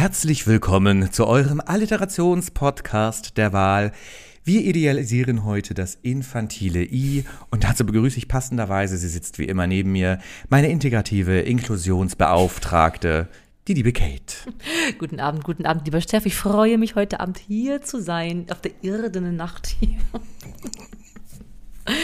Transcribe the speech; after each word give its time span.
Herzlich 0.00 0.46
willkommen 0.46 1.12
zu 1.12 1.26
eurem 1.26 1.60
Alliterationspodcast 1.60 3.36
der 3.36 3.52
Wahl. 3.52 3.92
Wir 4.44 4.62
idealisieren 4.62 5.44
heute 5.44 5.74
das 5.74 5.94
infantile 5.94 6.82
I 6.82 7.26
und 7.50 7.64
dazu 7.64 7.84
begrüße 7.84 8.16
ich 8.16 8.26
passenderweise, 8.26 8.96
sie 8.96 9.08
sitzt 9.08 9.38
wie 9.38 9.44
immer 9.44 9.66
neben 9.66 9.92
mir, 9.92 10.18
meine 10.48 10.70
integrative 10.70 11.40
Inklusionsbeauftragte, 11.40 13.28
die 13.68 13.74
liebe 13.74 13.92
Kate. 13.92 14.36
Guten 14.98 15.20
Abend, 15.20 15.44
guten 15.44 15.66
Abend, 15.66 15.84
lieber 15.84 16.00
Steff. 16.00 16.24
Ich 16.24 16.34
freue 16.34 16.78
mich 16.78 16.94
heute 16.94 17.20
Abend 17.20 17.36
hier 17.36 17.82
zu 17.82 18.00
sein, 18.00 18.46
auf 18.50 18.62
der 18.62 18.72
irdenen 18.80 19.36
Nacht 19.36 19.66
hier. 19.66 19.98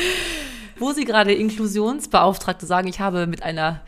Wo 0.78 0.92
Sie 0.92 1.06
gerade 1.06 1.32
Inklusionsbeauftragte 1.32 2.66
sagen, 2.66 2.88
ich 2.88 3.00
habe 3.00 3.26
mit 3.26 3.42
einer 3.42 3.80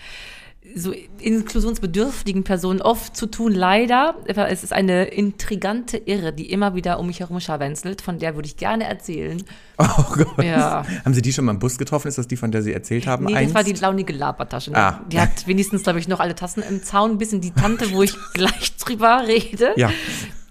so 0.74 0.92
inklusionsbedürftigen 1.20 2.44
Personen 2.44 2.80
oft 2.82 3.16
zu 3.16 3.26
tun, 3.26 3.52
leider. 3.52 4.16
Es 4.26 4.62
ist 4.62 4.72
eine 4.72 5.04
intrigante 5.06 5.96
Irre, 5.96 6.32
die 6.32 6.50
immer 6.50 6.74
wieder 6.74 6.98
um 6.98 7.06
mich 7.06 7.20
herum 7.20 7.40
scharwenzelt, 7.40 8.02
von 8.02 8.18
der 8.18 8.34
würde 8.34 8.46
ich 8.46 8.56
gerne 8.56 8.84
erzählen. 8.84 9.42
Oh 9.80 10.02
Gott. 10.12 10.44
Ja. 10.44 10.84
Haben 11.04 11.14
Sie 11.14 11.22
die 11.22 11.32
schon 11.32 11.44
mal 11.44 11.52
im 11.52 11.60
Bus 11.60 11.78
getroffen? 11.78 12.08
Ist 12.08 12.18
das 12.18 12.26
die, 12.26 12.36
von 12.36 12.50
der 12.50 12.62
Sie 12.62 12.72
erzählt 12.72 13.06
haben? 13.06 13.26
Nee, 13.26 13.36
einst? 13.36 13.54
das 13.54 13.54
war 13.54 13.62
die 13.62 13.78
launige 13.78 14.12
Labertasche. 14.12 14.72
Ne? 14.72 14.76
Ah. 14.76 15.04
Die 15.06 15.20
hat 15.20 15.46
wenigstens, 15.46 15.84
glaube 15.84 16.00
ich, 16.00 16.08
noch 16.08 16.18
alle 16.18 16.34
Tassen 16.34 16.64
im 16.68 16.82
Zaun, 16.82 17.12
ein 17.12 17.18
bisschen 17.18 17.40
die 17.40 17.52
Tante, 17.52 17.92
wo 17.92 18.02
ich 18.02 18.16
gleich 18.34 18.76
drüber 18.76 19.22
rede. 19.24 19.74
Ja. 19.76 19.92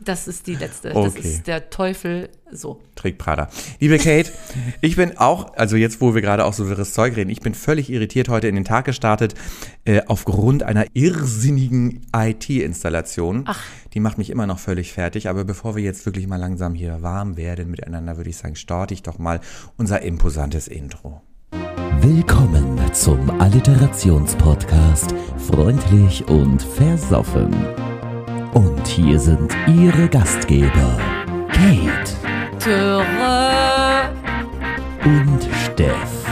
Das 0.07 0.27
ist 0.29 0.47
die 0.47 0.55
letzte. 0.55 0.89
Das 0.89 0.95
Okay. 0.95 1.19
ist 1.19 1.47
der 1.47 1.69
Teufel 1.69 2.29
so. 2.49 2.79
Trägt 2.95 3.17
Prada. 3.17 3.49
Liebe 3.81 3.97
Kate, 3.97 4.31
ich 4.79 4.95
bin 4.95 5.17
auch, 5.17 5.53
also 5.55 5.75
jetzt, 5.75 5.99
wo 5.99 6.15
wir 6.15 6.21
gerade 6.21 6.45
auch 6.45 6.53
so 6.53 6.69
wirres 6.69 6.93
Zeug 6.93 7.17
reden, 7.17 7.29
ich 7.29 7.41
bin 7.41 7.53
völlig 7.53 7.89
irritiert 7.89 8.29
heute 8.29 8.47
in 8.47 8.55
den 8.55 8.63
Tag 8.63 8.85
gestartet, 8.85 9.33
äh, 9.83 10.01
aufgrund 10.07 10.63
einer 10.63 10.85
irrsinnigen 10.93 12.07
IT-Installation. 12.15 13.43
Ach. 13.47 13.61
Die 13.93 13.99
macht 13.99 14.17
mich 14.17 14.29
immer 14.29 14.47
noch 14.47 14.59
völlig 14.59 14.93
fertig, 14.93 15.27
aber 15.27 15.43
bevor 15.43 15.75
wir 15.75 15.83
jetzt 15.83 16.05
wirklich 16.05 16.25
mal 16.27 16.37
langsam 16.37 16.73
hier 16.73 17.01
warm 17.01 17.35
werden 17.35 17.69
miteinander, 17.69 18.15
würde 18.15 18.29
ich 18.29 18.37
sagen, 18.37 18.55
starte 18.55 18.93
ich 18.93 19.03
doch 19.03 19.19
mal 19.19 19.41
unser 19.75 20.01
imposantes 20.03 20.69
Intro. 20.69 21.21
Willkommen 21.99 22.79
zum 22.93 23.29
Alliterationspodcast 23.41 25.13
Freundlich 25.49 26.25
und 26.29 26.61
Versoffen. 26.61 27.53
Und 28.57 28.87
hier 28.87 29.19
sind 29.19 29.55
Ihre 29.67 30.07
Gastgeber 30.09 30.97
Kate 31.51 32.57
Töre. 32.57 34.09
und 35.05 35.47
Steff. 35.63 36.25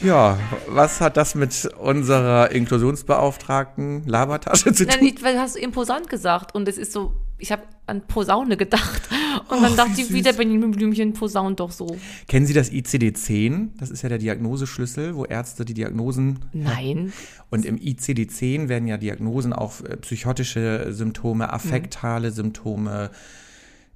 Ja, 0.00 0.38
was 0.68 1.00
hat 1.00 1.16
das 1.16 1.34
mit 1.34 1.68
unserer 1.80 2.52
Inklusionsbeauftragten 2.52 4.06
Labertasche 4.06 4.72
zu 4.72 4.84
Nein, 4.84 4.98
tun? 4.98 5.04
nicht, 5.04 5.24
weil 5.24 5.34
du 5.34 5.40
hast 5.40 5.54
so 5.54 5.58
imposant 5.58 6.08
gesagt 6.08 6.54
und 6.54 6.68
es 6.68 6.78
ist 6.78 6.92
so, 6.92 7.12
ich 7.40 7.50
habe 7.52 7.62
an 7.86 8.02
Posaune 8.06 8.56
gedacht 8.56 9.02
und 9.48 9.62
dann 9.62 9.72
Och, 9.72 9.76
dachte 9.76 10.00
ich 10.00 10.12
wieder 10.12 10.32
Benjamin 10.32 10.70
Blümchen 10.70 11.12
posaunt 11.12 11.58
doch 11.60 11.72
so. 11.72 11.96
Kennen 12.28 12.46
Sie 12.46 12.52
das 12.54 12.70
ICD-10? 12.70 13.70
Das 13.78 13.90
ist 13.90 14.02
ja 14.02 14.08
der 14.08 14.18
Diagnoseschlüssel, 14.18 15.16
wo 15.16 15.24
Ärzte 15.24 15.64
die 15.64 15.74
Diagnosen 15.74 16.38
Nein. 16.52 17.12
Und 17.50 17.64
im 17.64 17.76
ICD-10 17.78 18.68
werden 18.68 18.86
ja 18.86 18.96
Diagnosen 18.96 19.52
auf 19.52 19.82
äh, 19.82 19.96
psychotische 19.96 20.92
Symptome, 20.92 21.52
affektale 21.52 22.30
Symptome, 22.30 23.10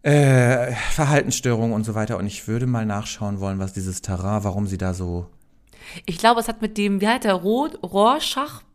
äh, 0.03 0.73
Verhaltensstörungen 0.93 1.73
und 1.73 1.85
so 1.85 1.95
weiter. 1.95 2.19
Und 2.19 2.27
ich 2.27 2.49
würde 2.49 2.67
mal 2.67 2.85
nachschauen 2.87 3.41
wollen, 3.41 3.59
was 3.59 3.73
dieses 3.73 4.03
Terrain, 4.03 4.45
warum 4.45 4.67
sie 4.67 4.79
da 4.79 4.93
so. 4.95 5.27
Ich 6.07 6.19
glaube, 6.19 6.41
es 6.41 6.49
hat 6.49 6.63
mit 6.63 6.79
dem, 6.79 7.01
wie 7.01 7.09
heißt 7.09 7.25
der, 7.25 7.35
Roh- 7.35 7.69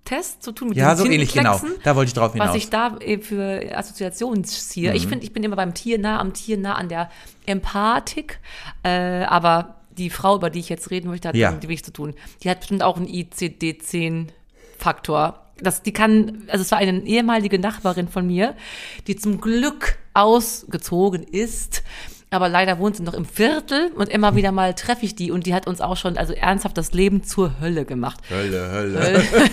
Rorschach-Test 0.10 0.44
zu 0.44 0.52
tun, 0.52 0.70
mit 0.70 0.78
Ja, 0.78 0.96
so 0.96 1.06
ähnlich, 1.06 1.34
genau. 1.34 1.60
Da 1.84 1.96
wollte 1.96 2.10
ich 2.10 2.14
drauf 2.14 2.34
hinaus. 2.34 2.50
Was 2.50 2.56
ich 2.56 2.70
da 2.70 2.98
äh, 3.00 3.18
für 3.20 3.76
Assoziationen 3.76 4.44
ziehe. 4.44 4.90
Mhm. 4.92 4.96
Ich 4.96 5.08
finde, 5.08 5.26
ich 5.26 5.34
bin 5.34 5.44
immer 5.44 5.56
beim 5.56 5.74
Tier 5.74 5.98
nah, 6.00 6.20
am 6.20 6.34
Tier 6.34 6.58
nah, 6.58 6.76
an 6.76 6.90
der 6.90 7.10
Empathik, 7.46 8.40
äh, 8.84 9.24
aber 9.24 9.76
die 9.98 10.10
Frau, 10.10 10.36
über 10.36 10.50
die 10.50 10.60
ich 10.60 10.70
jetzt 10.70 10.92
reden 10.92 11.10
möchte, 11.10 11.28
hat 11.28 11.36
Ja. 11.36 11.50
damit 11.50 11.68
wenig 11.68 11.84
zu 11.84 11.92
tun. 11.92 12.14
Die 12.44 12.50
hat 12.50 12.60
bestimmt 12.60 12.84
auch 12.84 12.98
einen 12.98 13.08
ICD-10-Faktor. 13.08 15.42
Das, 15.62 15.82
die 15.82 15.92
kann, 15.92 16.44
also 16.48 16.62
es 16.62 16.72
war 16.72 16.78
eine 16.78 17.02
ehemalige 17.02 17.60
Nachbarin 17.60 18.08
von 18.08 18.26
mir, 18.26 18.56
die 19.08 19.18
zum 19.18 19.42
Glück 19.42 19.98
ausgezogen 20.14 21.24
ist. 21.24 21.84
Aber 22.32 22.48
leider 22.48 22.78
wohnt 22.78 22.96
sie 22.96 23.04
noch 23.04 23.16
im 23.16 23.26
Viertel 23.26 23.92
und 23.96 24.08
immer 24.10 24.36
wieder 24.36 24.52
mal 24.52 24.76
treffe 24.76 25.04
ich 25.04 25.16
die 25.16 25.32
und 25.32 25.48
die 25.48 25.54
hat 25.56 25.66
uns 25.66 25.82
auch 25.82 25.98
schon 25.98 26.16
also 26.16 26.34
ernsthaft 26.34 26.78
das 26.78 26.94
Leben 26.94 27.24
zur 27.24 27.60
Hölle 27.60 27.86
gemacht. 27.86 28.20
Hölle, 28.30 28.72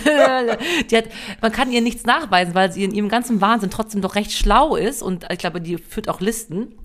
Hölle. 0.05 0.57
die 0.91 0.97
hat, 0.97 1.05
man 1.41 1.51
kann 1.51 1.71
ihr 1.71 1.81
nichts 1.81 2.05
nachweisen, 2.05 2.53
weil 2.53 2.71
sie 2.71 2.83
in 2.83 2.93
ihrem 2.93 3.09
ganzen 3.09 3.41
Wahnsinn 3.41 3.71
trotzdem 3.71 4.01
doch 4.01 4.13
recht 4.13 4.31
schlau 4.31 4.75
ist 4.75 5.01
und 5.01 5.25
ich 5.31 5.39
glaube, 5.39 5.59
die 5.59 5.77
führt 5.77 6.07
auch 6.07 6.21
Listen. 6.21 6.75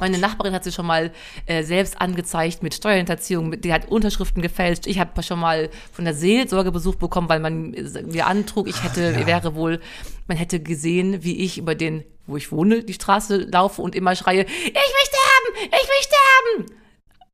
Meine 0.00 0.18
Nachbarin 0.18 0.54
hat 0.54 0.64
sie 0.64 0.72
schon 0.72 0.86
mal 0.86 1.12
äh, 1.46 1.62
selbst 1.62 2.00
angezeigt 2.00 2.62
mit 2.62 2.74
Steuerhinterziehung, 2.74 3.60
die 3.60 3.72
hat 3.72 3.88
Unterschriften 3.88 4.42
gefälscht. 4.42 4.86
Ich 4.86 4.98
habe 4.98 5.22
schon 5.22 5.40
mal 5.40 5.70
von 5.92 6.04
der 6.04 6.14
Seelsorge 6.14 6.72
Besuch 6.72 6.96
bekommen, 6.96 7.28
weil 7.28 7.40
man 7.40 7.74
äh, 7.74 8.02
mir 8.02 8.26
antrug, 8.26 8.68
ich 8.68 8.82
hätte, 8.82 9.26
wäre 9.26 9.54
wohl, 9.54 9.80
man 10.26 10.36
hätte 10.36 10.60
gesehen, 10.60 11.24
wie 11.24 11.38
ich 11.44 11.58
über 11.58 11.74
den, 11.74 12.04
wo 12.26 12.36
ich 12.36 12.52
wohne, 12.52 12.82
die 12.82 12.94
Straße 12.94 13.48
laufe 13.50 13.82
und 13.82 13.94
immer 13.94 14.14
schreie, 14.16 14.44
ich 14.44 14.74
will 14.74 14.74
sterben, 14.74 15.66
ich 15.66 15.88
will 15.88 16.66
sterben. 16.66 16.80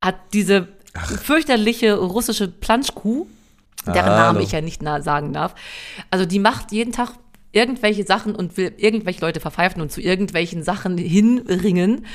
Hat 0.01 0.15
diese 0.33 0.67
fürchterliche 1.23 1.97
russische 1.97 2.47
Planschkuh, 2.47 3.27
deren 3.85 4.05
Hallo. 4.05 4.17
Namen 4.17 4.41
ich 4.41 4.51
ja 4.51 4.61
nicht 4.61 4.81
sagen 4.81 5.33
darf. 5.33 5.55
Also 6.09 6.25
die 6.25 6.39
macht 6.39 6.71
jeden 6.71 6.91
Tag 6.91 7.13
irgendwelche 7.53 8.05
Sachen 8.05 8.33
und 8.35 8.55
will 8.57 8.73
irgendwelche 8.77 9.21
Leute 9.21 9.39
verpfeifen 9.39 9.81
und 9.81 9.91
zu 9.91 10.01
irgendwelchen 10.01 10.63
Sachen 10.63 10.97
hinringen. 10.97 12.05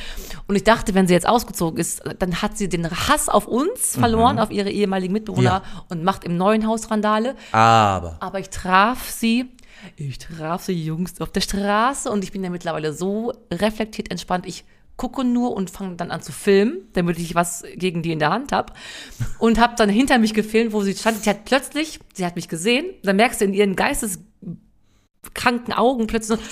Und 0.49 0.57
ich 0.57 0.65
dachte, 0.65 0.95
wenn 0.95 1.07
sie 1.07 1.15
jetzt 1.15 1.29
ausgezogen 1.29 1.79
ist, 1.79 2.03
dann 2.19 2.41
hat 2.43 2.57
sie 2.57 2.69
den 2.69 2.91
Hass 2.91 3.29
auf 3.29 3.47
uns 3.47 3.97
verloren, 3.97 4.39
auf 4.39 4.51
ihre 4.51 4.71
ehemaligen 4.71 5.13
Mitbewohner 5.13 5.43
Ja. 5.43 5.63
und 5.91 6.03
macht 6.05 6.25
im 6.25 6.37
neuen 6.37 6.67
Haus 6.67 6.91
Randale. 6.91 7.35
Aber. 7.53 8.17
Aber 8.21 8.39
ich 8.41 8.49
traf 8.51 9.11
sie, 9.11 9.47
ich 9.97 10.19
traf 10.19 10.63
sie 10.65 10.73
Jungs 10.73 11.21
auf 11.21 11.31
der 11.33 11.43
Straße 11.43 12.11
und 12.11 12.25
ich 12.25 12.33
bin 12.33 12.43
ja 12.43 12.51
mittlerweile 12.51 12.93
so 12.95 13.33
reflektiert 13.53 14.11
entspannt. 14.11 14.47
Ich 14.47 14.65
gucke 14.97 15.25
nur 15.25 15.53
und 15.55 15.69
fange 15.71 15.97
dann 15.97 16.11
an 16.11 16.23
zu 16.23 16.33
filmen, 16.33 16.79
damit 16.95 17.19
ich 17.19 17.35
was 17.35 17.63
gegen 17.75 18.01
die 18.01 18.13
in 18.13 18.19
der 18.19 18.31
Hand 18.31 18.53
habe. 18.53 18.73
Und 19.39 19.61
habe 19.61 19.75
dann 19.77 19.91
hinter 19.91 20.17
mich 20.19 20.33
gefilmt, 20.33 20.73
wo 20.73 20.81
sie 20.81 20.95
stand. 20.95 21.23
Sie 21.23 21.29
hat 21.29 21.45
plötzlich, 21.45 22.01
sie 22.15 22.25
hat 22.25 22.35
mich 22.37 22.49
gesehen, 22.49 22.87
dann 23.03 23.17
merkst 23.17 23.43
du 23.43 23.45
in 23.45 23.53
ihren 23.53 23.77
geisteskranken 25.35 25.73
Augen 25.73 26.07
plötzlich 26.07 26.39
so, 26.39 26.45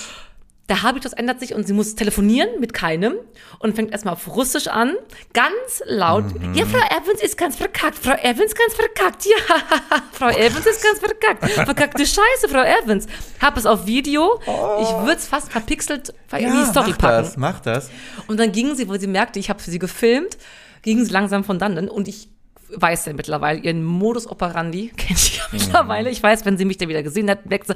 der 0.67 0.81
Habitus 0.81 1.13
ändert 1.13 1.39
sich 1.39 1.53
und 1.53 1.67
sie 1.67 1.73
muss 1.73 1.93
telefonieren 1.93 2.59
mit 2.59 2.73
keinem 2.73 3.13
und 3.59 3.75
fängt 3.75 3.91
erstmal 3.91 4.15
auf 4.15 4.35
Russisch 4.35 4.65
an, 4.67 4.95
ganz 5.31 5.83
laut. 5.85 6.25
Ja, 6.55 6.65
Frau 6.65 6.79
Evans 6.79 7.21
ist 7.21 7.37
ganz 7.37 7.55
verkackt. 7.55 7.99
Frau 7.99 8.15
Evans 8.15 8.55
ganz 8.55 8.73
verkackt. 8.73 9.25
Ja, 9.25 9.35
Frau 10.11 10.29
Evans 10.29 10.65
ist 10.65 10.83
ganz 10.83 10.97
verkackt. 10.97 11.51
Verkackte 11.51 12.03
Scheiße, 12.03 12.49
Frau 12.49 12.63
Evans. 12.63 13.05
Hab 13.39 13.57
es 13.57 13.67
auf 13.67 13.85
Video. 13.85 14.39
Ich 14.81 14.89
würde 14.89 15.17
es 15.17 15.27
fast 15.27 15.51
verpixelt 15.51 16.15
in 16.35 16.51
die 16.51 16.65
Story 16.65 16.91
mach 16.91 16.97
packen. 16.97 17.23
das, 17.25 17.37
mach 17.37 17.59
das. 17.59 17.91
Und 18.27 18.39
dann 18.39 18.51
ging 18.51 18.73
sie, 18.73 18.89
wo 18.89 18.97
sie 18.97 19.05
merkte, 19.05 19.37
ich 19.37 19.51
habe 19.51 19.59
für 19.59 19.69
sie 19.69 19.79
gefilmt, 19.79 20.35
ging 20.81 21.05
sie 21.05 21.11
langsam 21.11 21.43
von 21.43 21.59
dannen 21.59 21.89
und 21.89 22.07
ich 22.07 22.29
weiß 22.69 23.05
ja 23.05 23.13
mittlerweile, 23.13 23.59
ihren 23.59 23.83
Modus 23.83 24.27
operandi 24.27 24.91
kennt 24.97 25.19
sie 25.19 25.37
ja 25.37 25.43
mittlerweile. 25.51 26.09
Ich 26.09 26.21
weiß, 26.21 26.45
wenn 26.45 26.57
sie 26.57 26.65
mich 26.65 26.77
dann 26.77 26.89
wieder 26.89 27.03
gesehen 27.03 27.29
hat, 27.29 27.45
merkt 27.45 27.67
sie, 27.67 27.75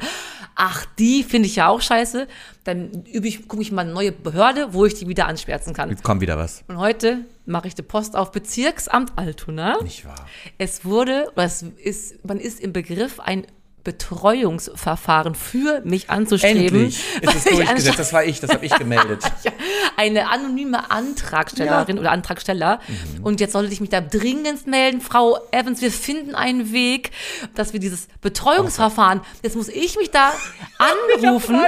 ach, 0.55 0.85
die 0.97 1.23
finde 1.23 1.47
ich 1.47 1.55
ja 1.57 1.67
auch 1.67 1.81
scheiße. 1.81 2.27
Dann 2.63 3.03
übe 3.05 3.27
ich, 3.27 3.47
gucke 3.47 3.61
ich 3.61 3.71
mal 3.71 3.81
eine 3.81 3.93
neue 3.93 4.11
Behörde, 4.11 4.73
wo 4.73 4.85
ich 4.85 4.93
die 4.93 5.07
wieder 5.07 5.27
anschwärzen 5.27 5.73
kann. 5.73 5.89
Jetzt 5.89 6.03
kommt 6.03 6.21
wieder 6.21 6.37
was. 6.37 6.63
Und 6.67 6.77
heute 6.77 7.25
mache 7.45 7.67
ich 7.67 7.75
die 7.75 7.81
Post 7.81 8.15
auf 8.15 8.31
Bezirksamt 8.31 9.13
Altona. 9.15 9.81
Nicht 9.81 10.05
wahr? 10.05 10.25
Es 10.57 10.85
wurde, 10.85 11.31
oder 11.33 11.45
es 11.45 11.63
ist, 11.63 12.25
man 12.25 12.39
ist 12.39 12.59
im 12.59 12.73
Begriff, 12.73 13.19
ein 13.19 13.45
Betreuungsverfahren 13.83 15.35
für 15.35 15.81
mich 15.83 16.09
anzustreben. 16.09 16.81
Endlich 16.85 17.03
ist 17.21 17.35
es 17.35 17.43
durchgesetzt. 17.55 17.99
Das 17.99 18.13
war 18.13 18.23
ich, 18.23 18.39
das 18.39 18.51
habe 18.51 18.65
ich 18.65 18.73
gemeldet. 18.75 19.23
ja, 19.43 19.51
eine 19.97 20.29
anonyme 20.29 20.89
Antragstellerin 20.91 21.99
oder 21.99 22.11
Antragsteller. 22.11 22.79
Mhm. 22.87 23.23
Und 23.23 23.39
jetzt 23.39 23.53
sollte 23.53 23.71
ich 23.73 23.81
mich 23.81 23.89
da 23.89 24.01
dringendst 24.01 24.67
melden, 24.67 25.01
Frau 25.01 25.39
Evans, 25.51 25.81
wir 25.81 25.91
finden 25.91 26.35
einen 26.35 26.71
Weg, 26.71 27.11
dass 27.55 27.73
wir 27.73 27.79
dieses 27.79 28.07
Betreuungsverfahren, 28.21 29.21
jetzt 29.43 29.55
muss 29.55 29.67
ich 29.69 29.97
mich 29.97 30.11
da 30.11 30.31
anrufen 30.77 31.59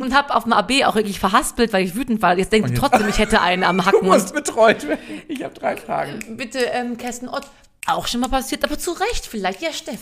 und 0.00 0.14
habe 0.14 0.34
auf 0.34 0.44
dem 0.44 0.52
AB 0.52 0.84
auch 0.84 0.94
wirklich 0.94 1.18
verhaspelt, 1.20 1.72
weil 1.72 1.84
ich 1.84 1.94
wütend 1.94 2.22
war. 2.22 2.36
Jetzt 2.38 2.52
denkt 2.52 2.76
trotzdem, 2.76 3.08
ich 3.08 3.18
hätte 3.18 3.40
einen 3.40 3.64
am 3.64 3.78
Du 3.78 3.84
Hacken. 3.86 4.06
musst 4.06 4.28
Und 4.34 4.44
betreut 4.44 4.86
werden. 4.86 5.00
Ich 5.28 5.42
habe 5.42 5.54
drei 5.54 5.76
Fragen. 5.76 6.36
bitte, 6.36 6.58
ähm, 6.58 6.96
Kerstin 6.96 7.28
Ott, 7.28 7.44
auch 7.86 8.06
schon 8.08 8.20
mal 8.20 8.28
passiert, 8.28 8.64
aber 8.64 8.78
zu 8.78 8.92
Recht 8.92 9.26
vielleicht. 9.26 9.62
Ja, 9.62 9.72
Steff. 9.72 10.00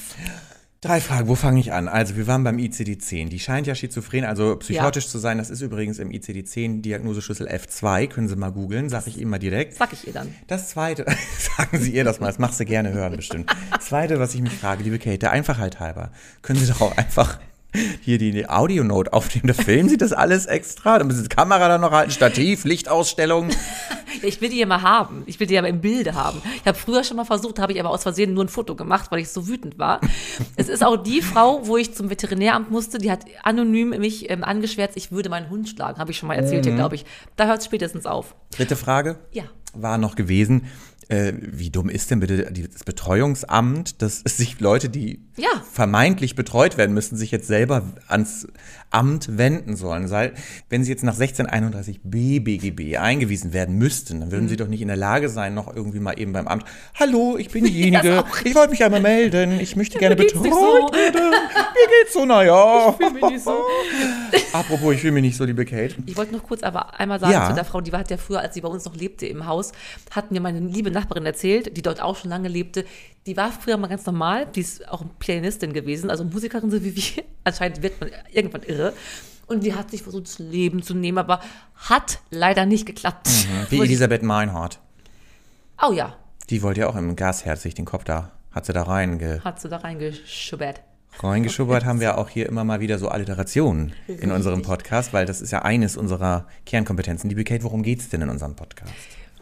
Drei 0.84 1.00
Fragen, 1.00 1.28
wo 1.28 1.34
fange 1.34 1.60
ich 1.60 1.72
an? 1.72 1.88
Also, 1.88 2.14
wir 2.14 2.26
waren 2.26 2.44
beim 2.44 2.58
ICD-10. 2.58 3.31
Die 3.31 3.40
scheint 3.40 3.66
ja 3.66 3.75
schizophren, 3.75 4.26
also 4.26 4.54
psychotisch 4.56 5.08
zu 5.08 5.16
sein. 5.16 5.38
Das 5.38 5.48
ist 5.48 5.62
übrigens 5.62 5.98
im 5.98 6.10
ICD-10 6.10 6.82
Diagnoseschlüssel 6.82 7.48
F2. 7.48 8.06
Können 8.08 8.28
Sie 8.28 8.36
mal 8.36 8.52
googeln, 8.52 8.90
sage 8.90 9.08
ich 9.08 9.19
Ihnen 9.19 9.31
mal 9.31 9.38
direkt. 9.38 9.72
Sag 9.72 9.94
ich 9.94 10.06
ihr 10.06 10.12
dann. 10.12 10.34
Das 10.46 10.69
zweite, 10.69 11.06
sagen 11.38 11.78
Sie 11.78 11.90
ihr 11.90 12.04
das 12.04 12.20
mal, 12.20 12.26
das 12.26 12.38
machst 12.38 12.60
du 12.60 12.66
gerne 12.66 12.92
hören 12.92 13.16
bestimmt. 13.16 13.50
Das 13.72 13.86
zweite, 13.86 14.20
was 14.20 14.34
ich 14.34 14.42
mich 14.42 14.52
frage, 14.52 14.82
liebe 14.82 14.98
Kate, 14.98 15.20
der 15.20 15.31
Einfachheit 15.31 15.81
halber, 15.81 16.10
können 16.42 16.58
Sie 16.58 16.66
doch 16.66 16.82
auch 16.82 16.94
einfach 16.98 17.38
hier 18.00 18.18
die 18.18 18.48
Audionote 18.48 19.12
aufnehmen. 19.12 19.46
Der 19.46 19.54
Film 19.54 19.88
sieht 19.88 20.00
das 20.02 20.12
alles 20.12 20.46
extra. 20.46 20.98
Da 20.98 21.04
müssen 21.04 21.22
die 21.22 21.28
Kamera 21.28 21.68
dann 21.68 21.80
noch 21.80 21.90
halten, 21.92 22.10
Stativ, 22.10 22.64
Lichtausstellung. 22.64 23.48
Ich 24.22 24.40
will 24.40 24.48
die 24.48 24.58
ja 24.60 24.64
mal 24.64 24.80
haben. 24.80 25.24
Ich 25.26 25.38
will 25.40 25.46
die 25.48 25.54
ja 25.54 25.60
mal 25.60 25.68
im 25.68 25.80
Bilde 25.80 26.14
haben. 26.14 26.40
Ich 26.56 26.64
habe 26.66 26.78
früher 26.78 27.02
schon 27.04 27.16
mal 27.16 27.24
versucht, 27.24 27.58
habe 27.58 27.72
ich 27.72 27.80
aber 27.80 27.90
aus 27.90 28.04
Versehen 28.04 28.32
nur 28.32 28.44
ein 28.44 28.48
Foto 28.48 28.74
gemacht, 28.76 29.10
weil 29.10 29.18
ich 29.18 29.28
so 29.28 29.48
wütend 29.48 29.78
war. 29.78 30.00
es 30.56 30.68
ist 30.68 30.84
auch 30.84 30.96
die 30.96 31.20
Frau, 31.20 31.66
wo 31.66 31.76
ich 31.76 31.94
zum 31.94 32.08
Veterinäramt 32.10 32.70
musste, 32.70 32.98
die 32.98 33.10
hat 33.10 33.24
anonym 33.42 33.90
mich 33.90 34.30
ähm, 34.30 34.44
angeschwärzt, 34.44 34.96
ich 34.96 35.10
würde 35.12 35.28
meinen 35.28 35.50
Hund 35.50 35.68
schlagen. 35.68 35.98
Habe 35.98 36.12
ich 36.12 36.16
schon 36.18 36.28
mal 36.28 36.36
erzählt 36.36 36.64
hier, 36.64 36.74
glaube 36.74 36.94
ich. 36.94 37.04
Da 37.36 37.46
hört 37.46 37.58
es 37.58 37.64
spätestens 37.66 38.06
auf. 38.06 38.34
Dritte 38.56 38.76
Frage 38.76 39.18
Ja. 39.32 39.42
war 39.74 39.98
noch 39.98 40.14
gewesen. 40.14 40.68
Äh, 41.14 41.32
wie 41.40 41.70
dumm 41.70 41.88
ist 41.88 42.11
denn 42.11 42.20
bitte 42.20 42.50
das 42.72 42.84
Betreuungsamt, 42.84 44.02
dass 44.02 44.20
sich 44.20 44.58
Leute, 44.61 44.88
die 44.88 45.20
Ja. 45.37 45.49
vermeintlich 45.72 46.34
betreut 46.34 46.76
werden 46.76 46.93
müssen, 46.94 47.16
sich 47.16 47.31
jetzt 47.31 47.46
selber 47.46 47.82
ans 48.08 48.46
Amt 48.90 49.37
wenden 49.38 49.76
sollen? 49.76 50.08
Sei, 50.08 50.32
wenn 50.70 50.82
sie 50.84 50.90
jetzt 50.90 51.05
nach 51.05 51.16
1631b 51.16 52.40
BGB 52.40 52.96
eingewiesen 52.99 53.52
werden 53.52 53.76
müssten, 53.78 54.20
dann 54.20 54.28
Mhm. 54.28 54.32
würden 54.32 54.49
sie 54.49 54.56
doch 54.56 54.69
nicht 54.69 54.81
in 54.82 54.88
der 54.88 54.96
Lage 54.96 55.28
sein, 55.28 55.55
noch 55.55 55.75
irgendwie 55.75 56.00
mal 56.00 56.19
eben 56.19 56.32
beim 56.32 56.49
Amt, 56.49 56.64
hallo, 56.99 57.37
ich 57.38 57.50
bin 57.50 57.64
diejenige, 57.64 58.25
ich 58.44 58.55
wollte 58.55 58.70
mich 58.70 58.82
einmal 58.84 59.00
melden, 59.00 59.58
ich 59.60 59.76
möchte 59.76 59.99
gerne 59.99 60.17
betreut 60.17 60.44
so. 60.44 60.90
werden. 60.93 61.31
Mir 61.31 62.02
geht's 62.02 62.14
so, 62.14 62.25
naja. 62.25 62.90
Ich 62.90 62.96
fühle 62.96 63.10
mich 63.10 63.25
nicht 63.34 63.44
so. 63.44 63.52
Apropos, 64.52 64.94
ich 64.94 65.00
fühle 65.00 65.12
mich 65.12 65.22
nicht 65.22 65.37
so, 65.37 65.44
liebe 65.44 65.64
Kate. 65.64 65.94
Ich 66.06 66.17
wollte 66.17 66.32
noch 66.32 66.43
kurz 66.44 66.62
aber 66.62 66.99
einmal 66.99 67.19
sagen 67.20 67.32
Ja. 67.32 67.49
zu 67.49 67.55
der 67.55 67.64
Frau, 67.64 67.81
die 67.81 67.93
war 67.93 68.00
hat 68.00 68.10
ja 68.10 68.17
früher, 68.17 68.40
als 68.40 68.55
sie 68.55 68.60
bei 68.60 68.69
uns 68.69 68.84
noch 68.84 68.94
lebte 68.94 69.26
im 69.26 69.46
Haus, 69.46 69.72
hat 70.12 70.31
mir 70.31 70.40
meine 70.40 70.60
liebe 70.60 70.90
Nachbarin 70.90 71.03
erzählt, 71.26 71.76
die 71.76 71.82
dort 71.82 72.00
auch 72.02 72.16
schon 72.16 72.30
lange 72.30 72.48
lebte. 72.48 72.84
Die 73.26 73.36
war 73.36 73.50
früher 73.52 73.76
mal 73.76 73.88
ganz 73.88 74.04
normal, 74.06 74.46
die 74.46 74.60
ist 74.60 74.88
auch 74.88 75.04
Pianistin 75.18 75.72
gewesen, 75.72 76.10
also 76.10 76.24
Musikerin 76.24 76.70
so 76.70 76.82
wie 76.84 76.94
wir. 76.96 77.24
Anscheinend 77.44 77.82
wird 77.82 78.00
man 78.00 78.10
irgendwann 78.32 78.62
irre. 78.62 78.92
Und 79.46 79.62
die 79.64 79.74
hat 79.74 79.90
sich 79.90 80.02
versucht, 80.02 80.24
das 80.26 80.38
Leben 80.38 80.82
zu 80.82 80.94
nehmen, 80.94 81.18
aber 81.18 81.40
hat 81.76 82.20
leider 82.30 82.64
nicht 82.64 82.86
geklappt. 82.86 83.28
Wie 83.68 83.76
Wollte 83.78 83.84
ich- 83.84 83.90
Elisabeth 83.90 84.22
Meinhardt. 84.22 84.80
Oh 85.86 85.92
ja, 85.92 86.16
Die 86.50 86.62
wollte 86.62 86.80
ja 86.80 86.88
auch 86.88 86.96
im 86.96 87.14
Gasherd 87.16 87.58
sich 87.60 87.74
den 87.74 87.84
Kopf 87.84 88.04
da, 88.04 88.32
hat 88.52 88.64
sie 88.64 88.72
da 88.72 88.84
reinge 88.84 89.42
hat 89.44 89.60
sie 89.60 89.68
da 89.68 89.76
reingeschubbert. 89.78 90.80
reingeschubbert, 91.18 91.84
haben 91.86 92.00
wir 92.00 92.16
auch 92.16 92.28
hier 92.30 92.46
immer 92.48 92.64
mal 92.64 92.80
wieder 92.80 92.98
so 92.98 93.08
Alliterationen 93.08 93.92
in 94.06 94.30
unserem 94.32 94.62
Podcast, 94.62 95.12
weil 95.12 95.26
das 95.26 95.42
ist 95.42 95.50
ja 95.50 95.60
eines 95.62 95.96
unserer 95.98 96.46
Kernkompetenzen. 96.64 97.28
Liebe 97.28 97.44
Kate, 97.44 97.64
worum 97.64 97.82
geht's 97.82 98.08
denn 98.08 98.22
in 98.22 98.30
unserem 98.30 98.56
Podcast? 98.56 98.92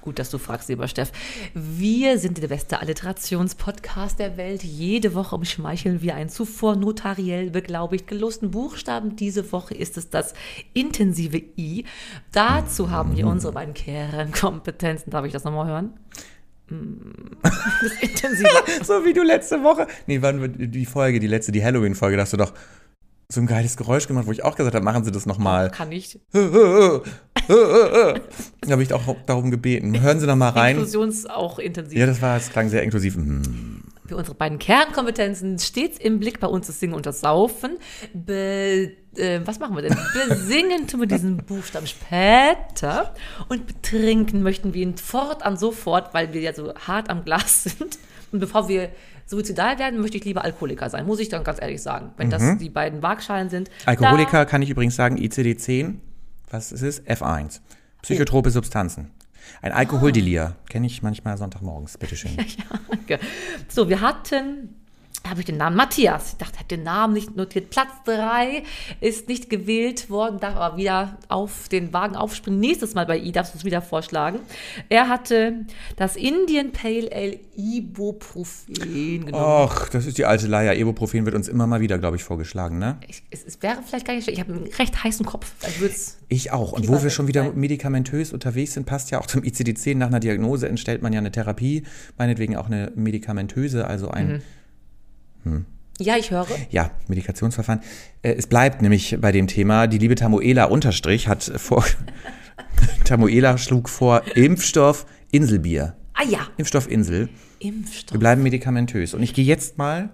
Gut, 0.02 0.18
dass 0.18 0.30
du 0.30 0.38
fragst, 0.38 0.68
lieber 0.68 0.88
Steff. 0.88 1.12
Wir 1.54 2.18
sind 2.18 2.42
der 2.42 2.48
beste 2.48 2.80
Alliterationspodcast 2.80 4.18
der 4.18 4.36
Welt. 4.36 4.64
Jede 4.64 5.14
Woche 5.14 5.36
umschmeicheln 5.36 6.02
wir 6.02 6.16
einen 6.16 6.28
zuvor 6.28 6.74
notariell 6.74 7.50
beglaubigt 7.50 8.08
gelosten 8.08 8.50
Buchstaben. 8.50 9.14
Diese 9.14 9.52
Woche 9.52 9.74
ist 9.74 9.96
es 9.96 10.10
das 10.10 10.34
intensive 10.74 11.40
I. 11.56 11.84
Dazu 12.32 12.90
haben 12.90 13.16
wir 13.16 13.28
unsere 13.28 13.52
beiden 13.52 13.74
Kernkompetenzen. 13.74 15.10
Darf 15.10 15.24
ich 15.24 15.32
das 15.32 15.44
nochmal 15.44 15.68
hören? 15.68 15.92
Mm, 16.68 17.36
Das 17.42 17.92
intensive. 18.00 18.48
So 18.82 19.04
wie 19.04 19.12
du 19.12 19.22
letzte 19.22 19.62
Woche, 19.62 19.86
nee, 20.08 20.20
wann 20.20 20.52
die 20.58 20.86
Folge, 20.86 21.20
die 21.20 21.28
letzte, 21.28 21.52
die 21.52 21.64
Halloween-Folge, 21.64 22.16
da 22.16 22.22
hast 22.22 22.32
du 22.32 22.38
doch 22.38 22.52
so 23.32 23.40
ein 23.40 23.46
geiles 23.46 23.76
Geräusch 23.76 24.08
gemacht, 24.08 24.26
wo 24.26 24.32
ich 24.32 24.44
auch 24.44 24.56
gesagt 24.56 24.74
habe, 24.74 24.84
machen 24.84 25.04
Sie 25.04 25.12
das 25.12 25.26
nochmal. 25.26 25.70
Kann 25.70 25.92
ich. 25.92 26.18
Da 28.64 28.70
habe 28.70 28.82
ich 28.82 28.92
auch 28.92 29.16
darum 29.26 29.50
gebeten. 29.50 30.00
Hören 30.00 30.20
Sie 30.20 30.26
noch 30.26 30.36
mal 30.36 30.50
rein. 30.50 30.76
Inklusions 30.76 31.26
auch 31.26 31.58
intensiv. 31.58 31.98
Ja, 31.98 32.06
das 32.06 32.22
war, 32.22 32.36
es 32.36 32.50
klang 32.50 32.68
sehr 32.68 32.82
inklusiv. 32.82 33.16
Hm. 33.16 33.82
für 34.06 34.16
unsere 34.16 34.36
beiden 34.36 34.58
Kernkompetenzen 34.58 35.58
stets 35.58 35.98
im 35.98 36.20
Blick 36.20 36.38
bei 36.38 36.46
uns 36.46 36.68
das 36.68 36.78
Singen 36.78 36.94
und 36.94 37.06
das 37.06 37.20
Saufen. 37.20 37.78
Be, 38.14 38.92
äh, 39.16 39.40
was 39.44 39.58
machen 39.58 39.74
wir 39.74 39.82
denn? 39.82 39.96
Besingen 40.28 40.86
tun 40.86 41.00
wir 41.00 41.06
diesen 41.08 41.38
Buchstaben 41.38 41.86
später 41.86 43.14
und 43.48 43.66
betrinken 43.66 44.42
möchten 44.42 44.74
wir 44.74 44.82
ihn 44.82 44.96
fortan 44.96 45.56
sofort, 45.56 46.14
weil 46.14 46.32
wir 46.32 46.40
ja 46.40 46.54
so 46.54 46.72
hart 46.74 47.10
am 47.10 47.24
Glas 47.24 47.64
sind. 47.64 47.98
Und 48.30 48.40
bevor 48.40 48.68
wir 48.68 48.90
suizidal 49.26 49.78
werden, 49.78 50.00
möchte 50.00 50.16
ich 50.16 50.24
lieber 50.24 50.44
Alkoholiker 50.44 50.88
sein, 50.88 51.06
muss 51.06 51.20
ich 51.20 51.28
dann 51.28 51.42
ganz 51.44 51.60
ehrlich 51.60 51.82
sagen. 51.82 52.12
Wenn 52.16 52.30
das 52.30 52.58
die 52.58 52.70
beiden 52.70 53.02
Waagschalen 53.02 53.50
sind. 53.50 53.70
Alkoholiker 53.86 54.46
kann 54.46 54.62
ich 54.62 54.70
übrigens 54.70 54.96
sagen, 54.96 55.16
ICD-10, 55.16 55.94
was 56.52 56.72
ist 56.72 56.82
es? 56.82 57.02
F1. 57.06 57.60
Psychotrope 58.02 58.50
Substanzen. 58.50 59.10
Ein 59.60 59.72
Alkoholdelir. 59.72 60.56
Kenne 60.68 60.86
ich 60.86 61.02
manchmal 61.02 61.36
Sonntagmorgens. 61.36 61.98
Bitteschön. 61.98 62.36
Danke. 62.88 63.18
So, 63.68 63.88
wir 63.88 64.00
hatten, 64.00 64.74
habe 65.28 65.40
ich 65.40 65.46
den 65.46 65.56
Namen 65.56 65.76
Matthias. 65.76 66.32
Ich 66.32 66.38
dachte, 66.38 66.52
ich 66.54 66.58
habe 66.58 66.68
den 66.68 66.82
Namen 66.82 67.14
nicht 67.14 67.36
notiert. 67.36 67.70
Platz 67.70 67.90
3 68.04 68.62
ist 69.00 69.28
nicht 69.28 69.50
gewählt 69.50 70.10
worden, 70.10 70.40
darf 70.40 70.56
aber 70.56 70.76
wieder 70.76 71.18
auf 71.28 71.68
den 71.68 71.92
Wagen 71.92 72.16
aufspringen. 72.16 72.60
Nächstes 72.60 72.94
Mal 72.94 73.06
bei 73.06 73.18
I 73.18 73.32
darfst 73.32 73.54
du 73.54 73.58
es 73.58 73.64
wieder 73.64 73.82
vorschlagen. 73.82 74.40
Er 74.88 75.08
hatte 75.08 75.66
das 75.96 76.16
Indian 76.16 76.72
Pale 76.72 77.10
Ale 77.12 77.38
Ibuprofen 77.56 78.74
genommen. 79.26 79.34
Och, 79.34 79.88
das 79.90 80.06
ist 80.06 80.18
die 80.18 80.24
alte 80.24 80.46
Leier. 80.46 80.74
Ibuprofen 80.74 81.24
wird 81.24 81.34
uns 81.34 81.48
immer 81.48 81.66
mal 81.66 81.80
wieder, 81.80 81.98
glaube 81.98 82.16
ich, 82.16 82.24
vorgeschlagen, 82.24 82.78
ne? 82.78 82.98
Ich, 83.06 83.22
es, 83.30 83.44
es 83.44 83.62
wäre 83.62 83.78
vielleicht 83.86 84.06
gar 84.06 84.14
nicht 84.14 84.24
schlecht. 84.24 84.38
Ich 84.38 84.44
habe 84.44 84.54
einen 84.54 84.66
recht 84.66 85.02
heißen 85.04 85.24
Kopf. 85.24 85.52
Ich 85.66 85.80
es 85.80 86.18
Ich 86.28 86.50
auch. 86.52 86.72
Und 86.72 86.88
wo 86.88 87.02
wir 87.02 87.10
schon 87.10 87.28
wieder 87.28 87.44
sein. 87.44 87.58
medikamentös 87.58 88.32
unterwegs 88.32 88.74
sind, 88.74 88.86
passt 88.86 89.10
ja 89.10 89.20
auch 89.20 89.26
zum 89.26 89.42
ICD-10. 89.42 89.96
Nach 89.96 90.08
einer 90.08 90.20
Diagnose 90.20 90.68
entstellt 90.68 91.02
man 91.02 91.12
ja 91.12 91.18
eine 91.18 91.30
Therapie, 91.30 91.84
meinetwegen 92.18 92.56
auch 92.56 92.66
eine 92.66 92.92
medikamentöse, 92.94 93.86
also 93.86 94.08
ein 94.08 94.42
Ja, 95.98 96.16
ich 96.16 96.30
höre. 96.30 96.46
ja, 96.70 96.90
Medikationsverfahren. 97.08 97.82
Äh, 98.22 98.32
es 98.32 98.46
bleibt 98.46 98.82
nämlich 98.82 99.18
bei 99.20 99.30
dem 99.32 99.46
Thema, 99.46 99.86
die 99.86 99.98
liebe 99.98 100.14
Tamuela 100.14 100.64
Unterstrich 100.64 101.28
hat 101.28 101.44
vor, 101.44 101.84
Tamuela 103.04 103.58
schlug 103.58 103.88
vor 103.88 104.22
Impfstoff 104.34 105.06
Inselbier. 105.30 105.96
Ah 106.14 106.24
ja, 106.24 106.40
Impfstoff 106.56 106.90
Insel. 106.90 107.28
Impfstoff. 107.58 108.14
Wir 108.14 108.20
bleiben 108.20 108.42
medikamentös. 108.42 109.14
Und 109.14 109.22
ich 109.22 109.34
gehe 109.34 109.44
jetzt 109.44 109.78
mal 109.78 110.10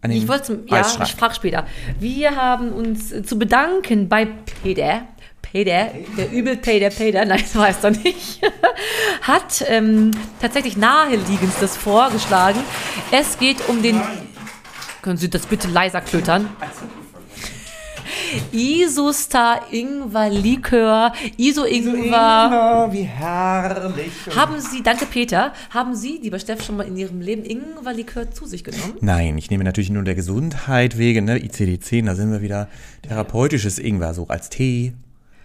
an 0.00 0.10
den 0.10 0.18
Ich 0.18 0.28
wollte 0.28 0.44
zum, 0.44 0.66
ja, 0.66 0.80
ich 0.80 1.14
frage 1.14 1.34
später. 1.34 1.66
Wir 1.98 2.36
haben 2.36 2.70
uns 2.72 3.14
zu 3.22 3.38
bedanken 3.38 4.08
bei 4.08 4.26
Peter. 4.62 5.02
Peter, 5.40 5.90
der 6.16 6.32
übel 6.32 6.56
Peter 6.56 6.88
Peter, 6.88 7.24
nein, 7.24 7.40
das 7.42 7.54
weiß 7.54 7.84
er 7.84 7.90
nicht, 7.90 8.40
hat 9.22 9.62
ähm, 9.68 10.12
tatsächlich 10.40 10.78
naheliegendstes 10.78 11.76
vorgeschlagen. 11.76 12.60
Es 13.10 13.38
geht 13.38 13.68
um 13.68 13.82
den. 13.82 14.00
Können 15.02 15.18
Sie 15.18 15.28
das 15.28 15.46
bitte 15.46 15.68
leiser 15.68 16.00
klötern? 16.00 16.48
Isustar 18.52 19.66
Ingwer 19.72 20.30
Likör, 20.30 21.12
Iso 21.36 21.64
Ingwer. 21.64 22.88
wie 22.90 23.02
herrlich. 23.02 24.12
Haben 24.34 24.60
Sie, 24.60 24.82
danke 24.82 25.06
Peter, 25.06 25.52
haben 25.70 25.94
Sie, 25.94 26.18
lieber 26.22 26.38
Steff, 26.38 26.64
schon 26.64 26.76
mal 26.76 26.86
in 26.86 26.96
Ihrem 26.96 27.20
Leben 27.20 27.44
Ingwer 27.44 27.92
Likör 27.92 28.30
zu 28.30 28.46
sich 28.46 28.64
genommen? 28.64 28.94
Nein, 29.00 29.36
ich 29.38 29.50
nehme 29.50 29.64
natürlich 29.64 29.90
nur 29.90 30.02
der 30.04 30.14
Gesundheit 30.14 30.96
wegen, 30.98 31.24
ne? 31.24 31.38
ICD-10, 31.38 32.06
da 32.06 32.14
sind 32.14 32.30
wir 32.30 32.40
wieder 32.40 32.68
therapeutisches 33.02 33.78
Ingwer, 33.78 34.14
so 34.14 34.28
als 34.28 34.48
Tee. 34.50 34.92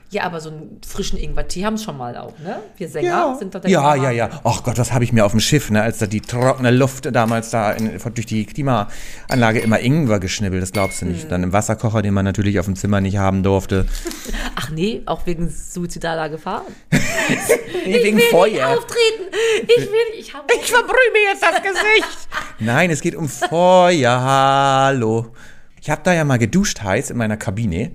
Ja, 0.09 0.23
aber 0.23 0.39
so 0.39 0.49
einen 0.49 0.79
frischen 0.87 1.19
Ingwertee 1.19 1.65
haben 1.65 1.73
es 1.73 1.83
schon 1.83 1.97
mal 1.97 2.15
auch, 2.15 2.39
ne? 2.39 2.59
Wir 2.77 2.87
Sänger 2.87 3.35
sind 3.37 3.53
doch 3.53 3.59
der 3.59 3.69
ja, 3.69 3.91
Ingwer- 3.93 4.03
ja, 4.03 4.11
ja. 4.11 4.29
Ach 4.45 4.63
Gott, 4.63 4.77
was 4.77 4.93
habe 4.93 5.03
ich 5.03 5.11
mir 5.11 5.25
auf 5.25 5.31
dem 5.31 5.41
Schiff, 5.41 5.69
ne, 5.69 5.81
als 5.81 5.97
da 5.97 6.07
die 6.07 6.21
trockene 6.21 6.71
Luft 6.71 7.13
damals 7.13 7.49
da 7.49 7.73
in, 7.73 7.91
durch 8.13 8.25
die 8.25 8.45
Klimaanlage 8.45 9.59
immer 9.59 9.81
Ingwer 9.81 10.21
geschnibbelt, 10.21 10.61
das 10.63 10.71
glaubst 10.71 11.01
du 11.01 11.07
nicht. 11.07 11.23
Hm. 11.23 11.29
Dann 11.29 11.43
im 11.43 11.51
Wasserkocher, 11.51 12.01
den 12.01 12.13
man 12.13 12.23
natürlich 12.23 12.57
auf 12.57 12.65
dem 12.65 12.77
Zimmer 12.77 13.01
nicht 13.01 13.17
haben 13.17 13.43
durfte. 13.43 13.85
Ach 14.55 14.69
nee, 14.69 15.01
auch 15.05 15.25
wegen 15.25 15.49
suizidaler 15.49 16.29
Gefahr. 16.29 16.63
Nee, 16.89 16.97
wegen 17.85 17.95
ich 17.97 18.03
will 18.03 18.13
nicht 18.13 18.29
Feuer. 18.31 18.67
auftreten. 18.69 19.23
Ich 19.63 19.77
will 19.77 19.87
nicht. 20.15 20.19
Ich, 20.29 20.33
hab, 20.33 20.49
Ich 20.51 20.71
verbrühe 20.71 20.95
mir 21.11 21.31
jetzt 21.33 21.43
das 21.43 21.61
Gesicht. 21.61 22.27
Nein, 22.59 22.91
es 22.91 23.01
geht 23.01 23.15
um 23.15 23.27
Feuer. 23.27 24.21
Hallo. 24.21 25.33
Ich 25.81 25.89
habe 25.89 26.01
da 26.05 26.13
ja 26.13 26.23
mal 26.23 26.37
geduscht 26.39 26.81
heiß 26.81 27.09
in 27.11 27.17
meiner 27.17 27.35
Kabine. 27.37 27.91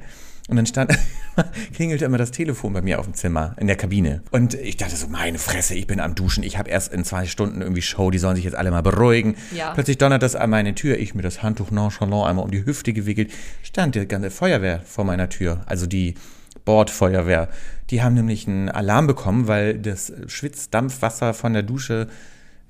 Und 0.49 0.57
dann 0.57 0.67
stand, 0.67 0.93
klingelte 1.75 2.05
immer 2.05 2.19
das 2.19 2.31
Telefon 2.33 2.73
bei 2.73 2.83
mir 2.83 2.99
auf 2.99 3.07
dem 3.07 3.15
Zimmer, 3.15 3.55
in 3.61 3.69
der 3.69 3.77
Kabine. 3.77 4.23
Und 4.33 4.55
ich 4.55 4.77
dachte 4.77 4.97
so, 4.97 5.07
meine 5.09 5.39
Fresse, 5.39 5.75
ich 5.75 5.87
bin 5.87 6.01
am 6.01 6.15
Duschen. 6.15 6.43
Ich 6.43 6.59
habe 6.59 6.69
erst 6.69 6.93
in 6.93 7.05
zwei 7.05 7.27
Stunden 7.27 7.63
irgendwie 7.63 7.81
Show, 7.83 8.11
die 8.11 8.19
sollen 8.19 8.35
sich 8.37 8.45
jetzt 8.45 8.57
alle 8.57 8.71
mal 8.71 8.83
beruhigen. 8.83 9.37
Ja. 9.55 9.73
Plötzlich 9.73 9.99
donnert 9.99 10.23
das 10.23 10.35
an 10.35 10.51
meine 10.51 10.75
Tür. 10.75 10.99
Ich 10.99 11.15
mir 11.15 11.23
das 11.23 11.43
Handtuch 11.43 11.71
nonchalant 11.71 12.29
einmal 12.29 12.45
um 12.45 12.51
die 12.51 12.65
Hüfte 12.67 12.93
gewickelt. 12.93 13.31
Stand 13.63 13.95
die 13.95 14.07
ganze 14.07 14.31
Feuerwehr 14.31 14.81
vor 14.85 15.05
meiner 15.05 15.29
Tür. 15.29 15.63
Also 15.67 15.87
die 15.87 16.17
Bordfeuerwehr. 16.65 17.49
Die 17.91 18.03
haben 18.03 18.15
nämlich 18.15 18.47
einen 18.49 18.69
Alarm 18.69 19.07
bekommen, 19.07 19.47
weil 19.49 19.79
das 19.79 20.13
Schwitzdampfwasser 20.27 21.35
von 21.35 21.53
der 21.53 21.63
Dusche 21.63 22.09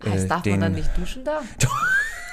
heißt, 0.05 0.25
äh, 0.25 0.29
darf 0.29 0.43
den- 0.43 0.52
man 0.52 0.61
dann 0.61 0.73
nicht 0.75 0.91
duschen 0.99 1.25
da? 1.25 1.41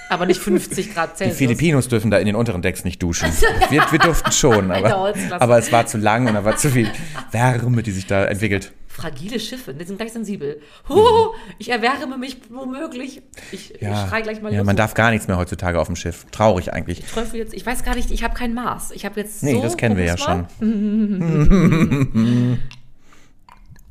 Aber 0.10 0.26
nicht 0.26 0.42
50 0.42 0.94
Grad 0.94 1.12
Die 1.14 1.18
Celsius. 1.18 1.38
Filipinos 1.38 1.88
dürfen 1.88 2.12
da 2.12 2.18
in 2.18 2.26
den 2.26 2.36
unteren 2.36 2.62
Decks 2.62 2.84
nicht 2.84 3.02
duschen. 3.02 3.30
Wir, 3.70 3.84
wir 3.92 4.00
durften 4.00 4.32
schon, 4.32 4.72
aber, 4.72 5.14
aber 5.40 5.58
es 5.60 5.72
war 5.72 5.86
zu 5.86 5.98
lang 5.98 6.28
und 6.28 6.34
da 6.34 6.44
war 6.44 6.58
zu 6.58 6.70
viel 6.70 6.90
Wärme, 7.32 7.84
die 7.84 7.92
sich 7.92 8.08
da 8.08 8.26
entwickelt. 8.26 8.74
Fragile 8.88 9.40
Schiffe, 9.40 9.74
die 9.74 9.86
sind 9.86 9.98
gleich 9.98 10.12
sensibel. 10.12 10.60
Huh, 10.90 11.30
ich 11.58 11.70
erwärme 11.70 12.18
mich 12.18 12.38
womöglich. 12.50 13.22
Ich, 13.52 13.74
ich 13.76 13.80
schrei 13.88 14.22
gleich 14.22 14.42
mal 14.42 14.52
ja, 14.52 14.58
los. 14.58 14.66
man 14.66 14.76
darf 14.76 14.94
gar 14.94 15.12
nichts 15.12 15.28
mehr 15.28 15.38
heutzutage 15.38 15.80
auf 15.80 15.88
dem 15.88 15.96
Schiff. 15.96 16.26
Traurig 16.32 16.74
eigentlich. 16.74 17.06
Teufel 17.06 17.40
jetzt, 17.40 17.54
ich 17.54 17.66
weiß 17.66 17.86
gar 17.86 17.96
nicht, 17.96 18.12
ich 18.12 18.24
habe 18.24 18.34
kein 18.34 18.54
Maß. 18.54 18.92
Ich 18.92 19.06
habe 19.06 19.22
jetzt 19.22 19.42
Nee, 19.44 19.54
so, 19.54 19.62
das 19.62 19.78
kennen 19.78 19.96
wir 19.96 20.04
ja 20.06 20.16
mal. 20.18 20.48
schon. 20.60 20.60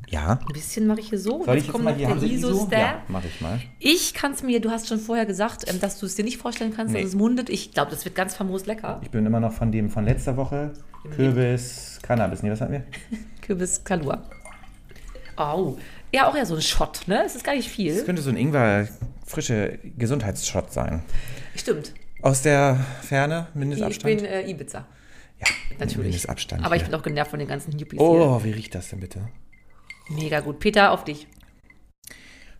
ja. 0.09 0.39
Ein 0.45 0.53
bisschen 0.53 0.87
mache 0.87 0.99
ich 0.99 1.09
hier 1.09 1.19
so. 1.19 1.43
Soll 1.43 1.57
ich 1.57 1.67
jetzt 1.67 1.77
mal 1.79 1.93
haben 2.05 2.19
Sie 2.19 2.33
ISO? 2.33 2.49
ISO-Star. 2.49 2.79
Ja, 2.79 3.03
mach 3.07 3.23
ich 3.23 3.39
mal. 3.41 3.59
Ich 3.79 4.13
kann 4.13 4.31
es 4.33 4.43
mir, 4.43 4.59
du 4.61 4.69
hast 4.71 4.87
schon 4.87 4.99
vorher 4.99 5.25
gesagt, 5.25 5.65
ähm, 5.69 5.79
dass 5.79 5.99
du 5.99 6.05
es 6.05 6.15
dir 6.15 6.23
nicht 6.25 6.37
vorstellen 6.37 6.73
kannst, 6.75 6.93
Nee. 6.93 7.01
dass 7.01 7.09
es 7.09 7.15
mundet. 7.15 7.49
Ich 7.49 7.71
glaube, 7.73 7.91
das 7.91 8.05
wird 8.05 8.15
ganz 8.15 8.35
famos 8.35 8.65
lecker. 8.65 8.99
Ich 9.03 9.09
bin 9.11 9.25
immer 9.25 9.39
noch 9.39 9.53
von 9.53 9.71
dem 9.71 9.89
von 9.89 10.05
letzter 10.05 10.35
Woche. 10.37 10.73
Kürbis, 11.15 11.99
Cannabis. 12.01 12.43
Nee, 12.43 12.51
was 12.51 12.61
hatten 12.61 12.73
wir? 12.73 12.83
Kürbis 13.41 13.83
Kalua. 13.83 14.23
Au. 15.35 15.77
Ja, 16.11 16.27
auch 16.29 16.35
ja 16.35 16.45
so 16.45 16.55
ein 16.55 16.61
Shot, 16.61 17.01
ne? 17.07 17.23
Es 17.25 17.35
ist 17.35 17.43
gar 17.43 17.55
nicht 17.55 17.67
Das 17.69 17.75
viel. 17.75 18.03
könnte 18.03 18.21
so 18.21 18.29
ein 18.29 18.37
Ingwer 18.37 18.87
frische 19.25 19.77
Gesundheitsshot 19.97 20.73
sein. 20.73 21.03
Stimmt. 21.55 21.93
Aus 22.21 22.41
der 22.41 22.79
Ferne, 23.03 23.47
Ich 23.51 23.55
Mindestabstand. 23.55 24.17
bin 24.17 24.25
äh, 24.25 24.49
Ibiza. 24.49 24.85
ja, 25.39 25.47
Natürlich. 25.79 25.97
Mindestabstand. 26.07 26.65
Aber 26.65 26.75
ich 26.75 26.81
hier. 26.81 26.89
bin 26.91 26.99
auch 26.99 27.03
genervt 27.03 27.29
von 27.31 27.39
den 27.39 27.47
ganzen 27.47 27.77
Hippies 27.77 27.99
Oh, 27.99 28.43
wie 28.43 28.51
riecht 28.51 28.73
das 28.75 28.89
denn 28.89 28.99
bitte? 28.99 29.21
Mega 30.09 30.39
gut. 30.39 30.59
Peter, 30.59 30.91
auf 30.91 31.03
dich. 31.03 31.27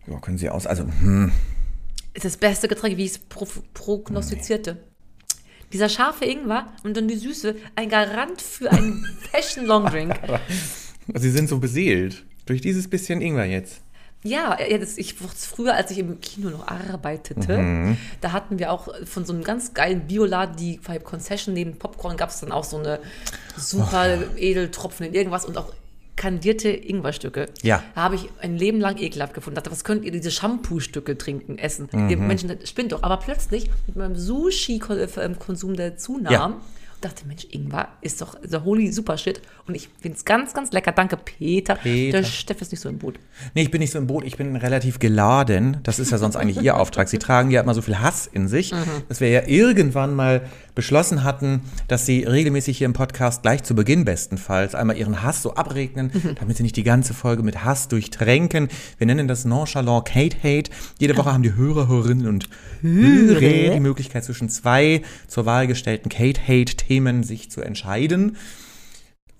Ja, 0.06 0.18
können 0.20 0.38
Sie 0.38 0.48
aus. 0.48 0.66
Also, 0.66 0.84
hm. 0.84 1.32
Ist 2.14 2.24
das 2.24 2.36
beste 2.36 2.68
Getränk, 2.68 2.96
wie 2.96 3.04
ich 3.04 3.12
es 3.12 3.18
pro 3.18 3.46
prognostizierte. 3.74 4.78
Dieser 5.72 5.88
scharfe 5.88 6.24
Ingwer 6.24 6.72
und 6.82 6.96
dann 6.96 7.06
die 7.06 7.16
Süße, 7.16 7.54
ein 7.76 7.88
Garant 7.88 8.42
für 8.42 8.70
einen 8.70 9.04
Fashion 9.30 9.66
Long 9.66 9.86
Drink. 9.86 10.18
Sie 11.14 11.30
sind 11.30 11.48
so 11.48 11.58
beseelt. 11.58 12.24
Durch 12.46 12.60
dieses 12.60 12.88
bisschen 12.88 13.20
Ingwer 13.20 13.44
jetzt. 13.44 13.80
Ja, 14.22 14.58
das, 14.78 14.98
ich 14.98 15.14
früher, 15.14 15.74
als 15.74 15.90
ich 15.92 15.98
im 15.98 16.20
Kino 16.20 16.50
noch 16.50 16.66
arbeitete, 16.66 17.96
da 18.20 18.32
hatten 18.32 18.58
wir 18.58 18.70
auch 18.70 18.88
von 19.06 19.24
so 19.24 19.32
einem 19.32 19.44
ganz 19.44 19.72
geilen 19.72 20.06
Bioladen, 20.06 20.56
die 20.56 20.78
bei 20.84 20.98
Concession 20.98 21.54
neben 21.54 21.78
Popcorn 21.78 22.18
gab 22.18 22.28
es 22.28 22.40
dann 22.40 22.52
auch 22.52 22.64
so 22.64 22.78
eine 22.78 22.98
super 23.56 24.18
Edeltropfen 24.36 25.06
in 25.06 25.14
irgendwas 25.14 25.46
und 25.46 25.56
auch 25.56 25.72
kandierte 26.20 26.68
Ingwerstücke. 26.68 27.46
Ja. 27.62 27.82
Da 27.94 28.02
habe 28.02 28.16
ich 28.16 28.28
ein 28.42 28.54
Leben 28.54 28.78
lang 28.78 28.98
ekelhaft 28.98 29.32
gefunden. 29.32 29.54
Dachte, 29.54 29.70
was 29.70 29.84
könnt 29.84 30.04
ihr 30.04 30.12
diese 30.12 30.30
Shampoo-Stücke 30.30 31.16
trinken, 31.16 31.56
essen? 31.56 31.88
Die 32.10 32.14
Menschen, 32.14 32.50
das 32.50 32.68
spinnt 32.68 32.92
doch. 32.92 33.02
Aber 33.02 33.16
plötzlich 33.16 33.70
mit 33.86 33.96
meinem 33.96 34.16
Sushi-Konsum, 34.16 35.76
der 35.76 35.96
zunahm, 35.96 36.30
Ja. 36.32 36.56
dachte, 37.00 37.26
Mensch, 37.26 37.46
Ingwer 37.50 37.88
ist 38.02 38.20
doch 38.20 38.36
der 38.44 38.64
holy 38.64 38.92
super 38.92 39.16
shit. 39.16 39.40
Und 39.66 39.74
ich 39.74 39.88
finde 40.02 40.18
es 40.18 40.26
ganz, 40.26 40.52
ganz 40.52 40.72
lecker. 40.72 40.92
Danke, 40.92 41.16
Peter. 41.16 41.76
Peter. 41.76 42.18
Der 42.20 42.26
Steff 42.26 42.60
ist 42.60 42.70
nicht 42.72 42.80
so 42.80 42.90
im 42.90 42.98
Boot. 42.98 43.14
Nee, 43.54 43.62
ich 43.62 43.70
bin 43.70 43.80
nicht 43.80 43.92
so 43.92 43.98
im 43.98 44.06
Boot, 44.06 44.24
ich 44.24 44.36
bin 44.36 44.54
relativ 44.56 44.98
geladen. 44.98 45.78
Das 45.84 45.98
ist 45.98 46.10
ja 46.12 46.18
sonst 46.18 46.36
eigentlich 46.36 46.60
Ihr 46.60 46.76
Auftrag. 46.76 47.08
Sie 47.08 47.18
tragen 47.18 47.50
ja 47.50 47.62
immer 47.62 47.72
so 47.72 47.80
viel 47.80 47.98
Hass 47.98 48.26
in 48.26 48.46
sich, 48.46 48.74
dass 49.08 49.20
wir 49.20 49.30
ja 49.30 49.46
irgendwann 49.46 50.14
mal 50.14 50.42
beschlossen 50.80 51.24
hatten, 51.24 51.60
dass 51.88 52.06
Sie 52.06 52.24
regelmäßig 52.24 52.78
hier 52.78 52.86
im 52.86 52.94
Podcast 52.94 53.42
gleich 53.42 53.62
zu 53.64 53.74
Beginn 53.74 54.06
bestenfalls 54.06 54.74
einmal 54.74 54.96
Ihren 54.96 55.22
Hass 55.22 55.42
so 55.42 55.54
abregnen, 55.54 56.10
damit 56.40 56.56
Sie 56.56 56.62
nicht 56.62 56.76
die 56.76 56.84
ganze 56.84 57.12
Folge 57.12 57.42
mit 57.42 57.64
Hass 57.66 57.88
durchtränken. 57.88 58.68
Wir 58.96 59.06
nennen 59.06 59.28
das 59.28 59.44
nonchalant 59.44 60.06
Kate 60.06 60.38
Hate. 60.42 60.70
Jede 60.98 61.18
Woche 61.18 61.34
haben 61.34 61.42
die 61.42 61.54
Hörer, 61.54 61.86
Hörerinnen 61.86 62.26
und 62.26 62.48
Hörer 62.80 63.74
die 63.74 63.80
Möglichkeit 63.80 64.24
zwischen 64.24 64.48
zwei 64.48 65.02
zur 65.28 65.44
Wahl 65.44 65.66
gestellten 65.66 66.08
Kate 66.08 66.40
Hate 66.40 66.76
Themen 66.76 67.24
sich 67.24 67.50
zu 67.50 67.60
entscheiden. 67.60 68.38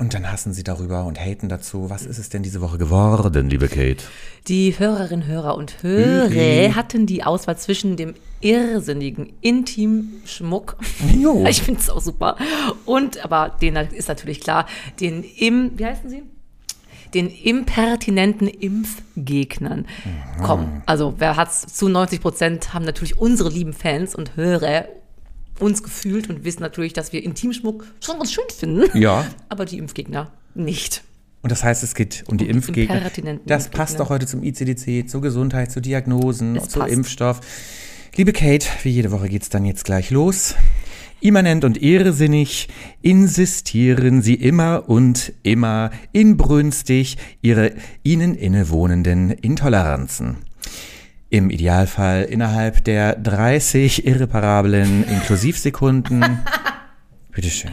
Und 0.00 0.14
dann 0.14 0.33
hassen 0.33 0.54
sie 0.54 0.64
darüber 0.64 1.04
und 1.04 1.21
haten 1.21 1.50
dazu. 1.50 1.90
Was 1.90 2.07
ist 2.07 2.16
es 2.16 2.30
denn 2.30 2.42
diese 2.42 2.62
Woche 2.62 2.78
geworden, 2.78 3.50
liebe 3.50 3.69
Kate? 3.69 4.02
Die 4.49 4.78
Hörerinnen, 4.78 5.26
Hörer 5.26 5.54
und 5.59 5.83
Hörer 5.83 6.30
Hörer. 6.30 6.75
hatten 6.75 7.04
die 7.04 7.23
Auswahl 7.23 7.59
zwischen 7.59 7.99
dem 7.99 8.14
irrsinnigen 8.40 9.35
Intimschmuck. 9.42 10.78
Jo. 11.14 11.45
Ich 11.50 11.62
finde 11.62 11.80
es 11.80 11.90
auch 11.90 12.00
super. 12.00 12.37
Und, 12.87 13.23
aber 13.23 13.54
den 13.61 13.76
ist 13.76 14.09
natürlich 14.09 14.40
klar, 14.40 14.64
den 15.00 15.23
im, 15.23 15.78
wie 15.78 15.85
heißen 15.85 16.09
sie? 16.09 16.23
Den 17.12 17.28
impertinenten 17.28 18.49
Impfgegnern. 18.49 19.85
Komm, 20.42 20.80
also 20.87 21.14
wer 21.19 21.37
hat's 21.37 21.66
zu 21.66 21.90
90 21.90 22.23
Prozent 22.23 22.73
haben 22.73 22.87
natürlich 22.87 23.19
unsere 23.19 23.50
lieben 23.50 23.75
Fans 23.75 24.14
und 24.14 24.35
Hörer 24.35 24.87
uns 25.61 25.83
gefühlt 25.83 26.29
und 26.29 26.45
wissen 26.45 26.62
natürlich, 26.62 26.93
dass 26.93 27.12
wir 27.12 27.23
Intimschmuck 27.23 27.87
schon 28.00 28.19
ganz 28.19 28.33
schön 28.33 28.45
finden. 28.55 28.99
Ja. 28.99 29.26
Aber 29.49 29.64
die 29.64 29.79
Impfgegner 29.79 30.31
nicht. 30.55 31.02
Und 31.43 31.50
das 31.50 31.64
heißt, 31.64 31.83
es 31.83 31.95
geht 31.95 32.25
um 32.26 32.37
die 32.37 32.49
Impfgegner. 32.49 33.00
Das 33.00 33.17
Impfgegner. 33.17 33.69
passt 33.71 34.00
auch 34.00 34.11
heute 34.11 34.26
zum 34.26 34.43
ICDC, 34.43 35.09
zur 35.09 35.23
Gesundheit, 35.23 35.73
zu 35.73 35.81
Diagnosen, 35.81 36.57
Es 36.57 36.69
zu 36.69 36.81
passt. 36.81 36.93
Impfstoff. 36.93 37.40
Liebe 38.17 38.33
Kate, 38.33 38.67
wie 38.83 38.90
jede 38.90 39.11
Woche 39.11 39.29
geht's 39.29 39.49
dann 39.49 39.64
jetzt 39.64 39.85
gleich 39.85 40.11
los. 40.11 40.55
Immanent 41.21 41.64
und 41.64 41.81
irrsinnig 41.81 42.69
insistieren 43.02 44.23
sie 44.23 44.35
immer 44.35 44.88
und 44.88 45.33
immer 45.43 45.90
inbrünstig 46.12 47.19
ihre 47.43 47.73
ihnen 48.02 48.35
innewohnenden 48.35 49.31
Intoleranzen. 49.31 50.38
Im 51.32 51.49
Idealfall 51.49 52.25
innerhalb 52.25 52.84
der 52.84 53.14
30 53.14 54.04
irreparablen 54.04 55.04
Inklusivsekunden. 55.08 56.40
Bitteschön. 57.30 57.70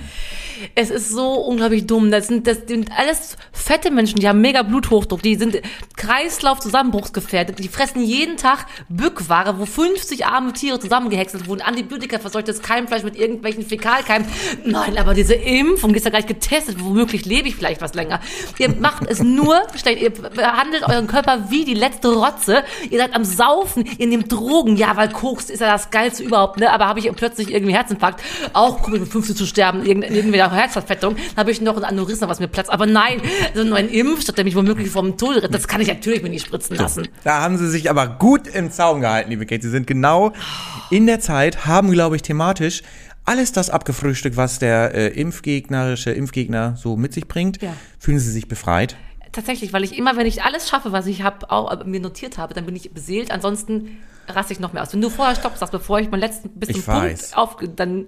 Es 0.76 0.90
ist 0.90 1.10
so 1.10 1.34
unglaublich 1.34 1.86
dumm. 1.88 2.12
Das 2.12 2.28
sind, 2.28 2.48
das 2.48 2.60
sind 2.68 2.90
alles 2.98 3.38
fette 3.52 3.92
Menschen, 3.92 4.20
die 4.20 4.28
haben 4.28 4.42
mega 4.42 4.62
Bluthochdruck, 4.64 5.22
die 5.22 5.36
sind 5.36 5.62
Kreislaufzusammenbruchsgefährdet, 5.96 7.60
die 7.60 7.68
fressen 7.68 8.02
jeden 8.04 8.38
Tag 8.38 8.66
Bückware, 8.90 9.60
wo 9.60 9.66
50 9.66 10.26
arme 10.26 10.54
Tiere 10.54 10.80
zusammengehäckselt 10.80 11.48
wurden, 11.48 11.62
Antibiotika 11.62 12.20
verseuchtes 12.20 12.62
Keimfleisch 12.62 13.04
mit 13.04 13.16
irgendwelchen 13.16 13.66
Fäkalkeimen. 13.66 14.28
Nein, 14.64 14.98
aber 14.98 15.14
diese 15.14 15.34
Impfung, 15.34 15.92
die 15.92 15.98
ist 15.98 16.06
ja 16.06 16.12
gleich 16.12 16.28
getestet, 16.28 16.78
womöglich 16.80 17.26
lebe 17.26 17.48
ich 17.48 17.56
vielleicht 17.56 17.82
was 17.82 17.94
länger. 17.94 18.20
Ihr 18.60 18.70
macht 18.70 19.04
es 19.08 19.22
nur 19.22 19.62
schlecht, 19.76 20.02
ihr 20.02 20.12
behandelt 20.12 20.84
euren 20.88 21.08
Körper 21.08 21.50
wie 21.50 21.66
die 21.66 21.74
letzte 21.74 22.14
Rotze, 22.14 22.64
ihr 22.90 23.00
seid 23.00 23.16
am 23.16 23.26
Saufen, 23.26 23.88
ihr 23.98 24.08
nehmt 24.08 24.32
Drogen, 24.32 24.78
ja, 24.78 24.96
weil 24.96 25.10
Koks 25.10 25.50
ist 25.50 25.60
ja 25.60 25.72
das 25.74 25.90
Geilste 25.92 26.24
überhaupt, 26.24 26.60
ne, 26.60 26.72
aber 26.72 26.88
habe 26.88 27.00
ich 27.00 27.12
plötzlich 27.16 27.52
irgendwie 27.54 27.74
Herzinfarkt, 27.74 28.22
auch 28.54 28.88
ich 28.94 29.00
mit 29.00 29.10
50 29.10 29.36
zu 29.36 29.46
sterben, 29.46 29.86
irgend- 29.86 30.10
irgendwer 30.48 30.64
Herzverfettung, 30.64 31.16
dann 31.16 31.38
habe 31.38 31.52
ich 31.52 31.62
noch 31.62 31.78
ein 31.78 31.84
Aneurysma, 31.84 32.28
was 32.28 32.40
mir 32.40 32.48
platzt. 32.48 32.72
Aber 32.72 32.86
nein, 32.86 33.22
so 33.54 33.64
nur 33.64 33.78
ein 33.78 33.90
Impfstoff, 33.90 34.36
der 34.36 34.46
mich 34.46 34.56
womöglich 34.56 34.90
vom 34.90 35.18
Tod 35.18 35.38
rettet, 35.38 35.54
das 35.54 35.68
kann 35.68 35.82
ich 35.82 35.88
natürlich 35.88 36.22
mir 36.22 36.30
nicht 36.30 36.46
spritzen 36.46 36.76
lassen. 36.76 37.08
Da 37.24 37.42
haben 37.42 37.58
sie 37.58 37.70
sich 37.70 37.90
aber 37.90 38.08
gut 38.08 38.48
im 38.48 38.72
Zaum 38.72 39.02
gehalten, 39.02 39.30
liebe 39.30 39.46
Kate. 39.46 39.62
Sie 39.62 39.70
sind 39.70 39.88
genau 39.88 40.34
in 40.90 41.06
der 41.06 41.20
Zeit, 41.20 41.66
haben, 41.66 41.92
glaube 41.92 42.16
ich, 42.16 42.22
thematisch 42.22 42.84
alles 43.26 43.52
das 43.52 43.70
abgefrühstückt, 43.70 44.38
was 44.38 44.58
der 44.58 44.96
äh, 44.96 45.08
impfgegnerische 45.10 46.12
Impfgegner 46.12 46.78
so 46.78 46.96
mit 46.96 47.12
sich 47.12 47.28
bringt. 47.28 47.62
Ja. 47.62 47.74
Fühlen 48.00 48.20
Sie 48.20 48.32
sich 48.32 48.48
befreit? 48.48 48.96
Tatsächlich, 49.34 49.74
weil 49.74 49.84
ich 49.84 49.98
immer, 49.98 50.16
wenn 50.16 50.26
ich 50.26 50.44
alles 50.44 50.70
schaffe, 50.70 50.94
was 50.94 51.08
ich 51.08 51.24
hab, 51.24 51.52
auch 51.52 51.70
äh, 51.70 51.84
mir 51.84 52.00
notiert 52.00 52.38
habe, 52.38 52.54
dann 52.54 52.66
bin 52.66 52.74
ich 52.74 52.94
beseelt. 52.94 53.30
Ansonsten 53.30 53.98
raste 54.28 54.54
ich 54.54 54.60
noch 54.60 54.74
mehr 54.74 54.84
aus. 54.84 54.94
Wenn 54.94 55.02
du 55.02 55.10
vorher 55.10 55.36
Stopp 55.36 55.58
sagst, 55.58 55.72
bevor 55.72 56.00
ich 56.00 56.10
meinen 56.10 56.22
letzten 56.22 56.50
bis 56.52 56.70
zum 56.70 56.84
Punkt 56.84 57.36
auf, 57.36 57.58
dann, 57.76 58.08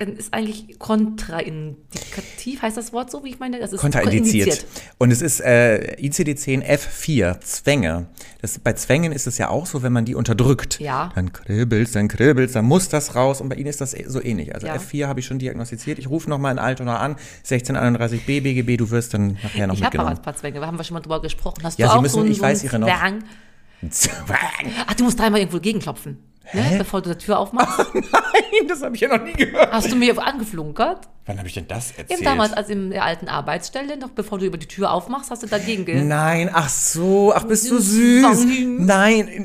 dann 0.00 0.16
ist 0.16 0.32
eigentlich 0.32 0.78
kontraindikativ, 0.78 2.62
heißt 2.62 2.76
das 2.76 2.92
Wort 2.92 3.10
so, 3.10 3.22
wie 3.24 3.28
ich 3.30 3.38
meine? 3.38 3.58
Das 3.60 3.72
ist 3.72 3.80
Kontraindiziert. 3.80 4.66
Und 4.98 5.10
es 5.10 5.20
ist 5.22 5.40
äh, 5.40 5.96
ICD-10 6.00 6.64
F4, 6.66 7.40
Zwänge. 7.40 8.06
Das, 8.40 8.58
bei 8.58 8.72
Zwängen 8.72 9.12
ist 9.12 9.26
es 9.26 9.38
ja 9.38 9.48
auch 9.50 9.66
so, 9.66 9.82
wenn 9.82 9.92
man 9.92 10.04
die 10.04 10.14
unterdrückt. 10.14 10.80
Ja. 10.80 11.10
Dann 11.14 11.32
kribbelst, 11.32 11.94
dann 11.94 12.08
kribbelst, 12.08 12.56
dann 12.56 12.64
muss 12.64 12.88
das 12.88 13.14
raus. 13.14 13.40
Und 13.40 13.50
bei 13.50 13.56
Ihnen 13.56 13.66
ist 13.68 13.80
das 13.80 13.90
so 14.06 14.22
ähnlich. 14.22 14.54
Also 14.54 14.66
Ja. 14.66 14.76
F4 14.76 15.06
habe 15.06 15.20
ich 15.20 15.26
schon 15.26 15.38
diagnostiziert. 15.38 15.98
Ich 15.98 16.08
rufe 16.08 16.28
nochmal 16.30 16.52
in 16.52 16.58
Altona 16.58 16.96
an. 16.98 17.16
1631b 17.46 18.40
BGB, 18.42 18.78
du 18.78 18.90
wirst 18.90 19.12
dann 19.14 19.38
nachher 19.42 19.66
noch 19.66 19.74
Ich 19.74 19.82
habe 19.84 19.98
aber 19.98 20.08
mitgenommen. 20.10 20.16
ein 20.16 20.22
paar 20.22 20.36
Zwänge, 20.36 20.60
wir 20.60 20.66
haben 20.66 20.78
wir 20.78 20.84
schon 20.84 20.94
mal 20.94 21.00
drüber 21.00 21.20
gesprochen. 21.20 21.62
Hast 21.62 21.78
Ja, 21.78 21.86
du 21.88 21.92
Sie 21.92 21.98
auch 21.98 22.02
müssen- 22.02 22.12
so 22.14 22.20
einen, 22.20 22.30
ich 22.30 22.38
so 22.38 22.42
weiß 22.42 22.64
Ihre 22.64 22.78
noch. 22.78 22.88
Zwang? 23.90 24.38
Ach, 24.86 24.94
du 24.94 25.04
musst 25.04 25.18
dreimal 25.18 25.40
irgendwo 25.40 25.58
gegenklopfen, 25.60 26.18
ne? 26.52 26.76
bevor 26.78 27.02
du 27.02 27.10
die 27.10 27.18
Tür 27.18 27.38
aufmachst. 27.38 27.78
Nein, 27.94 28.68
das 28.68 28.82
habe 28.82 28.94
ich 28.94 29.00
ja 29.00 29.08
noch 29.08 29.22
nie 29.24 29.32
gehört. 29.32 29.72
Hast 29.72 29.90
du 29.90 29.96
mir 29.96 30.16
angeflunkert? 30.22 31.08
Wann 31.26 31.38
habe 31.38 31.48
ich 31.48 31.54
denn 31.54 31.68
das 31.68 31.90
erzählt? 31.90 32.10
Eben 32.10 32.24
damals, 32.24 32.52
als 32.52 32.68
in 32.68 32.90
der 32.90 33.04
alten 33.04 33.28
Arbeitsstelle, 33.28 33.96
noch 33.96 34.10
bevor 34.10 34.38
du 34.38 34.46
über 34.46 34.58
die 34.58 34.66
Tür 34.66 34.90
aufmachst, 34.92 35.30
hast 35.30 35.42
du 35.42 35.46
dagegen 35.46 35.84
ge 35.84 36.02
Nein, 36.02 36.50
ach 36.52 36.68
so, 36.68 37.32
ach 37.34 37.44
bist 37.44 37.70
du 37.70 37.78
Süß. 37.78 38.22
süß. 38.40 38.46
Nein. 38.78 39.42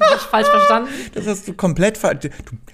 Hab 0.00 0.16
ich 0.16 0.22
falsch 0.22 0.48
verstanden. 0.48 0.90
das 1.14 1.26
hast 1.26 1.46
du 1.48 1.52
komplett 1.54 1.98
falsch. 1.98 2.20
Du, 2.22 2.28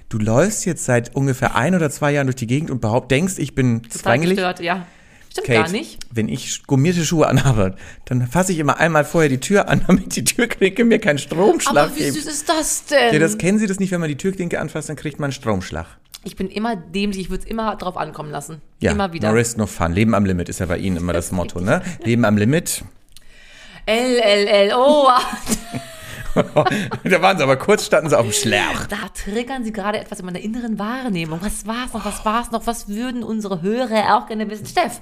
du 0.09 0.19
läufst 0.19 0.65
jetzt 0.67 0.85
seit 0.85 1.15
ungefähr 1.15 1.55
ein 1.55 1.75
oder 1.75 1.91
zwei 1.91 2.13
Jahren 2.13 2.27
durch 2.27 2.37
die 2.37 2.47
Gegend 2.47 2.71
und 2.71 2.81
behaupt, 2.81 3.11
denkst, 3.11 3.35
ich 3.39 3.55
bin 3.55 3.83
Total 3.83 3.99
zwängelig. 3.99 4.37
gestört, 4.37 4.61
ja. 4.61 4.87
Stimmt 5.35 5.47
Kate, 5.49 5.62
gar 5.64 5.71
nicht. 5.73 5.99
wenn 6.12 6.29
ich 6.29 6.62
gummierte 6.67 7.05
Schuhe 7.05 7.26
anhabe, 7.26 7.75
dann 8.05 8.25
fasse 8.29 8.53
ich 8.53 8.59
immer 8.61 8.79
einmal 8.79 9.05
vorher 9.05 9.29
die 9.29 9.41
Tür 9.41 9.69
an, 9.69 9.83
damit 9.87 10.14
die 10.14 10.23
Türklinke 10.25 10.85
mir 10.85 11.00
keinen 11.00 11.19
Stromschlag 11.19 11.76
Aber 11.76 11.97
wie 11.97 12.05
gibt. 12.05 12.14
süß 12.14 12.26
ist 12.26 12.49
das 12.49 12.85
denn? 12.87 13.12
Ja, 13.12 13.19
das 13.19 13.37
kennen 13.37 13.59
Sie 13.59 13.67
das 13.67 13.81
nicht, 13.81 13.91
wenn 13.91 13.99
man 14.00 14.09
die 14.09 14.17
Türklinke 14.17 14.61
anfasst, 14.61 14.88
dann 14.88 14.97
kriegt 14.97 15.19
man 15.19 15.26
einen 15.26 15.33
Stromschlag. 15.33 15.87
ich 16.23 16.37
bin 16.37 16.49
immer 16.49 16.76
dämlich, 16.76 17.19
ich 17.19 17.31
würde 17.31 17.43
es 17.45 17.50
immer 17.50 17.75
drauf 17.76 17.97
ankommen 17.97 18.31
lassen. 18.31 18.61
Ja, 18.81 18.93
immer 18.93 19.12
wieder. 19.12 19.31
no 19.31 19.35
risk, 19.37 19.59
no 19.59 19.67
fun. 19.67 19.93
Leben 19.93 20.14
am 20.14 20.25
Limit 20.25 20.49
ist 20.49 20.61
ja 20.61 20.67
bei 20.67 20.79
Ihnen 20.79 20.97
immer 20.99 21.12
das 21.12 21.33
Motto, 21.33 21.61
ne? 21.61 21.83
Leben 22.05 22.25
am 22.25 22.37
Limit. 22.37 22.85
L, 23.87 24.19
L, 24.21 24.47
L, 24.47 24.73
oh. 24.76 25.09
da 27.05 27.23
waren 27.23 27.37
sie 27.38 27.43
aber 27.43 27.57
kurz, 27.57 27.87
standen 27.87 28.11
sie 28.11 28.19
auf 28.19 28.26
dem 28.26 28.33
Schlerch. 28.33 28.87
Da 28.88 29.09
triggern 29.14 29.64
sie 29.64 29.73
gerade 29.73 29.99
etwas 29.99 30.21
in 30.21 30.26
meiner 30.26 30.41
inneren 30.41 30.79
Wahrnehmung. 30.79 31.41
Was 31.43 31.67
war's 31.67 31.93
noch? 31.93 32.05
Was 32.05 32.25
war's 32.25 32.50
noch? 32.50 32.67
Was 32.67 32.88
würden 32.88 33.23
unsere 33.23 33.62
Hörer 33.62 34.17
auch 34.17 34.26
gerne 34.26 34.49
wissen? 34.50 34.67
Steff, 34.67 35.00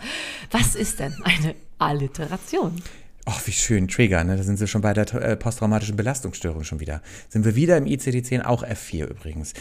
was 0.51 0.75
ist 0.75 1.01
denn 1.01 1.15
eine 1.25 1.55
Alliteration? 1.79 2.83
Oh, 3.25 3.33
wie 3.45 3.53
schön, 3.53 3.87
Trigger, 3.89 4.25
ne? 4.25 4.37
Da 4.37 4.43
sind 4.43 4.59
sie 4.59 4.67
schon 4.67 4.83
bei 4.83 4.93
der 4.93 5.13
äh, 5.15 5.37
posttraumatischen 5.37 5.97
Belastungsstörung 5.97 6.65
schon 6.65 6.81
wieder. 6.81 7.03
Sind 7.29 7.45
wir 7.45 7.55
wieder 7.55 7.77
im 7.77 7.85
ICD-10, 7.85 8.43
auch 8.43 8.65
F4 8.65 9.07
übrigens. 9.07 9.55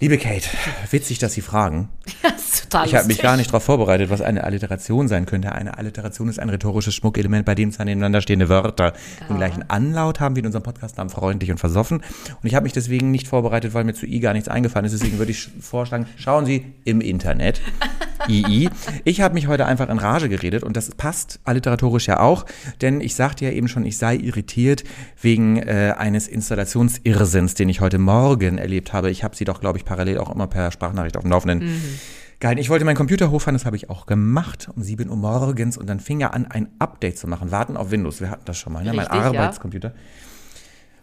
Liebe 0.00 0.16
Kate, 0.16 0.48
witzig, 0.92 1.18
dass 1.18 1.32
Sie 1.32 1.40
fragen. 1.40 1.88
Ja, 2.22 2.30
ist 2.30 2.64
total 2.64 2.86
Ich 2.86 2.94
habe 2.94 3.06
mich 3.06 3.20
gar 3.20 3.36
nicht 3.36 3.50
darauf 3.50 3.62
vorbereitet, 3.62 4.10
was 4.10 4.22
eine 4.22 4.42
Alliteration 4.42 5.06
sein 5.06 5.24
könnte. 5.26 5.52
Eine 5.52 5.78
Alliteration 5.78 6.28
ist 6.28 6.40
ein 6.40 6.48
rhetorisches 6.48 6.94
Schmuckelement, 6.94 7.44
bei 7.44 7.54
dem 7.54 7.70
zwei 7.70 7.84
nebeneinander 7.84 8.22
stehende 8.22 8.48
Wörter 8.48 8.92
den 9.28 9.36
gleichen 9.36 9.68
Anlaut 9.70 10.18
haben 10.18 10.34
wie 10.34 10.40
in 10.40 10.46
unserem 10.46 10.64
Podcast-Namen 10.64 11.10
freundlich 11.10 11.50
und 11.50 11.58
versoffen. 11.58 11.98
Und 11.98 12.44
ich 12.44 12.54
habe 12.54 12.64
mich 12.64 12.72
deswegen 12.72 13.10
nicht 13.10 13.28
vorbereitet, 13.28 13.74
weil 13.74 13.84
mir 13.84 13.94
zu 13.94 14.06
I 14.06 14.18
gar 14.20 14.32
nichts 14.32 14.48
eingefallen 14.48 14.86
ist. 14.86 14.92
Deswegen 14.92 15.18
würde 15.18 15.30
ich 15.30 15.48
vorschlagen, 15.60 16.06
schauen 16.16 16.46
Sie 16.46 16.64
im 16.84 17.00
Internet. 17.00 17.60
II. 18.28 18.70
Ich 19.04 19.20
habe 19.20 19.34
mich 19.34 19.46
heute 19.46 19.66
einfach 19.66 19.88
in 19.88 19.98
Rage 19.98 20.28
geredet 20.28 20.62
und 20.62 20.76
das 20.76 20.90
passt 20.90 21.40
alliteratorisch 21.44 22.06
ja 22.06 22.20
auch, 22.20 22.44
denn 22.80 23.00
ich 23.00 23.14
sagte 23.14 23.44
ja 23.44 23.50
eben 23.50 23.68
schon, 23.68 23.84
ich 23.84 23.98
sei 23.98 24.16
irritiert 24.16 24.84
wegen 25.20 25.56
äh, 25.56 25.94
eines 25.96 26.28
Installationsirrsinns, 26.28 27.54
den 27.54 27.68
ich 27.68 27.80
heute 27.80 27.98
Morgen 27.98 28.58
erlebt 28.58 28.92
habe. 28.92 29.10
Ich 29.10 29.24
habe 29.24 29.36
sie 29.36 29.44
doch, 29.44 29.60
glaube 29.60 29.78
ich, 29.78 29.84
parallel 29.84 30.18
auch 30.18 30.34
immer 30.34 30.46
per 30.46 30.70
Sprachnachricht 30.70 31.16
auf 31.16 31.22
dem 31.22 31.30
Laufenden 31.30 31.78
gehalten. 32.40 32.60
Ich 32.60 32.70
wollte 32.70 32.84
meinen 32.84 32.96
Computer 32.96 33.30
hochfahren, 33.30 33.54
das 33.54 33.66
habe 33.66 33.76
ich 33.76 33.90
auch 33.90 34.06
gemacht 34.06 34.68
um 34.74 34.82
7 34.82 35.08
Uhr 35.08 35.16
morgens 35.16 35.76
und 35.76 35.88
dann 35.88 36.00
fing 36.00 36.20
er 36.20 36.34
an, 36.34 36.46
ein 36.46 36.68
Update 36.78 37.18
zu 37.18 37.26
machen. 37.26 37.50
Warten 37.50 37.76
auf 37.76 37.90
Windows, 37.90 38.20
wir 38.20 38.30
hatten 38.30 38.44
das 38.44 38.58
schon 38.58 38.72
mal, 38.72 38.84
ne? 38.84 38.92
mein 38.92 39.06
Richtig, 39.06 39.20
ja. 39.20 39.26
Arbeitscomputer. 39.26 39.92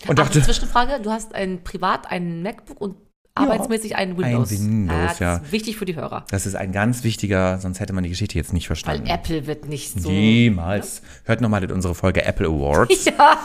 Und 0.07 0.19
Ach, 0.19 0.25
dachte, 0.25 0.41
Zwischenfrage, 0.41 1.01
du 1.01 1.11
hast 1.11 1.33
ein 1.33 1.63
privat 1.63 2.09
einen 2.11 2.43
MacBook 2.43 2.79
und 2.79 2.95
arbeitsmäßig 3.35 3.95
einen 3.95 4.17
Windows. 4.17 4.51
Windows, 4.51 4.95
Ah, 4.97 5.07
das 5.07 5.19
ja. 5.19 5.35
ist 5.37 5.51
wichtig 5.51 5.77
für 5.77 5.85
die 5.85 5.95
Hörer. 5.95 6.25
das 6.29 6.45
ist 6.45 6.55
ein 6.55 6.71
ganz 6.71 7.03
wichtiger, 7.03 7.59
sonst 7.59 7.79
hätte 7.79 7.93
man 7.93 8.03
die 8.03 8.09
Geschichte 8.09 8.37
jetzt 8.37 8.53
nicht 8.53 8.65
Weil 8.69 8.75
verstanden. 8.77 9.07
Apple 9.07 9.45
wird 9.47 9.67
nicht 9.67 9.99
so. 10.01 10.09
Niemals. 10.09 11.01
Hört 11.25 11.41
nochmal 11.41 11.69
unsere 11.71 11.93
Folge 11.95 12.23
Apple 12.25 12.47
Awards. 12.47 13.05
Ja. 13.17 13.37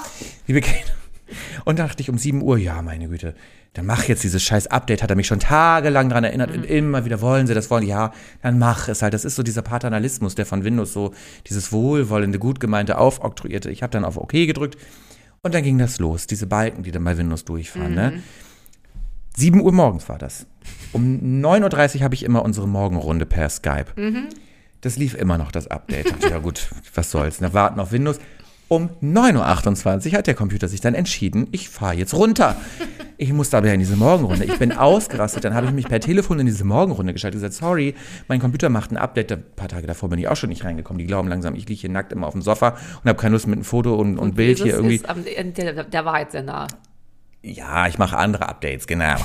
Liebe 0.47 0.61
Kate. 0.61 0.93
Und 1.65 1.79
da 1.79 1.87
dachte 1.87 2.03
ich 2.03 2.11
um 2.11 2.19
7 2.19 2.43
Uhr, 2.43 2.59
ja, 2.59 2.83
meine 2.83 3.09
Güte, 3.09 3.35
dann 3.75 3.87
mach 3.87 4.05
jetzt 4.05 4.25
dieses 4.25 4.43
scheiß 4.43 4.67
Update, 4.69 5.01
hat 5.03 5.11
er 5.11 5.17
mich 5.17 5.29
schon 5.29 5.39
tagelang 5.39 6.09
daran 6.09 6.25
erinnert 6.25 6.51
und 6.51 6.65
immer 6.65 7.05
wieder 7.05 7.21
wollen 7.21 7.47
sie 7.47 7.55
das 7.55 7.71
wollen, 7.71 7.87
ja, 7.87 8.13
dann 8.43 8.59
mach 8.59 8.89
es 8.89 9.03
halt. 9.03 9.15
Das 9.15 9.25
ist 9.25 9.37
so 9.37 9.45
dieser 9.45 9.63
Paternalismus, 9.63 10.35
der 10.35 10.45
von 10.47 10.65
Windows 10.65 10.93
so 10.93 11.15
dieses 11.47 11.71
wohlwollende, 11.71 12.41
gut 12.41 12.59
gemeinte 12.59 12.99
aufoktroyierte. 12.99 13.71
Ich 13.71 13.83
habe 13.85 13.93
dann 13.93 14.05
auf 14.05 14.17
OK 14.17 14.33
gedrückt 14.33 14.77
und 15.43 15.55
dann 15.55 15.63
ging 15.63 15.79
das 15.79 16.01
los, 16.01 16.27
diese 16.27 16.47
Balken, 16.49 16.83
die 16.83 16.91
dann 16.91 17.05
bei 17.05 17.17
Windows 17.17 17.45
durchfahren, 17.45 17.95
ne? 17.95 18.23
7 19.37 19.61
Uhr 19.61 19.73
morgens 19.73 20.09
war 20.09 20.19
das. 20.19 20.47
Um 20.93 21.43
9.30 21.43 21.97
Uhr 21.97 22.03
habe 22.03 22.15
ich 22.15 22.25
immer 22.25 22.45
unsere 22.45 22.69
Morgenrunde 22.69 23.27
per 23.27 23.49
Skype. 23.49 23.87
Das 24.81 24.97
lief 24.97 25.15
immer 25.15 25.39
noch, 25.39 25.53
das 25.53 25.67
Update. 25.69 26.13
Ja 26.29 26.39
gut, 26.39 26.71
was 26.95 27.11
soll's, 27.11 27.41
ne? 27.41 27.53
warten 27.53 27.81
auf 27.81 27.93
Windows. 27.93 28.19
Um 28.69 28.89
9.28 29.03 30.13
Uhr 30.13 30.19
hat 30.19 30.27
der 30.29 30.35
Computer 30.35 30.69
sich 30.69 30.81
dann 30.81 30.95
entschieden, 30.95 31.49
ich 31.51 31.69
fahre 31.69 31.95
jetzt 31.95 32.15
runter. 32.15 32.57
Ich 33.17 33.33
musste 33.33 33.59
aber 33.59 33.67
ja 33.67 33.75
in 33.75 33.81
diese 33.81 33.97
Morgenrunde. 33.97 34.45
Ich 34.45 34.59
bin 34.59 34.73
ausgerastet. 34.73 35.45
Dann 35.45 35.55
habe 35.55 35.67
ich 35.67 35.73
mich 35.73 35.89
per 35.89 36.01
Telefon 36.01 36.39
in 36.39 36.47
diese 36.47 36.65
Morgenrunde 36.65 37.13
geschaltet 37.13 37.43
und 37.43 37.43
gesagt, 37.43 37.61
sorry, 37.61 37.95
mein 38.29 38.41
Computer 38.41 38.71
macht 38.71 38.93
ein 38.93 38.97
Update. 38.97 39.33
Ein 39.33 39.45
paar 39.57 39.69
Tage 39.69 39.87
davor 39.87 40.09
bin 40.09 40.19
ich 40.21 40.29
auch 40.29 40.37
schon 40.37 40.49
nicht 40.49 40.65
reingekommen. 40.65 40.99
Die 40.99 41.07
glauben 41.07 41.29
langsam, 41.29 41.55
ich 41.55 41.69
liege 41.69 41.81
hier 41.81 41.91
nackt 41.91 42.13
immer 42.13 42.29
auf 42.29 42.33
dem 42.33 42.43
Sofa 42.43 42.79
und 43.03 43.09
habe 43.09 43.21
keine 43.21 43.35
Lust 43.35 43.47
mit 43.47 43.57
einem 43.57 43.65
Foto 43.65 43.95
und, 43.97 44.19
und, 44.19 44.37
Bild 44.37 44.61
Jesus 44.61 44.65
hier 44.65 44.75
irgendwie. 44.75 44.95
Ist 44.95 45.09
am, 45.11 45.25
der, 45.25 45.85
der 45.85 46.05
Wahrheit 46.05 46.33
sehr 46.33 46.45
nah. 46.45 46.67
Ja, 47.43 47.87
ich 47.87 47.99
mache 47.99 48.17
andere 48.17 48.49
Updates, 48.49 48.87
genau. 48.87 49.17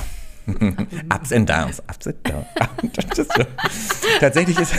Ups 1.13 1.33
and 1.33 1.49
Downs, 1.49 1.81
Ups 1.89 2.07
and 2.07 2.17
Downs. 2.23 3.27
Tatsächlich 4.19 4.59
ist. 4.59 4.73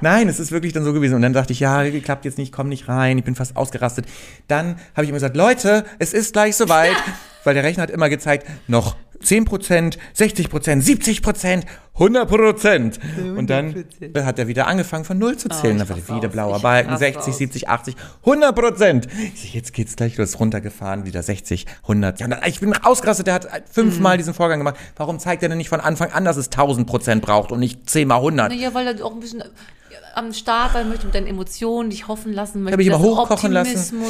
Nein, 0.00 0.28
es 0.28 0.38
ist 0.38 0.52
wirklich 0.52 0.72
dann 0.72 0.84
so 0.84 0.92
gewesen. 0.92 1.14
Und 1.14 1.22
dann 1.22 1.32
dachte 1.32 1.52
ich, 1.52 1.60
ja, 1.60 1.88
klappt 2.00 2.24
jetzt 2.24 2.38
nicht, 2.38 2.52
komm 2.52 2.68
nicht 2.68 2.88
rein. 2.88 3.18
Ich 3.18 3.24
bin 3.24 3.34
fast 3.34 3.56
ausgerastet. 3.56 4.06
Dann 4.46 4.76
habe 4.94 5.04
ich 5.04 5.08
immer 5.08 5.16
gesagt, 5.16 5.36
Leute, 5.36 5.84
es 5.98 6.12
ist 6.12 6.32
gleich 6.32 6.56
soweit. 6.56 6.96
Weil 7.46 7.54
der 7.54 7.62
Rechner 7.62 7.84
hat 7.84 7.90
immer 7.90 8.08
gezeigt, 8.08 8.44
noch 8.66 8.96
10%, 9.22 9.96
60%, 10.16 10.48
70%, 10.82 11.62
100%. 11.96 12.98
Und 13.36 13.48
dann 13.48 13.84
hat 14.18 14.38
er 14.38 14.48
wieder 14.48 14.66
angefangen 14.66 15.04
von 15.04 15.16
0 15.18 15.36
zu 15.36 15.48
zählen. 15.48 15.78
dann 15.78 15.88
war 15.88 15.96
wieder 16.16 16.28
blauer 16.28 16.56
Ich 16.56 16.62
Balken, 16.62 16.90
raste 16.90 17.04
60, 17.06 17.32
aus. 17.32 17.38
70, 17.38 17.68
80, 17.68 17.96
100%. 18.24 19.06
Ich 19.34 19.40
so, 19.42 19.48
jetzt 19.56 19.72
geht's 19.72 19.96
gleich 19.96 20.16
los, 20.18 20.38
runtergefahren, 20.38 21.06
wieder 21.06 21.22
60, 21.22 21.66
100. 21.82 22.20
Ja, 22.20 22.26
und 22.26 22.30
dann, 22.32 22.40
ich 22.46 22.60
bin 22.60 22.72
ausgerastet, 22.74 23.26
der 23.28 23.34
hat 23.34 23.48
fünfmal 23.70 24.14
Mhm. 24.16 24.18
diesen 24.18 24.34
Vorgang 24.34 24.58
gemacht. 24.58 24.76
Warum 24.96 25.18
zeigt 25.18 25.42
er 25.42 25.48
denn 25.48 25.58
nicht 25.58 25.68
von 25.68 25.80
Anfang 25.80 26.10
an, 26.12 26.24
dass 26.24 26.36
es 26.36 26.50
1000% 26.50 27.20
braucht 27.20 27.52
und 27.52 27.60
nicht 27.60 27.88
10 27.88 28.08
mal 28.08 28.16
100? 28.16 28.50
Naja, 28.50 28.74
weil 28.74 28.86
er 28.88 29.04
auch 29.04 29.12
ein 29.14 29.20
bisschen 29.20 29.42
am 30.14 30.32
Start 30.32 30.72
sein 30.72 30.88
möchte 30.88 31.06
mit 31.06 31.14
deinen 31.14 31.26
Emotionen, 31.26 31.90
dich 31.90 32.08
hoffen 32.08 32.32
lassen 32.32 32.62
möchte. 32.62 32.72
Habe 32.72 32.82
ich 32.82 32.88
immer 32.88 33.00
hochkochen 33.00 33.52
lassen. 33.52 34.02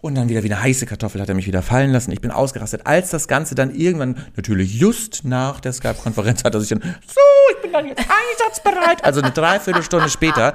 Und 0.00 0.16
dann 0.16 0.28
wieder 0.28 0.42
wie 0.42 0.52
eine 0.52 0.62
heiße 0.62 0.84
Kartoffel 0.84 1.20
hat 1.22 1.30
er 1.30 1.34
mich 1.34 1.46
wieder 1.46 1.62
fallen 1.62 1.90
lassen. 1.90 2.12
Ich 2.12 2.20
bin 2.20 2.30
ausgerastet. 2.30 2.82
Als 2.84 3.08
das 3.08 3.26
Ganze 3.28 3.54
dann 3.54 3.74
irgendwann, 3.74 4.16
natürlich 4.36 4.74
just 4.74 5.24
nach 5.24 5.60
der 5.60 5.72
Skype-Konferenz, 5.72 6.44
hat 6.44 6.54
er 6.54 6.60
sich 6.60 6.68
dann, 6.68 6.82
so, 6.82 7.20
ich 7.54 7.62
bin 7.62 7.72
dann 7.72 7.86
jetzt 7.86 8.00
einsatzbereit. 8.00 9.02
Also 9.02 9.22
eine 9.22 9.30
Dreiviertelstunde 9.30 10.10
später 10.10 10.52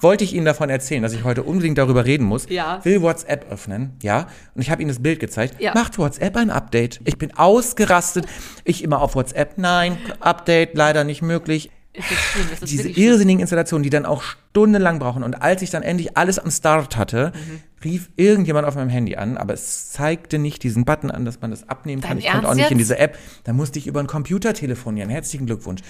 wollte 0.00 0.22
ich 0.22 0.32
Ihnen 0.32 0.44
davon 0.44 0.70
erzählen, 0.70 1.02
dass 1.02 1.12
ich 1.12 1.24
heute 1.24 1.42
unbedingt 1.42 1.78
darüber 1.78 2.04
reden 2.04 2.24
muss. 2.24 2.48
Ja. 2.48 2.84
Will 2.84 3.02
WhatsApp 3.02 3.50
öffnen, 3.50 3.96
ja. 4.02 4.28
Und 4.54 4.62
ich 4.62 4.70
habe 4.70 4.80
Ihnen 4.80 4.90
das 4.90 5.02
Bild 5.02 5.18
gezeigt. 5.18 5.60
Ja. 5.60 5.74
Macht 5.74 5.98
WhatsApp 5.98 6.36
ein 6.36 6.50
Update. 6.50 7.00
Ich 7.04 7.18
bin 7.18 7.36
ausgerastet. 7.36 8.26
Ich 8.62 8.84
immer 8.84 9.02
auf 9.02 9.16
WhatsApp, 9.16 9.58
nein, 9.58 9.98
Update 10.20 10.76
leider 10.76 11.02
nicht 11.02 11.22
möglich. 11.22 11.70
Diese 12.62 12.88
irrsinnigen 12.88 13.40
Installationen, 13.40 13.82
die 13.82 13.90
dann 13.90 14.06
auch 14.06 14.22
stundenlang 14.22 14.98
brauchen. 14.98 15.22
Und 15.22 15.42
als 15.42 15.60
ich 15.60 15.68
dann 15.70 15.82
endlich 15.82 16.16
alles 16.16 16.38
am 16.38 16.50
Start 16.50 16.96
hatte, 16.96 17.32
Mhm. 17.34 17.60
rief 17.84 18.08
irgendjemand 18.16 18.66
auf 18.66 18.76
meinem 18.76 18.88
Handy 18.88 19.16
an, 19.16 19.36
aber 19.36 19.52
es 19.52 19.90
zeigte 19.90 20.38
nicht 20.38 20.62
diesen 20.62 20.84
Button 20.86 21.10
an, 21.10 21.24
dass 21.26 21.40
man 21.42 21.50
das 21.50 21.68
abnehmen 21.68 22.00
kann. 22.00 22.12
Dein 22.12 22.18
ich 22.18 22.26
konnte 22.30 22.46
auch 22.46 22.50
Ernst 22.52 22.56
nicht 22.62 22.70
in 22.70 22.78
jetzt? 22.78 22.88
diese 22.90 22.98
App. 22.98 23.18
Da 23.44 23.52
musste 23.52 23.78
ich 23.78 23.86
über 23.86 24.00
einen 24.00 24.08
Computer 24.08 24.54
telefonieren. 24.54 25.10
Herzlichen 25.10 25.44
Glückwunsch. 25.44 25.80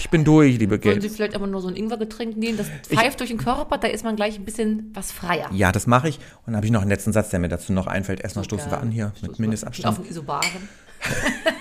Ich 0.00 0.10
bin 0.10 0.24
durch, 0.24 0.58
liebe 0.58 0.72
Wollen 0.72 0.80
Geld. 0.80 1.02
Sie 1.02 1.08
vielleicht 1.08 1.36
aber 1.36 1.46
nur 1.46 1.60
so 1.60 1.68
ein 1.68 1.76
Ingwergetränk 1.76 2.36
nehmen? 2.36 2.58
Das 2.58 2.66
pfeift 2.88 3.20
durch 3.20 3.30
den 3.30 3.38
Körper, 3.38 3.78
da 3.78 3.86
ist 3.86 4.02
man 4.02 4.16
gleich 4.16 4.36
ein 4.38 4.44
bisschen 4.44 4.90
was 4.94 5.12
freier. 5.12 5.48
Ja, 5.52 5.70
das 5.70 5.86
mache 5.86 6.08
ich. 6.08 6.16
Und 6.18 6.22
dann 6.46 6.56
habe 6.56 6.66
ich 6.66 6.72
noch 6.72 6.80
einen 6.80 6.90
letzten 6.90 7.12
Satz, 7.12 7.30
der 7.30 7.38
mir 7.38 7.48
dazu 7.48 7.72
noch 7.72 7.86
einfällt. 7.86 8.20
Erstmal 8.22 8.44
stoßen 8.44 8.66
wir 8.66 8.78
Geil. 8.78 8.82
an 8.86 8.90
hier 8.90 9.08
Stoßen 9.16 9.28
mit 9.28 9.38
wir 9.38 9.42
Mindestabstand. 9.42 9.86
Auf 9.98 10.02
den 10.04 10.10
Isobaren. 10.10 10.68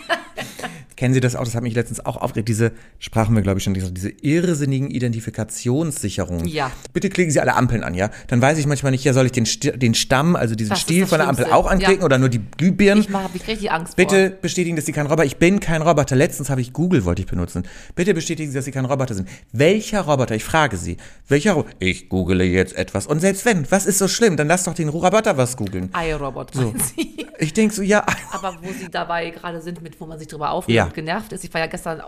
Kennen 0.99 1.13
Sie 1.13 1.21
das 1.21 1.37
auch? 1.37 1.45
Das 1.45 1.55
hat 1.55 1.63
mich 1.63 1.73
letztens 1.75 2.05
auch 2.05 2.17
aufgeregt. 2.17 2.49
Diese, 2.49 2.73
sprachen 2.99 3.33
wir, 3.33 3.41
glaube 3.41 3.59
ich, 3.59 3.63
schon, 3.63 3.73
diese, 3.73 3.89
diese 3.89 4.09
irrsinnigen 4.09 4.91
Identifikationssicherungen. 4.91 6.45
Ja. 6.45 6.71
Bitte 6.91 7.09
klicken 7.09 7.31
Sie 7.31 7.39
alle 7.39 7.55
Ampeln 7.55 7.83
an, 7.85 7.93
ja? 7.93 8.09
Dann 8.27 8.41
weiß 8.41 8.57
ich 8.57 8.65
manchmal 8.67 8.91
nicht, 8.91 9.05
ja, 9.05 9.13
soll 9.13 9.25
ich 9.27 9.31
den, 9.31 9.45
Sti- 9.45 9.77
den 9.77 9.93
Stamm, 9.93 10.35
also 10.35 10.55
diesen 10.55 10.71
Das 10.71 10.81
Stiel 10.81 11.05
von 11.07 11.19
der 11.19 11.29
Ampel 11.29 11.45
auch 11.45 11.67
anklicken 11.67 11.99
Ja. 12.01 12.05
oder 12.05 12.17
nur 12.17 12.27
die 12.27 12.41
Glühbirnen? 12.57 13.01
Ich 13.01 13.09
mache, 13.09 13.23
habe 13.23 13.37
ich 13.37 13.47
richtig 13.47 13.71
Angst 13.71 13.95
Bitte 13.95 14.29
bestätigen, 14.41 14.75
dass 14.75 14.85
Sie 14.85 14.91
kein 14.91 15.05
Roboter 15.05 15.23
Ich 15.25 15.37
bin 15.37 15.61
kein 15.61 15.81
Roboter. 15.81 16.17
Letztens 16.17 16.49
habe 16.49 16.59
ich 16.59 16.73
Google, 16.73 17.05
wollte 17.05 17.21
ich 17.21 17.27
benutzen. 17.29 17.63
Bitte 17.95 18.13
bestätigen 18.13 18.51
Sie, 18.51 18.55
dass 18.57 18.65
Sie 18.65 18.71
kein 18.71 18.83
Roboter 18.83 19.13
sind. 19.15 19.29
Welcher 19.53 20.01
Roboter? 20.01 20.35
Ich 20.35 20.43
frage 20.43 20.75
Sie. 20.75 20.97
Welcher 21.29 21.53
Roboter? 21.53 21.75
Ich 21.79 22.09
google 22.09 22.41
jetzt 22.41 22.75
etwas. 22.75 23.07
Und 23.07 23.21
selbst 23.21 23.45
wenn, 23.45 23.71
was 23.71 23.85
ist 23.85 23.99
so 23.99 24.09
schlimm? 24.09 24.35
Dann 24.35 24.47
lass 24.49 24.65
doch 24.65 24.73
den 24.73 24.89
Roboter 24.89 25.37
was 25.37 25.55
googeln. 25.55 25.89
vor. 25.93 26.01
iRobot, 26.03 26.55
meinen 26.55 26.77
Sie. 26.79 27.25
Ich 27.39 27.53
denke 27.53 27.73
so, 27.73 27.81
ja, 27.81 28.05
Aber 28.33 28.57
wo 28.61 28.67
Sie 28.77 28.89
dabei 28.91 29.29
gerade 29.29 29.61
sind, 29.61 29.81
mit 29.81 29.99
wo 30.01 30.05
man 30.05 30.19
sich 30.19 30.27
drüber 30.27 30.51
aufregt 30.51 30.75
Ja. 30.75 30.88
Und 30.89 30.95
genervt 30.95 31.31
ist. 31.33 31.43
Ich 31.43 31.53
war 31.53 31.61
ja 31.61 31.67
gestern 31.67 32.01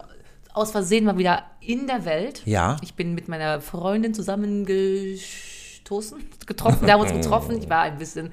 aus 0.54 0.72
Versehen 0.72 1.06
mal 1.06 1.17
wieder 1.17 1.44
in 1.62 1.88
der 1.88 2.04
Welt. 2.06 2.41
Ja. 2.46 2.76
Ich 2.82 2.94
bin 2.96 3.13
mit 3.15 3.28
meiner 3.30 3.62
Freundin 3.62 4.13
zusammengestoßen, 4.13 6.17
getroffen. 6.46 6.86
Wir 6.86 6.94
haben 6.94 7.02
uns 7.02 7.12
getroffen. 7.13 7.58
Ich 7.58 7.70
war 7.70 7.82
ein 7.84 7.98
bisschen 7.98 8.32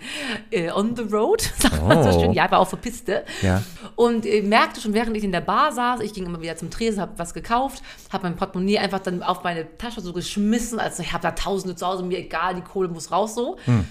äh, 0.50 0.70
on 0.72 0.96
the 0.96 1.02
road, 1.02 1.40
sagt 1.58 1.86
man 1.86 2.02
so 2.02 2.10
Oh. 2.10 2.20
schön. 2.20 2.32
Ja, 2.32 2.46
ich 2.46 2.50
war 2.50 2.58
auf 2.60 2.70
der 2.70 2.76
Piste. 2.78 3.24
Ja. 3.42 3.62
Und 3.96 4.26
äh, 4.26 4.42
merkte 4.42 4.80
schon, 4.80 4.94
während 4.94 5.16
ich 5.16 5.24
in 5.24 5.32
der 5.32 5.40
Bar 5.40 5.72
saß, 5.72 6.00
ich 6.00 6.12
ging 6.12 6.26
immer 6.26 6.40
wieder 6.40 6.56
zum 6.56 6.70
Tresen, 6.70 7.00
habe 7.00 7.12
was 7.16 7.34
gekauft, 7.34 7.82
habe 8.12 8.24
mein 8.24 8.36
Portemonnaie 8.36 8.78
einfach 8.78 9.00
dann 9.00 9.22
auf 9.22 9.44
meine 9.44 9.76
Tasche 9.78 10.00
so 10.00 10.12
geschmissen. 10.12 10.80
Also 10.80 11.02
ich 11.02 11.12
habe 11.12 11.22
da 11.22 11.30
Tausende 11.32 11.76
zu 11.76 11.86
Hause, 11.86 12.02
mir 12.02 12.18
egal, 12.18 12.54
die 12.56 12.62
Kohle 12.62 12.88
muss 12.88 13.10
raus 13.12 13.34
so. 13.34 13.58
Hm. 13.64 13.84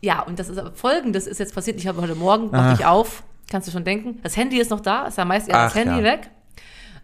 Ja, 0.00 0.22
und 0.22 0.38
das 0.38 0.48
ist 0.48 0.58
aber 0.58 0.70
folgendes 0.70 1.26
ist 1.26 1.40
jetzt 1.40 1.54
passiert. 1.56 1.76
Ich 1.78 1.88
habe 1.88 2.00
heute 2.00 2.14
Morgen, 2.14 2.52
mache 2.52 2.74
ich 2.74 2.86
auf, 2.86 3.24
kannst 3.50 3.68
du 3.68 3.72
schon 3.72 3.84
denken, 3.84 4.18
das 4.22 4.36
Handy 4.36 4.58
ist 4.58 4.70
noch 4.70 4.80
da, 4.80 5.06
ist 5.06 5.18
ja 5.18 5.24
meist 5.24 5.48
eher 5.48 5.54
das 5.64 5.72
Ach, 5.72 5.76
Handy 5.76 5.98
ja. 5.98 6.04
weg. 6.04 6.30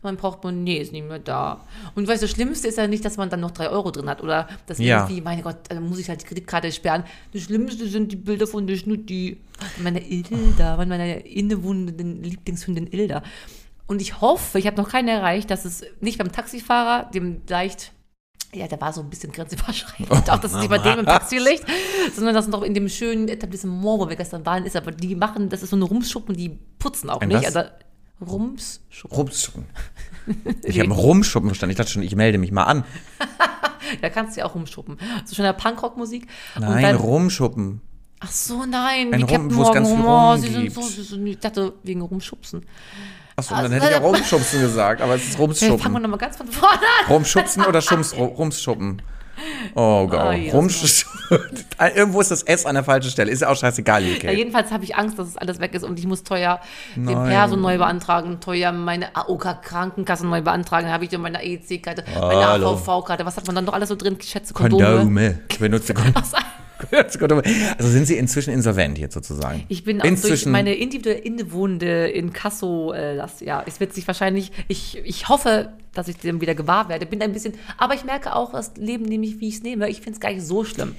Mein 0.02 0.18
Portemonnaie 0.18 0.76
ist 0.76 0.92
nicht 0.92 1.08
mehr 1.08 1.18
da. 1.18 1.64
Und 1.94 2.06
weißt 2.06 2.20
du, 2.20 2.26
das 2.26 2.34
Schlimmste 2.34 2.68
ist 2.68 2.76
ja 2.76 2.86
nicht, 2.86 3.02
dass 3.06 3.16
man 3.16 3.30
dann 3.30 3.40
noch 3.40 3.52
drei 3.52 3.70
Euro 3.70 3.90
drin 3.90 4.06
hat 4.10 4.22
oder 4.22 4.46
dass 4.66 4.78
Ja. 4.78 4.98
irgendwie, 4.98 5.22
meine 5.22 5.40
Gott, 5.40 5.56
dann 5.70 5.88
muss 5.88 5.98
ich 5.98 6.10
halt 6.10 6.20
die 6.20 6.26
Kreditkarte 6.26 6.70
sperren. 6.72 7.04
Das 7.32 7.40
Schlimmste 7.40 7.88
sind 7.88 8.12
die 8.12 8.16
Bilder 8.16 8.46
von 8.46 8.66
der 8.66 8.76
Schnutti, 8.76 9.38
meine 9.82 10.06
Ilda, 10.06 10.76
von 10.76 10.88
meiner 10.90 11.24
innewohnenden 11.24 12.22
Lieblingshündin 12.22 12.86
Ilda. 12.92 13.22
Und 13.86 14.02
ich 14.02 14.20
hoffe, 14.20 14.58
ich 14.58 14.66
habe 14.66 14.76
noch 14.76 14.90
keinen 14.90 15.08
erreicht, 15.08 15.50
dass 15.50 15.64
es 15.64 15.82
nicht 16.02 16.18
beim 16.18 16.30
Taxifahrer, 16.30 17.10
dem 17.10 17.40
leicht 17.48 17.92
Ja, 18.54 18.68
der 18.68 18.80
war 18.80 18.92
so 18.92 19.00
ein 19.00 19.10
bisschen 19.10 19.32
grenzüberschreitend. 19.32 20.30
Auch, 20.30 20.38
dass 20.38 20.52
es 20.52 20.58
nicht 20.60 20.70
bei 20.70 20.78
dem 20.78 21.00
im 21.00 21.06
Taxi 21.06 21.38
liegt, 21.38 21.64
sondern 22.14 22.34
das 22.34 22.46
noch 22.46 22.62
in 22.62 22.72
dem 22.72 22.88
schönen 22.88 23.26
Etablissement, 23.28 23.82
wo 23.82 24.08
wir 24.08 24.14
gestern 24.16 24.46
waren, 24.46 24.64
ist. 24.64 24.76
Aber 24.76 24.92
die 24.92 25.16
machen, 25.16 25.48
das 25.48 25.62
ist 25.64 25.70
so 25.70 25.76
eine 25.76 25.84
Rumschuppen, 25.86 26.36
die 26.36 26.50
putzen 26.78 27.10
auch 27.10 27.20
Ein 27.20 27.28
nicht. 27.28 27.44
was? 27.44 27.56
Also, 27.56 27.68
Rumsschuppen. 28.20 29.16
Rumschuppen. 29.16 29.64
Ich 30.62 30.80
habe 30.80 30.90
Rumschuppen 30.94 31.50
verstanden. 31.50 31.72
Ich 31.72 31.76
dachte 31.76 31.90
schon, 31.90 32.02
ich 32.02 32.16
melde 32.16 32.38
mich 32.38 32.50
mal 32.52 32.64
an. 32.64 32.84
Da 34.00 34.08
kannst 34.08 34.34
du 34.34 34.40
ja 34.40 34.46
auch 34.46 34.54
rumschuppen. 34.54 34.98
So 35.26 35.34
schöner 35.34 35.52
Punkrock-Musik. 35.52 36.26
Nein, 36.58 36.82
dann- 36.82 36.96
Rumschuppen. 36.96 37.82
Ach 38.20 38.30
so, 38.30 38.64
nein. 38.64 39.12
Ein 39.12 39.18
wie 39.18 39.22
Rum, 39.24 39.30
Captain 39.30 39.54
wo 39.56 39.62
es 39.62 39.72
ganz 39.72 39.88
viel 39.88 39.98
Morgan. 39.98 40.38
Oh, 40.38 40.42
sie 40.42 40.48
sind 40.50 40.72
so, 40.72 40.80
sie 40.80 41.02
sind, 41.02 41.26
ich 41.26 41.38
dachte, 41.38 41.74
wegen 41.82 42.00
Rumschubsen. 42.00 42.64
Achso, 43.36 43.54
dann 43.54 43.64
Also, 43.64 43.74
hätte 43.74 43.86
ich 43.86 43.90
ja 43.92 43.98
Rumschubsen 43.98 44.60
gesagt, 44.60 45.00
aber 45.02 45.14
es 45.16 45.22
ist 45.24 45.38
Hey, 45.38 45.46
fangen 45.46 45.54
wir 45.56 45.68
Rumschuppen. 45.70 46.02
nochmal 46.02 46.18
ganz 46.18 46.36
von 46.36 46.46
vorne 46.46 46.78
an. 46.78 47.06
Rumschubsen 47.12 47.64
oder 47.68 47.80
Schums, 47.82 48.14
Rumsschuppen? 48.16 49.02
Oh 49.74 50.06
Gott. 50.06 50.20
Oh. 50.20 50.50
Rumschuppen. 50.56 51.10
Irgendwo 51.96 52.20
ist 52.20 52.30
das 52.30 52.42
S 52.44 52.64
an 52.66 52.74
der 52.76 52.84
falschen 52.84 53.10
Stelle. 53.10 53.32
Ist 53.32 53.40
ja 53.40 53.48
auch 53.48 53.56
scheißegal, 53.56 54.04
Ja, 54.04 54.14
okay. 54.16 54.36
jedenfalls 54.36 54.70
habe 54.70 54.84
ich 54.84 54.94
Angst, 54.94 55.18
dass 55.18 55.26
es 55.26 55.36
alles 55.36 55.58
weg 55.58 55.74
ist 55.74 55.82
und 55.82 55.98
ich 55.98 56.06
muss 56.06 56.22
teuer 56.22 56.60
den 56.94 57.06
Nein. 57.06 57.30
Perso 57.30 57.56
neu 57.56 57.76
beantragen, 57.78 58.38
teuer 58.40 58.70
meine 58.70 59.16
AOK-Krankenkasse 59.16 60.24
neu 60.26 60.42
beantragen, 60.42 60.84
dann 60.84 60.94
habe 60.94 61.02
ich 61.04 61.10
dann 61.10 61.22
meine 61.22 61.42
EEC-Karte, 61.44 62.04
meine 62.14 62.46
AVV-Karte, 62.46 63.26
was 63.26 63.36
hat 63.36 63.46
man 63.48 63.56
dann 63.56 63.64
noch 63.64 63.72
alles 63.72 63.88
so 63.88 63.96
drin? 63.96 64.16
Ich 64.20 64.28
schätze 64.28 64.54
Kondome. 64.54 64.84
Kondome. 64.84 65.38
Ich 65.50 65.58
benutze 65.58 65.94
Kondome. 65.94 66.14
Also 67.78 67.88
sind 67.90 68.06
Sie 68.06 68.16
inzwischen 68.16 68.52
insolvent 68.52 68.98
jetzt 68.98 69.14
sozusagen? 69.14 69.64
Ich 69.68 69.84
bin 69.84 69.98
auch 69.98 70.02
durch 70.02 70.12
inzwischen. 70.12 70.52
meine 70.52 70.74
individuell 70.74 71.18
innewohnende 71.18 72.08
Inkasso, 72.08 72.92
äh, 72.92 73.16
das, 73.16 73.40
ja, 73.40 73.62
es 73.66 73.80
wird 73.80 73.92
sich 73.92 74.06
wahrscheinlich, 74.06 74.52
ich, 74.68 74.98
ich 75.04 75.28
hoffe, 75.28 75.72
dass 75.92 76.08
ich 76.08 76.16
dem 76.18 76.40
wieder 76.40 76.54
gewahr 76.54 76.88
werde, 76.88 77.06
bin 77.06 77.22
ein 77.22 77.32
bisschen, 77.32 77.54
aber 77.78 77.94
ich 77.94 78.04
merke 78.04 78.34
auch, 78.34 78.52
das 78.52 78.72
Leben 78.76 79.04
nehme 79.04 79.26
ich, 79.26 79.40
wie 79.40 79.48
ich 79.48 79.56
es 79.56 79.62
nehme, 79.62 79.88
ich 79.88 80.00
finde 80.00 80.12
es 80.12 80.20
gar 80.20 80.32
nicht 80.32 80.44
so 80.44 80.64
schlimm. 80.64 80.94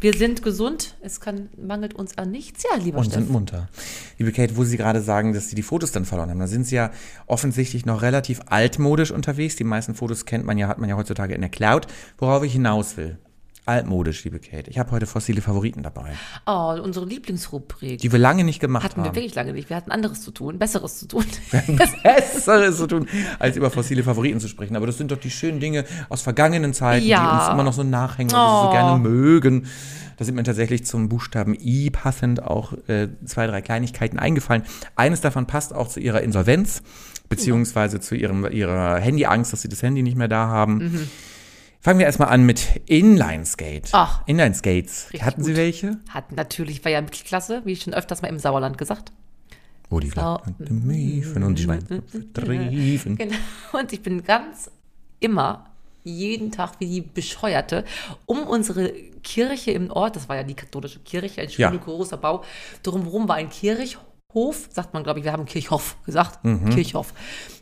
Wir 0.00 0.14
sind 0.14 0.42
gesund, 0.42 0.94
es 1.00 1.20
kann, 1.20 1.48
mangelt 1.60 1.92
uns 1.92 2.16
an 2.18 2.30
nichts, 2.30 2.62
ja, 2.62 2.76
lieber 2.76 2.98
und 2.98 3.06
Steff. 3.06 3.16
sind 3.16 3.30
munter. 3.30 3.68
Liebe 4.16 4.30
Kate, 4.30 4.56
wo 4.56 4.62
Sie 4.62 4.76
gerade 4.76 5.00
sagen, 5.00 5.32
dass 5.32 5.48
Sie 5.48 5.56
die 5.56 5.62
Fotos 5.62 5.90
dann 5.90 6.04
verloren 6.04 6.30
haben, 6.30 6.38
da 6.38 6.46
sind 6.46 6.68
Sie 6.68 6.76
ja 6.76 6.92
offensichtlich 7.26 7.84
noch 7.84 8.00
relativ 8.00 8.40
altmodisch 8.46 9.10
unterwegs. 9.10 9.56
Die 9.56 9.64
meisten 9.64 9.96
Fotos 9.96 10.24
kennt 10.24 10.44
man 10.44 10.56
ja, 10.56 10.68
hat 10.68 10.78
man 10.78 10.88
ja 10.88 10.96
heutzutage 10.96 11.34
in 11.34 11.40
der 11.40 11.50
Cloud. 11.50 11.88
Worauf 12.16 12.44
ich 12.44 12.52
hinaus 12.52 12.96
will. 12.96 13.18
Altmodisch, 13.68 14.24
liebe 14.24 14.38
Kate. 14.38 14.70
Ich 14.70 14.78
habe 14.78 14.90
heute 14.92 15.06
fossile 15.06 15.42
Favoriten 15.42 15.82
dabei, 15.82 16.12
Oh, 16.46 16.74
unsere 16.82 17.04
Lieblingsrubrik. 17.04 17.98
die 18.00 18.10
wir 18.10 18.18
lange 18.18 18.42
nicht 18.42 18.60
gemacht 18.60 18.82
Hatten 18.84 19.02
wir 19.02 19.08
haben. 19.08 19.14
wirklich 19.14 19.34
lange 19.34 19.52
nicht. 19.52 19.68
Wir 19.68 19.76
hatten 19.76 19.90
anderes 19.90 20.22
zu 20.22 20.30
tun, 20.30 20.58
Besseres 20.58 20.98
zu 20.98 21.06
tun. 21.06 21.24
Besseres 22.02 22.78
zu 22.78 22.86
tun, 22.86 23.06
als 23.38 23.56
über 23.58 23.70
fossile 23.70 24.02
Favoriten 24.02 24.40
zu 24.40 24.48
sprechen. 24.48 24.74
Aber 24.74 24.86
das 24.86 24.96
sind 24.96 25.10
doch 25.10 25.18
die 25.18 25.30
schönen 25.30 25.60
Dinge 25.60 25.84
aus 26.08 26.22
vergangenen 26.22 26.72
Zeiten, 26.72 27.04
Ja. 27.04 27.20
die 27.30 27.40
uns 27.42 27.48
immer 27.52 27.62
noch 27.62 27.74
so 27.74 27.82
nachhängen 27.82 28.32
und 28.34 28.40
die 28.40 28.42
wir 28.42 28.62
so 28.62 28.68
Oh. 28.68 28.72
gerne 28.72 28.98
mögen. 28.98 29.66
Da 30.16 30.24
sind 30.24 30.34
mir 30.34 30.44
tatsächlich 30.44 30.86
zum 30.86 31.10
Buchstaben 31.10 31.54
I 31.60 31.90
passend 31.90 32.42
auch 32.42 32.72
äh, 32.88 33.08
zwei, 33.26 33.46
drei 33.46 33.60
Kleinigkeiten 33.60 34.18
eingefallen. 34.18 34.62
Eines 34.96 35.20
davon 35.20 35.46
passt 35.46 35.74
auch 35.74 35.88
zu 35.88 36.00
ihrer 36.00 36.22
Insolvenz, 36.22 36.82
beziehungsweise 37.28 38.00
zu 38.00 38.14
ihrem, 38.14 38.50
ihrer 38.50 38.96
Handyangst, 38.98 39.52
dass 39.52 39.60
sie 39.60 39.68
das 39.68 39.82
Handy 39.82 40.02
nicht 40.02 40.16
mehr 40.16 40.28
da 40.28 40.46
haben. 40.48 40.74
Mhm. 40.78 41.08
Fangen 41.80 41.98
wir 42.00 42.06
erstmal 42.06 42.28
an 42.28 42.42
mit 42.44 42.80
Inline-Skate. 42.86 43.90
Ach. 43.92 44.22
Inline-Skates. 44.26 45.08
Hatten 45.20 45.44
Sie 45.44 45.52
gut. 45.52 45.58
welche? 45.58 45.98
Hatten 46.10 46.34
natürlich, 46.34 46.84
war 46.84 46.90
ja 46.92 47.00
Mittelklasse, 47.00 47.62
wie 47.64 47.76
schon 47.76 47.94
öfters 47.94 48.20
mal 48.22 48.28
im 48.28 48.38
Sauerland 48.38 48.76
gesagt. 48.78 49.12
Wo 49.88 50.00
die 50.00 50.10
So. 50.10 50.38
Miefen 50.68 51.42
und 51.44 51.58
die 51.58 51.62
Schweine 51.62 52.02
vertriefen. 52.34 53.16
Genau. 53.18 53.34
Und 53.72 53.92
ich 53.92 54.02
bin 54.02 54.22
ganz 54.24 54.70
immer, 55.20 55.66
jeden 56.04 56.50
Tag 56.52 56.72
wie 56.78 56.86
die 56.86 57.00
Bescheuerte, 57.00 57.84
um 58.26 58.42
unsere 58.42 58.92
Kirche 59.22 59.70
im 59.70 59.90
Ort, 59.90 60.16
das 60.16 60.28
war 60.28 60.36
ja 60.36 60.42
die 60.42 60.54
katholische 60.54 60.98
Kirche, 61.00 61.40
ein 61.42 61.48
schöner 61.50 61.72
Ja. 61.72 61.78
großer 61.78 62.16
Bau, 62.16 62.42
drumherum 62.82 63.28
war 63.28 63.36
ein 63.36 63.48
Kirchhof, 63.50 64.02
sagt 64.70 64.92
man, 64.92 65.04
glaube 65.04 65.20
ich, 65.20 65.24
wir 65.24 65.32
haben 65.32 65.46
Kirchhof 65.46 65.96
gesagt, 66.04 66.44
Mhm. 66.44 66.68
Kirchhof. 66.70 67.14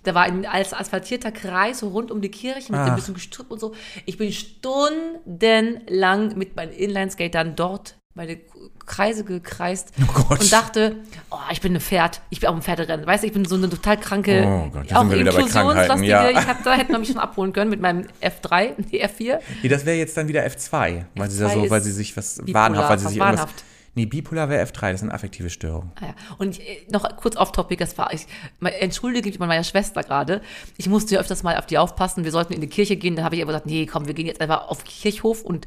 Da 0.02 0.14
war 0.14 0.24
ein 0.24 0.44
als 0.44 0.74
asphaltierter 0.74 1.30
Kreis 1.30 1.78
so 1.78 1.88
rund 1.88 2.10
um 2.10 2.20
die 2.20 2.28
Kirche 2.30 2.72
mit 2.72 2.80
Ach. 2.80 2.88
ein 2.88 2.96
bisschen 2.96 3.14
Gestrüpp 3.14 3.50
und 3.52 3.60
so. 3.60 3.72
Ich 4.04 4.18
bin 4.18 4.32
stundenlang 4.32 6.36
mit 6.36 6.56
meinen 6.56 6.72
Inlineskatern 6.72 7.54
dort 7.56 7.96
meine 8.14 8.38
Kreise 8.86 9.24
gekreist 9.24 9.92
Oh 10.08 10.22
und 10.32 10.50
dachte, 10.50 10.96
oh, 11.30 11.36
ich 11.52 11.60
bin 11.60 11.74
ein 11.74 11.80
Pferd, 11.82 12.22
ich 12.30 12.40
bin 12.40 12.48
auch 12.48 12.54
ein 12.56 12.62
Pferderennen. 12.62 13.06
Weißt 13.06 13.22
du, 13.22 13.26
ich 13.26 13.32
bin 13.34 13.44
so 13.44 13.56
eine 13.56 13.68
total 13.68 13.98
kranke, 14.00 14.42
Oh 14.46 14.70
Gott, 14.72 14.90
da 14.90 15.00
auch 15.02 15.10
inklusionslastige. 15.10 16.06
ja. 16.10 16.30
Ich 16.30 16.46
hab, 16.46 16.64
da 16.64 16.72
hätten 16.74 16.92
wir 16.92 16.98
mich 16.98 17.08
schon 17.08 17.18
abholen 17.18 17.52
können 17.52 17.68
mit 17.70 17.80
meinem 17.82 18.06
F3, 18.22 18.72
nee, 18.90 19.04
F4. 19.04 19.38
Nee, 19.62 19.68
das 19.68 19.84
wäre 19.84 19.98
jetzt 19.98 20.16
dann 20.16 20.28
wieder 20.28 20.44
F2, 20.46 21.04
weil 21.14 21.30
sie 21.30 21.38
da 21.40 21.48
F2 21.48 21.52
so, 21.54 21.70
weil 21.70 21.82
sie 21.82 21.92
sich 21.92 22.16
was 22.16 22.40
wahnhaft, 22.46 22.88
weil 22.88 22.98
sie 22.98 23.08
sich 23.08 23.18
wahnhaft. 23.18 23.64
Nee, 23.96 24.04
bipolar 24.04 24.50
wäre 24.50 24.62
F3, 24.62 24.92
das 24.92 25.00
sind 25.00 25.10
affektive 25.10 25.48
Störungen. 25.48 25.90
Ah 25.96 26.08
ja. 26.08 26.14
Und 26.36 26.60
äh, 26.60 26.86
noch 26.90 27.16
kurz 27.16 27.34
off-topic, 27.34 27.82
das 27.82 27.96
war, 27.96 28.12
ich 28.12 28.26
entschuldige 28.60 29.26
mich 29.26 29.38
bei 29.38 29.46
meiner 29.46 29.64
Schwester 29.64 30.02
gerade. 30.02 30.42
Ich 30.76 30.86
musste 30.86 31.14
ja 31.14 31.20
öfters 31.20 31.42
mal 31.42 31.56
auf 31.56 31.64
die 31.64 31.78
aufpassen. 31.78 32.22
Wir 32.22 32.30
sollten 32.30 32.52
in 32.52 32.60
die 32.60 32.66
Kirche 32.66 32.96
gehen. 32.96 33.16
Da 33.16 33.24
habe 33.24 33.36
ich 33.36 33.42
aber 33.42 33.52
gesagt, 33.52 33.64
nee, 33.64 33.86
komm, 33.86 34.06
wir 34.06 34.12
gehen 34.12 34.26
jetzt 34.26 34.42
einfach 34.42 34.68
auf 34.68 34.84
Kirchhof 34.84 35.42
und 35.42 35.66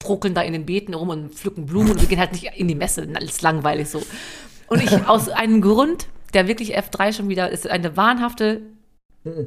bruckeln 0.00 0.34
da 0.34 0.42
in 0.42 0.52
den 0.52 0.66
Beeten 0.66 0.94
rum 0.94 1.10
und 1.10 1.32
pflücken 1.32 1.66
Blumen 1.66 1.92
und 1.92 2.00
wir 2.00 2.08
gehen 2.08 2.18
halt 2.18 2.32
nicht 2.32 2.50
in 2.56 2.66
die 2.66 2.74
Messe. 2.74 3.08
Alles 3.14 3.40
langweilig 3.40 3.88
so. 3.88 4.02
Und 4.66 4.82
ich 4.82 4.92
aus 5.06 5.28
einem 5.28 5.60
Grund, 5.60 6.08
der 6.34 6.48
wirklich 6.48 6.76
F3 6.76 7.12
schon 7.12 7.28
wieder 7.28 7.50
ist, 7.50 7.70
eine 7.70 7.96
wahnhafte, 7.96 8.62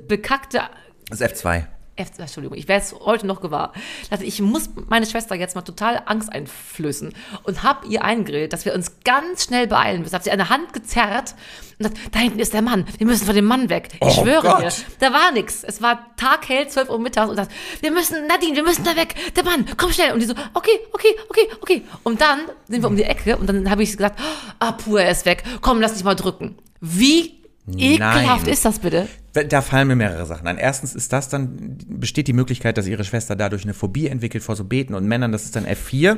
bekackte 0.08 0.62
Das 1.10 1.20
ist 1.20 1.44
F2. 1.44 1.66
F 1.98 2.12
Entschuldigung, 2.18 2.58
ich 2.58 2.68
wäre 2.68 2.80
es 2.80 2.94
heute 2.94 3.26
noch 3.28 3.42
gewahr. 3.42 3.74
Also 4.10 4.24
ich 4.24 4.40
muss 4.42 4.70
meine 4.88 5.06
Schwester 5.06 5.36
jetzt 5.36 5.56
mal 5.56 5.62
total 5.64 6.02
Angst 6.06 6.32
einflößen 6.32 7.14
und 7.44 7.64
habe 7.64 7.88
ihr 7.88 8.04
eingeredet, 8.04 8.54
dass 8.54 8.66
wir 8.66 8.74
uns 8.74 8.92
ganz 9.04 9.46
schnell 9.46 9.68
beeilen 9.68 10.02
müssen. 10.02 10.14
Hab 10.14 10.24
sie 10.24 10.32
eine 10.32 10.50
Hand 10.50 10.74
gezerrt 10.74 11.36
und 11.80 11.90
gesagt, 11.92 12.16
da 12.16 12.20
hinten 12.20 12.40
ist 12.40 12.54
der 12.54 12.62
Mann, 12.62 12.86
wir 12.98 13.06
müssen 13.08 13.26
von 13.26 13.36
dem 13.36 13.46
Mann 13.46 13.70
weg. 13.70 13.90
Ich 13.94 14.00
Oh 14.02 14.24
schwöre 14.24 14.42
Gott. 14.42 14.62
dir, 14.62 14.72
da 15.00 15.12
war 15.14 15.32
nichts. 15.32 15.64
Es 15.64 15.82
war 15.82 16.16
taghell, 16.18 16.68
12 16.68 16.90
Uhr 16.90 17.00
mittags 17.00 17.30
und 17.30 17.36
sagt, 17.36 17.52
wir 17.82 17.92
müssen, 17.92 18.28
Nadine, 18.28 18.56
wir 18.56 18.64
müssen 18.64 18.84
da 18.84 18.96
weg, 18.96 19.16
der 19.36 19.44
Mann, 19.44 19.66
komm 19.78 19.92
schnell. 19.92 20.14
Und 20.14 20.20
die 20.22 20.26
so, 20.26 20.34
okay, 20.54 20.80
okay, 20.94 21.16
okay, 21.30 21.48
okay. 21.62 21.82
Und 22.04 22.22
dann 22.22 22.40
sind 22.68 22.82
wir 22.82 22.88
um 22.90 22.96
die 22.96 23.04
Ecke 23.04 23.38
und 23.38 23.48
dann 23.48 23.70
habe 23.70 23.84
ich 23.84 23.92
gesagt, 23.92 24.20
ah, 24.60 24.72
puh, 24.72 24.98
er 24.98 25.10
ist 25.12 25.26
weg, 25.26 25.44
komm, 25.62 25.82
lass 25.82 25.94
dich 25.94 26.04
mal 26.04 26.16
drücken. 26.16 26.58
Wie 26.80 27.42
ekelhaft 27.76 28.44
Nein. 28.46 28.54
ist 28.54 28.64
das 28.66 28.80
bitte? 28.80 29.08
Da 29.46 29.62
fallen 29.62 29.88
mir 29.88 29.96
mehrere 29.96 30.26
Sachen 30.26 30.48
an. 30.48 30.58
Erstens 30.58 30.96
ist 30.96 31.14
das 31.14 31.30
dann, 31.30 31.78
besteht 31.88 32.28
die 32.28 32.34
Möglichkeit, 32.34 32.78
dass 32.78 32.88
ihre 32.88 33.04
Schwester 33.04 33.36
dadurch 33.36 33.64
eine 33.64 33.74
Phobie 33.74 34.08
entwickelt 34.08 34.44
vor 34.44 34.56
so 34.56 34.64
Beten 34.64 34.94
und 34.94 35.06
Männern. 35.06 35.32
Das 35.32 35.44
ist 35.46 35.56
dann 35.56 35.66
F4. 35.66 36.18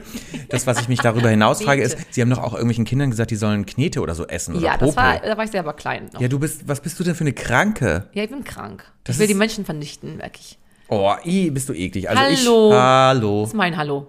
Das, 0.49 0.67
was 0.67 0.79
ich 0.81 0.87
mich 0.87 0.99
darüber 0.99 1.29
hinaus 1.29 1.61
frage, 1.61 1.81
ist, 1.81 1.97
sie 2.11 2.21
haben 2.21 2.29
doch 2.29 2.39
auch 2.39 2.53
irgendwelchen 2.53 2.85
Kindern 2.85 3.09
gesagt, 3.09 3.31
die 3.31 3.35
sollen 3.35 3.65
Knete 3.65 4.01
oder 4.01 4.15
so 4.15 4.27
essen 4.27 4.55
oder 4.55 4.65
Ja, 4.65 4.77
das 4.77 4.95
war, 4.95 5.19
da 5.19 5.37
war 5.37 5.43
ich 5.43 5.51
selber 5.51 5.73
klein. 5.73 6.09
Noch. 6.13 6.21
ja, 6.21 6.27
du 6.27 6.39
bist, 6.39 6.67
was 6.67 6.81
bist 6.81 6.99
du 6.99 7.03
denn 7.03 7.15
für 7.15 7.23
eine 7.23 7.33
Kranke? 7.33 8.07
Ja, 8.13 8.23
ich 8.23 8.29
bin 8.29 8.43
krank. 8.43 8.83
Das 9.03 9.15
ich 9.15 9.19
will 9.21 9.27
die 9.27 9.33
Menschen 9.33 9.65
vernichten, 9.65 10.17
merke 10.17 10.39
ich. 10.39 10.57
Oh, 10.87 11.13
i, 11.23 11.51
bist 11.51 11.69
du 11.69 11.73
eklig. 11.73 12.09
Also 12.09 12.21
Hallo. 12.21 12.69
ich, 12.69 12.75
hallo. 12.75 13.41
Das 13.41 13.49
ist 13.51 13.55
mein 13.55 13.77
Hallo. 13.77 14.07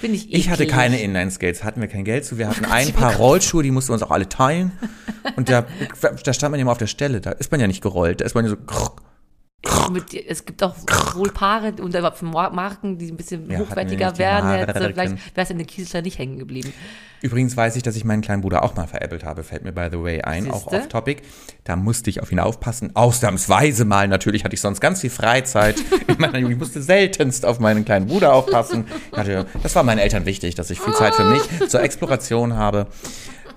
Bin 0.00 0.14
ich 0.14 0.32
Ich 0.32 0.48
hatte 0.48 0.66
keine 0.66 1.00
Inline-Skates, 1.00 1.64
hatten 1.64 1.80
wir 1.80 1.88
kein 1.88 2.04
Geld 2.04 2.24
zu. 2.24 2.38
Wir 2.38 2.48
hatten 2.48 2.62
Gott, 2.62 2.72
ein 2.72 2.92
paar 2.92 3.16
Rollschuhe, 3.16 3.62
die 3.62 3.70
mussten 3.70 3.90
wir 3.90 3.94
uns 3.94 4.02
auch 4.02 4.10
alle 4.10 4.28
teilen. 4.28 4.72
Und 5.36 5.48
da, 5.48 5.66
da 6.24 6.32
stand 6.32 6.52
man 6.52 6.58
ja 6.58 6.64
mal 6.64 6.72
auf 6.72 6.78
der 6.78 6.86
Stelle. 6.86 7.20
Da 7.20 7.32
ist 7.32 7.50
man 7.50 7.60
ja 7.60 7.66
nicht 7.66 7.82
gerollt. 7.82 8.20
Da 8.20 8.24
ist 8.24 8.34
man 8.34 8.44
ja 8.44 8.50
so. 8.50 8.56
Mit, 9.90 10.14
es 10.14 10.44
gibt 10.44 10.62
auch 10.62 10.76
wohl 11.14 11.32
Paare 11.32 11.72
und 11.80 11.92
Marken, 12.22 12.96
die 12.96 13.10
ein 13.10 13.16
bisschen 13.16 13.50
Ja, 13.50 13.58
hochwertiger 13.58 14.16
werden. 14.16 14.56
Jetzt, 14.56 14.76
äh, 14.76 14.92
vielleicht 14.92 15.12
wäre 15.12 15.44
es 15.44 15.50
in 15.50 15.58
der 15.58 15.66
Kieselstein 15.66 16.04
nicht 16.04 16.18
hängen 16.18 16.38
geblieben. 16.38 16.72
Übrigens 17.22 17.56
weiß 17.56 17.74
ich, 17.74 17.82
dass 17.82 17.96
ich 17.96 18.04
meinen 18.04 18.22
kleinen 18.22 18.42
Bruder 18.42 18.62
auch 18.62 18.76
mal 18.76 18.86
veräppelt 18.86 19.24
habe. 19.24 19.42
Fällt 19.42 19.64
mir 19.64 19.72
by 19.72 19.88
the 19.90 20.00
way 20.00 20.22
ein, 20.22 20.48
auch 20.50 20.70
Siehste? 20.70 20.76
off 20.76 20.88
topic. 20.88 21.22
Da 21.64 21.74
musste 21.74 22.08
ich 22.08 22.22
auf 22.22 22.30
ihn 22.30 22.38
aufpassen. 22.38 22.94
Ausnahmsweise 22.94 23.84
mal. 23.84 24.06
Natürlich 24.06 24.44
hatte 24.44 24.54
ich 24.54 24.60
sonst 24.60 24.80
ganz 24.80 25.00
viel 25.00 25.10
Freizeit. 25.10 25.76
Ich 26.08 26.18
meine, 26.18 26.40
ich 26.50 26.58
musste 26.58 26.82
seltenst 26.82 27.44
auf 27.44 27.60
meinen 27.60 27.84
kleinen 27.84 28.06
Bruder 28.06 28.32
aufpassen. 28.32 28.86
Hatte, 29.12 29.46
das 29.62 29.74
war 29.74 29.82
meinen 29.82 29.98
Eltern 29.98 30.26
wichtig, 30.26 30.54
dass 30.54 30.70
ich 30.70 30.80
viel 30.80 30.94
Zeit 30.94 31.14
für 31.14 31.24
mich 31.24 31.42
zur 31.68 31.82
Exploration 31.82 32.54
habe. 32.56 32.86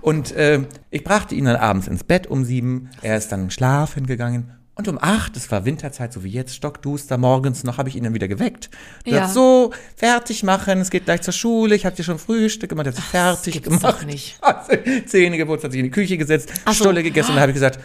Und 0.01 0.31
äh, 0.33 0.63
ich 0.89 1.03
brachte 1.03 1.33
ihn 1.33 1.45
dann 1.45 1.55
abends 1.55 1.87
ins 1.87 2.03
Bett 2.03 2.27
um 2.27 2.43
sieben. 2.43 2.89
Er 3.01 3.17
ist 3.17 3.31
dann 3.31 3.49
schlafen 3.49 4.05
gegangen. 4.05 4.60
Und 4.73 4.87
um 4.87 4.97
acht, 5.01 5.35
es 5.35 5.51
war 5.51 5.65
Winterzeit, 5.65 6.13
so 6.13 6.23
wie 6.23 6.29
jetzt, 6.29 6.55
stockduster, 6.55 7.17
morgens 7.17 7.63
noch, 7.63 7.77
habe 7.77 7.89
ich 7.89 7.95
ihn 7.97 8.03
dann 8.03 8.13
wieder 8.13 8.27
geweckt. 8.29 8.69
Du 9.05 9.11
Ja. 9.11 9.27
so, 9.27 9.71
fertig 9.95 10.43
machen, 10.43 10.79
es 10.79 10.89
geht 10.89 11.05
gleich 11.05 11.21
zur 11.21 11.33
Schule, 11.33 11.75
ich 11.75 11.85
habe 11.85 11.95
dir 11.95 12.03
schon 12.03 12.17
Frühstück 12.17 12.69
gemacht, 12.69 12.87
hat 12.87 12.95
sich 12.95 13.03
fertig 13.03 13.61
gemacht. 13.61 13.83
doch 13.83 14.03
nicht. 14.03 14.37
Hat 14.41 14.67
Zähne 15.05 15.37
geputzt, 15.37 15.65
hat 15.65 15.71
sich 15.71 15.79
in 15.79 15.85
die 15.85 15.91
Küche 15.91 16.17
gesetzt, 16.17 16.51
Ach 16.65 16.73
so. 16.73 16.85
Stulle 16.85 17.03
gegessen 17.03 17.29
und 17.31 17.35
dann 17.35 17.41
habe 17.41 17.51
ich 17.51 17.55
gesagt, 17.55 17.79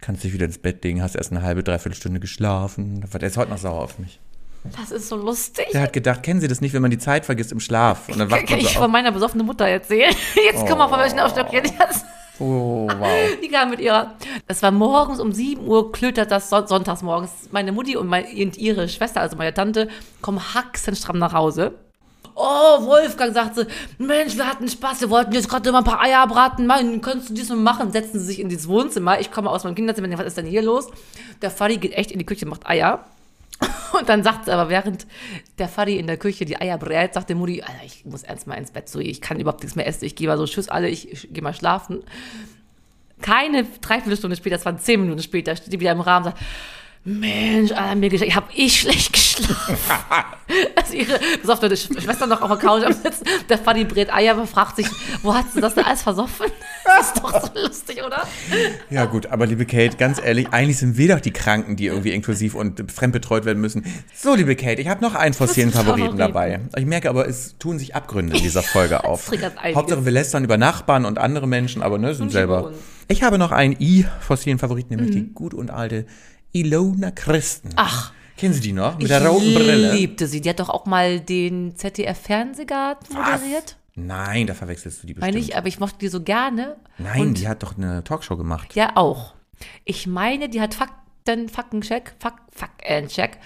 kannst 0.00 0.24
dich 0.24 0.32
wieder 0.32 0.46
ins 0.46 0.58
Bett 0.58 0.82
legen, 0.82 1.02
hast 1.02 1.14
erst 1.16 1.30
eine 1.32 1.42
halbe, 1.42 1.62
dreiviertel 1.62 1.96
Stunde 1.96 2.18
geschlafen. 2.18 3.04
Der 3.12 3.22
ist 3.28 3.36
heute 3.36 3.50
noch 3.50 3.58
sauer 3.58 3.82
auf 3.82 3.98
mich. 3.98 4.18
Das 4.80 4.90
ist 4.90 5.08
so 5.08 5.16
lustig. 5.16 5.66
Der 5.72 5.82
hat 5.82 5.92
gedacht, 5.92 6.22
kennen 6.22 6.40
Sie 6.40 6.48
das 6.48 6.60
nicht, 6.60 6.72
wenn 6.72 6.82
man 6.82 6.90
die 6.92 6.98
Zeit 6.98 7.26
vergisst 7.26 7.52
im 7.52 7.60
Schlaf? 7.60 8.08
Und 8.08 8.18
dann 8.18 8.30
wacht 8.30 8.46
Kann 8.46 8.56
man 8.56 8.60
ich 8.60 8.68
so 8.68 8.74
von 8.74 8.84
auf. 8.84 8.90
meiner 8.90 9.12
besoffenen 9.12 9.44
Mutter 9.44 9.66
erzählen? 9.66 10.14
Jetzt 10.34 10.66
komm 10.66 10.78
mal 10.78 10.88
von 10.88 10.98
welchen 11.00 11.18
Aufstock 11.20 11.52
jetzt. 11.52 11.74
Oh, 12.38 12.88
wow. 12.88 13.08
Die 13.42 13.48
kam 13.48 13.70
mit 13.70 13.80
ihrer, 13.80 14.14
das 14.46 14.62
war 14.62 14.70
morgens 14.70 15.20
um 15.20 15.32
7 15.32 15.66
Uhr, 15.66 15.92
klötert 15.92 16.30
das 16.30 16.48
son 16.50 16.66
sonntags 16.66 17.02
morgens. 17.02 17.30
Meine 17.50 17.72
Mutti 17.72 17.96
und, 17.96 18.06
mein, 18.06 18.24
und 18.24 18.56
ihre 18.56 18.88
Schwester, 18.88 19.20
also 19.20 19.36
meine 19.36 19.54
Tante, 19.54 19.88
kommen 20.20 20.40
haxenstramm 20.54 21.18
nach 21.18 21.32
Hause. 21.32 21.74
Oh, 22.34 22.86
Wolfgang, 22.86 23.34
sagt 23.34 23.56
sie, 23.56 23.66
Mensch, 23.98 24.36
wir 24.36 24.46
hatten 24.48 24.66
Spaß, 24.66 25.02
wir 25.02 25.10
wollten 25.10 25.32
jetzt 25.32 25.50
gerade 25.50 25.70
mal 25.70 25.78
ein 25.78 25.84
paar 25.84 26.00
Eier 26.00 26.26
braten, 26.26 26.66
Mann, 26.66 27.02
könntest 27.02 27.28
du 27.28 27.34
diesmal 27.34 27.58
machen? 27.58 27.92
Setzen 27.92 28.18
sie 28.18 28.24
sich 28.24 28.40
in 28.40 28.48
dieses 28.48 28.68
Wohnzimmer, 28.68 29.20
ich 29.20 29.30
komme 29.30 29.50
aus 29.50 29.64
meinem 29.64 29.74
Kinderzimmer, 29.74 30.18
was 30.18 30.26
ist 30.26 30.38
denn 30.38 30.46
hier 30.46 30.62
los? 30.62 30.88
Der 31.42 31.50
Fadi 31.50 31.76
geht 31.76 31.92
echt 31.92 32.10
in 32.10 32.18
die 32.18 32.24
Küche, 32.24 32.46
macht 32.46 32.66
Eier. 32.66 33.04
Und 33.98 34.08
dann 34.08 34.22
sagt 34.22 34.46
sie 34.46 34.52
aber, 34.52 34.68
während 34.68 35.06
der 35.58 35.68
Fadi 35.68 35.96
in 35.96 36.06
der 36.06 36.16
Küche 36.16 36.44
die 36.44 36.60
Eier 36.60 36.78
brät, 36.78 37.14
sagt 37.14 37.28
der 37.28 37.36
Mutti, 37.36 37.62
Alter, 37.62 37.84
ich 37.84 38.04
muss 38.04 38.22
ernst 38.22 38.46
mal 38.46 38.54
ins 38.54 38.70
Bett, 38.70 38.88
so, 38.88 38.98
ich 38.98 39.20
kann 39.20 39.38
überhaupt 39.38 39.62
nichts 39.62 39.76
mehr 39.76 39.86
essen, 39.86 40.04
ich 40.04 40.16
gehe 40.16 40.28
mal 40.28 40.38
so, 40.38 40.46
tschüss 40.46 40.68
alle, 40.68 40.88
ich, 40.88 41.10
ich 41.10 41.32
gehe 41.32 41.42
mal 41.42 41.54
schlafen. 41.54 42.02
Keine 43.20 43.64
Dreiviertelstunde 43.64 44.36
später, 44.36 44.56
das 44.56 44.64
waren 44.64 44.78
zehn 44.78 45.00
Minuten 45.00 45.22
später, 45.22 45.54
steht 45.54 45.72
die 45.72 45.80
wieder 45.80 45.92
im 45.92 46.00
Rahmen 46.00 46.26
und 46.26 46.32
sagt, 46.32 46.42
Mensch, 47.04 47.72
Alter, 47.72 47.94
mir 47.96 48.08
geschlafen, 48.08 48.34
hab 48.34 48.50
ich 48.54 48.80
schlecht 48.80 49.12
geschlafen. 49.12 49.76
also 50.76 50.94
ihre 50.94 51.18
besoffene 51.40 51.76
Schwester 51.76 52.26
noch 52.26 52.42
auf 52.42 52.48
der 52.48 52.58
Couch 52.58 52.84
am 52.84 52.92
Sitzen, 52.92 53.24
der 53.48 53.58
Fanny 53.58 53.84
brät 53.84 54.12
Eier, 54.12 54.34
aber 54.34 54.46
fragt 54.46 54.76
sich, 54.76 54.86
wo 55.22 55.34
hast 55.34 55.56
du 55.56 55.60
das 55.60 55.74
denn 55.74 55.84
alles 55.84 56.02
versoffen? 56.02 56.46
Das 56.96 57.08
ist 57.08 57.18
doch 57.22 57.40
so 57.54 57.60
lustig, 57.60 58.02
oder? 58.04 58.26
Ja, 58.90 59.04
gut, 59.04 59.26
aber 59.26 59.46
liebe 59.46 59.66
Kate, 59.66 59.96
ganz 59.96 60.20
ehrlich, 60.22 60.48
eigentlich 60.50 60.78
sind 60.78 60.96
wir 60.96 61.14
doch 61.14 61.20
die 61.20 61.30
Kranken, 61.30 61.76
die 61.76 61.86
irgendwie 61.86 62.10
inklusiv 62.12 62.54
und 62.54 62.90
fremdbetreut 62.90 63.44
werden 63.44 63.60
müssen. 63.60 63.84
So, 64.14 64.34
liebe 64.34 64.56
Kate, 64.56 64.80
ich 64.82 64.88
habe 64.88 65.00
noch 65.02 65.14
einen 65.14 65.32
fossilen 65.34 65.70
Favoriten 65.70 66.18
Favorit. 66.18 66.20
dabei. 66.20 66.60
Ich 66.76 66.86
merke 66.86 67.08
aber, 67.08 67.28
es 67.28 67.56
tun 67.58 67.78
sich 67.78 67.94
Abgründe 67.94 68.36
in 68.36 68.42
dieser 68.42 68.62
Folge 68.62 69.04
auf. 69.04 69.30
Hauptsache, 69.74 70.04
wir 70.04 70.12
lästern 70.12 70.44
über 70.44 70.56
Nachbarn 70.58 71.04
und 71.04 71.18
andere 71.18 71.46
Menschen, 71.46 71.82
aber 71.82 71.98
ne, 71.98 72.14
sind 72.14 72.32
selber. 72.32 72.72
Ich 73.08 73.22
habe 73.22 73.38
noch 73.38 73.52
einen 73.52 73.76
I-fossilen 73.78 74.58
Favoriten, 74.58 74.94
nämlich 74.94 75.12
die 75.12 75.32
gut 75.32 75.54
und 75.54 75.70
alte 75.70 76.06
Ilona 76.52 77.10
Christen. 77.10 77.70
Ach. 77.76 78.12
Kennen 78.36 78.54
Sie 78.54 78.60
die 78.60 78.72
noch? 78.72 78.94
Mit 78.94 79.02
Ich 79.04 79.08
der 79.08 79.24
roten 79.26 79.54
Brille. 79.54 79.92
liebte 79.92 80.26
sie. 80.26 80.40
Die 80.40 80.48
hat 80.48 80.58
doch 80.58 80.68
auch 80.70 80.84
mal 80.86 81.20
den 81.20 81.76
ZDF-Fernsehgarten 81.76 83.14
moderiert. 83.14 83.76
Nein, 83.94 84.46
da 84.46 84.54
verwechselst 84.54 85.02
du 85.02 85.06
die 85.06 85.14
bestimmt. 85.14 85.34
Meine 85.34 85.44
ich, 85.44 85.56
aber 85.56 85.68
ich 85.68 85.78
mochte 85.78 85.98
die 85.98 86.08
so 86.08 86.22
gerne. 86.22 86.76
Nein, 86.98 87.20
Und 87.20 87.38
die 87.38 87.48
hat 87.48 87.62
doch 87.62 87.76
eine 87.76 88.02
Talkshow 88.04 88.36
gemacht. 88.36 88.74
Ja, 88.74 88.96
auch. 88.96 89.34
Ich 89.84 90.06
meine, 90.06 90.48
die 90.48 90.60
hat 90.60 90.74
Fakten, 90.74 91.48
Faktencheck, 91.48 92.14
Fak, 92.18 92.40
Faktencheck. 92.50 93.38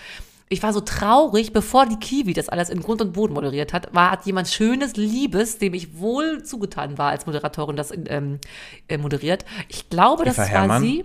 Ich 0.49 0.63
war 0.63 0.73
so 0.73 0.81
traurig, 0.81 1.53
bevor 1.53 1.87
die 1.87 1.97
Kiwi 1.97 2.33
das 2.33 2.49
alles 2.49 2.71
in 2.71 2.81
Grund 2.81 3.03
und 3.03 3.13
Boden 3.15 3.35
moderiert 3.35 3.73
hat, 3.73 3.93
war, 3.93 4.13
hat 4.13 4.27
jemand 4.27 4.47
Schönes, 4.47 4.95
Liebes, 4.95 5.59
dem 5.59 5.75
ich 5.75 5.99
wohl 5.99 6.45
zugetan 6.45 6.99
war 6.99 7.11
als 7.11 7.27
Moderatorin, 7.27 7.75
das 7.75 7.93
ähm, 7.93 8.39
äh, 8.87 8.97
moderiert. 8.97 9.45
Ich 9.69 9.91
glaube, 9.91 10.25
das 10.25 10.37
Eva 10.37 10.43
war 10.43 10.49
Herrmann? 10.49 10.83
sie. 10.83 11.05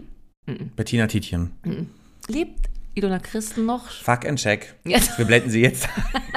Bettina 0.76 1.08
Tietjen. 1.08 1.52
Lebt 2.28 2.70
Ilona 2.94 3.20
Christen 3.20 3.66
noch? 3.66 3.90
Fuck 3.90 4.26
and 4.26 4.38
check. 4.38 4.76
Yes. 4.84 5.18
Wir 5.18 5.26
blenden 5.26 5.50
sie 5.50 5.62
jetzt. 5.62 5.88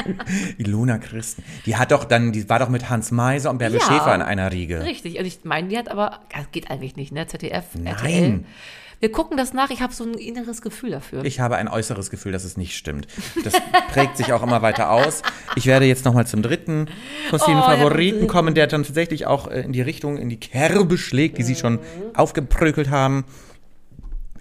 Ilona 0.58 0.98
Christen. 0.98 1.42
Die 1.66 1.76
hat 1.76 1.90
doch 1.90 2.04
dann, 2.04 2.30
die 2.32 2.48
war 2.48 2.60
doch 2.60 2.68
mit 2.68 2.88
Hans 2.90 3.10
Meiser 3.10 3.50
und 3.50 3.58
Bärbel 3.58 3.80
Ja. 3.80 3.86
Schäfer 3.86 4.14
in 4.14 4.22
einer 4.22 4.52
Riege. 4.52 4.82
Richtig. 4.84 5.18
Und 5.18 5.24
ich 5.24 5.40
meine, 5.44 5.68
die 5.68 5.76
hat 5.76 5.90
aber, 5.90 6.20
das 6.32 6.50
geht 6.52 6.70
eigentlich 6.70 6.94
nicht, 6.94 7.10
ne? 7.12 7.26
ZDF, 7.26 7.64
Nein. 7.74 7.86
RTL. 7.86 8.44
Wir 9.00 9.10
gucken 9.12 9.36
das 9.36 9.52
nach, 9.52 9.70
ich 9.70 9.82
habe 9.82 9.92
so 9.92 10.04
ein 10.04 10.14
inneres 10.14 10.62
Gefühl 10.62 10.92
dafür. 10.92 11.24
Ich 11.24 11.40
habe 11.40 11.56
ein 11.56 11.68
äußeres 11.68 12.08
Gefühl, 12.08 12.30
dass 12.32 12.44
es 12.44 12.56
nicht 12.56 12.76
stimmt. 12.76 13.08
Das 13.42 13.52
prägt 13.92 14.16
sich 14.16 14.32
auch 14.32 14.42
immer 14.42 14.62
weiter 14.62 14.90
aus. 14.90 15.22
Ich 15.56 15.66
werde 15.66 15.84
jetzt 15.86 16.04
nochmal 16.04 16.26
zum 16.26 16.40
dritten 16.40 16.86
fossilen 17.28 17.58
Oh, 17.58 17.62
Favoriten 17.62 18.28
kommen, 18.28 18.54
der 18.54 18.68
dann 18.68 18.84
tatsächlich 18.84 19.26
auch 19.26 19.48
äh, 19.48 19.60
in 19.62 19.72
die 19.72 19.82
Richtung, 19.82 20.16
in 20.16 20.28
die 20.30 20.38
Kerbe 20.38 20.96
schlägt, 20.96 21.36
die 21.36 21.42
Sie 21.42 21.56
schon 21.56 21.80
aufgeprökelt 22.14 22.88
haben. 22.90 23.24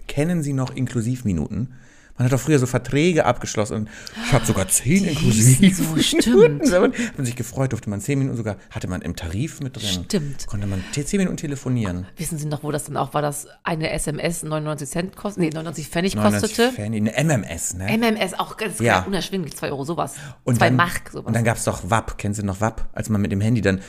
Kennen 0.06 0.42
Sie 0.42 0.52
noch 0.52 0.74
Inklusivminuten? 0.74 1.74
Man 2.16 2.26
hat 2.26 2.32
doch 2.32 2.38
früher 2.40 2.60
so 2.60 2.66
Verträge 2.66 3.24
abgeschlossen 3.24 3.74
und 3.74 3.88
ich 4.26 4.32
habe 4.32 4.46
sogar 4.46 4.68
zehn 4.68 5.04
inklusiv. 5.04 5.76
so, 5.76 5.96
stimmt. 6.00 6.62
Da 6.70 6.82
hat 6.82 6.92
man 7.16 7.26
sich 7.26 7.34
gefreut, 7.34 7.72
durfte 7.72 7.90
man 7.90 8.00
zehn 8.00 8.20
Minuten 8.20 8.36
sogar, 8.36 8.56
hatte 8.70 8.86
man 8.86 9.02
im 9.02 9.16
Tarif 9.16 9.60
mit 9.60 9.76
drin. 9.76 10.04
Stimmt. 10.04 10.46
Konnte 10.46 10.68
man 10.68 10.84
zehn 10.92 11.18
Minuten 11.18 11.36
telefonieren. 11.36 12.06
Wissen 12.16 12.38
Sie 12.38 12.46
noch, 12.46 12.62
wo 12.62 12.70
das 12.70 12.84
dann 12.84 12.96
auch 12.96 13.14
war, 13.14 13.22
dass 13.22 13.48
eine 13.64 13.90
SMS 13.90 14.44
99 14.44 14.88
Cent 14.88 15.16
kostet, 15.16 15.42
nee, 15.42 15.50
99 15.50 15.88
Pfennig 15.88 16.14
99 16.14 16.48
kostete? 16.56 16.72
Pfennig, 16.72 17.00
eine 17.00 17.38
MMS, 17.38 17.74
ne? 17.74 17.98
MMS 17.98 18.34
auch 18.38 18.56
ganz 18.56 18.78
Ja. 18.78 19.02
unerschwinglich, 19.02 19.56
2 19.56 19.70
Euro 19.70 19.84
sowas. 19.84 20.14
Und 20.44 20.58
2 20.58 20.66
dann, 20.66 20.76
Mark 20.76 21.10
sowas. 21.10 21.26
Und 21.26 21.34
dann 21.34 21.42
gab 21.44 21.56
es 21.56 21.64
doch 21.64 21.90
WAP. 21.90 22.16
Kennen 22.18 22.34
Sie 22.34 22.44
noch 22.44 22.60
WAP? 22.60 22.86
Als 22.92 23.08
man 23.08 23.20
mit 23.22 23.32
dem 23.32 23.40
Handy 23.40 23.60
dann 23.60 23.80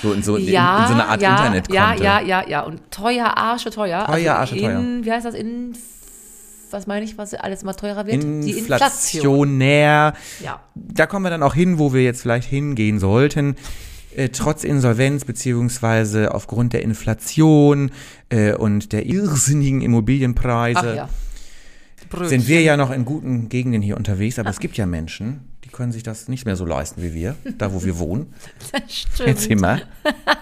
so 0.00 0.12
in 0.12 0.22
so, 0.22 0.36
in, 0.36 0.46
ja, 0.48 0.82
in 0.82 0.88
so 0.88 0.94
eine 0.94 1.06
Art 1.08 1.20
ja, 1.20 1.36
Internet 1.36 1.72
ja, 1.72 1.88
konnte. 1.88 2.04
Ja, 2.04 2.20
ja, 2.20 2.48
ja. 2.48 2.60
Und 2.62 2.90
teuer, 2.92 3.36
arsche 3.36 3.70
teuer. 3.70 4.06
Teuer, 4.06 4.36
arsche 4.36 4.56
teuer. 4.56 4.78
in, 4.78 5.04
Wie 5.04 5.10
heißt 5.10 5.26
das? 5.26 5.34
In, 5.34 5.76
was 6.74 6.86
meine 6.86 7.04
ich, 7.04 7.16
was 7.16 7.32
alles 7.32 7.62
immer 7.62 7.74
teurer 7.74 8.06
wird? 8.06 8.22
Die 8.22 8.58
Inflation. 8.58 8.58
Inflationär. 8.58 10.14
Ja. 10.42 10.60
Da 10.74 11.06
kommen 11.06 11.24
wir 11.24 11.30
dann 11.30 11.42
auch 11.42 11.54
hin, 11.54 11.78
wo 11.78 11.94
wir 11.94 12.02
jetzt 12.02 12.20
vielleicht 12.22 12.48
hingehen 12.48 12.98
sollten. 12.98 13.56
Äh, 14.14 14.28
trotz 14.28 14.62
Insolvenz 14.62 15.24
beziehungsweise 15.24 16.34
aufgrund 16.34 16.72
der 16.72 16.82
Inflation 16.82 17.90
äh, 18.28 18.54
und 18.54 18.92
der 18.92 19.06
irrsinnigen 19.06 19.80
Immobilienpreise 19.80 20.78
Ach 20.78 20.94
ja. 20.94 21.08
Sind 22.22 22.48
wir 22.48 22.62
ja 22.62 22.76
noch 22.76 22.90
in 22.90 23.04
guten 23.04 23.48
Gegenden 23.48 23.82
hier 23.82 23.96
unterwegs. 23.96 24.38
Aber 24.38 24.50
es 24.50 24.60
gibt 24.60 24.76
ja 24.76 24.86
Menschen, 24.86 25.48
die 25.64 25.68
können 25.68 25.92
sich 25.92 26.02
das 26.02 26.28
nicht 26.28 26.44
mehr 26.44 26.56
so 26.56 26.64
leisten 26.64 27.02
wie 27.02 27.14
wir, 27.14 27.34
da 27.58 27.72
wo 27.72 27.82
wir 27.82 27.98
wohnen. 27.98 28.32
Stimmt. 28.88 29.28
Erzähl 29.28 29.56
mal. 29.56 29.82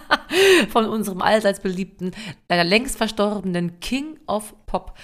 Von 0.70 0.86
unserem 0.86 1.22
allseits 1.22 1.60
beliebten, 1.60 2.12
leider 2.48 2.64
längst 2.64 2.96
verstorbenen 2.96 3.80
King 3.80 4.18
of 4.26 4.54
Pop. 4.66 4.98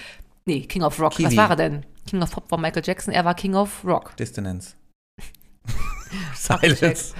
Nee, 0.48 0.62
King 0.62 0.82
of 0.82 0.98
Rock. 0.98 1.12
Was 1.12 1.16
Kiwi. 1.30 1.36
war 1.36 1.50
er 1.50 1.56
denn? 1.56 1.84
King 2.08 2.22
of 2.22 2.30
Pop 2.30 2.50
war 2.50 2.58
Michael 2.58 2.82
Jackson, 2.82 3.12
er 3.12 3.22
war 3.26 3.34
King 3.34 3.54
of 3.54 3.84
Rock. 3.84 4.16
Dissonance. 4.16 4.76
Silence. 6.34 7.12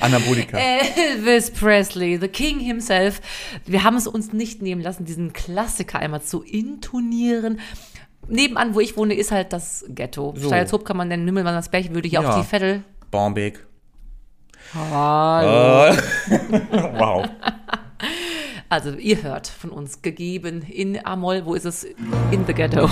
Anabolika. 0.00 0.58
Elvis 0.58 1.52
Presley, 1.52 2.18
the 2.20 2.26
King 2.26 2.58
himself. 2.58 3.20
Wir 3.64 3.84
haben 3.84 3.96
es 3.96 4.08
uns 4.08 4.32
nicht 4.32 4.60
nehmen 4.60 4.80
lassen, 4.82 5.04
diesen 5.04 5.32
Klassiker 5.32 6.00
einmal 6.00 6.20
zu 6.22 6.42
intonieren. 6.42 7.60
Nebenan, 8.26 8.74
wo 8.74 8.80
ich 8.80 8.96
wohne, 8.96 9.14
ist 9.14 9.30
halt 9.30 9.52
das 9.52 9.84
Ghetto. 9.88 10.34
So. 10.36 10.48
Steilshoop 10.48 10.84
kann 10.84 10.96
man 10.96 11.06
nennen, 11.06 11.24
Nümmelmannersberg 11.26 11.94
würde 11.94 12.08
hier 12.08 12.22
Ja. 12.22 12.28
auch 12.34 12.40
die 12.40 12.44
Vettel. 12.48 12.82
Bombeck. 13.12 13.64
Hallo. 14.74 15.94
wow. 16.98 17.28
Also, 18.74 18.90
ihr 18.90 19.22
hört 19.22 19.46
von 19.46 19.70
uns 19.70 20.02
gegeben 20.02 20.62
in 20.62 21.06
Amol. 21.06 21.46
Wo 21.46 21.54
ist 21.54 21.64
es? 21.64 21.84
In 22.32 22.44
the 22.44 22.52
Ghetto. 22.52 22.90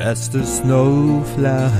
as 0.00 0.30
the 0.30 0.42
snow 0.46 1.22
flies 1.36 1.74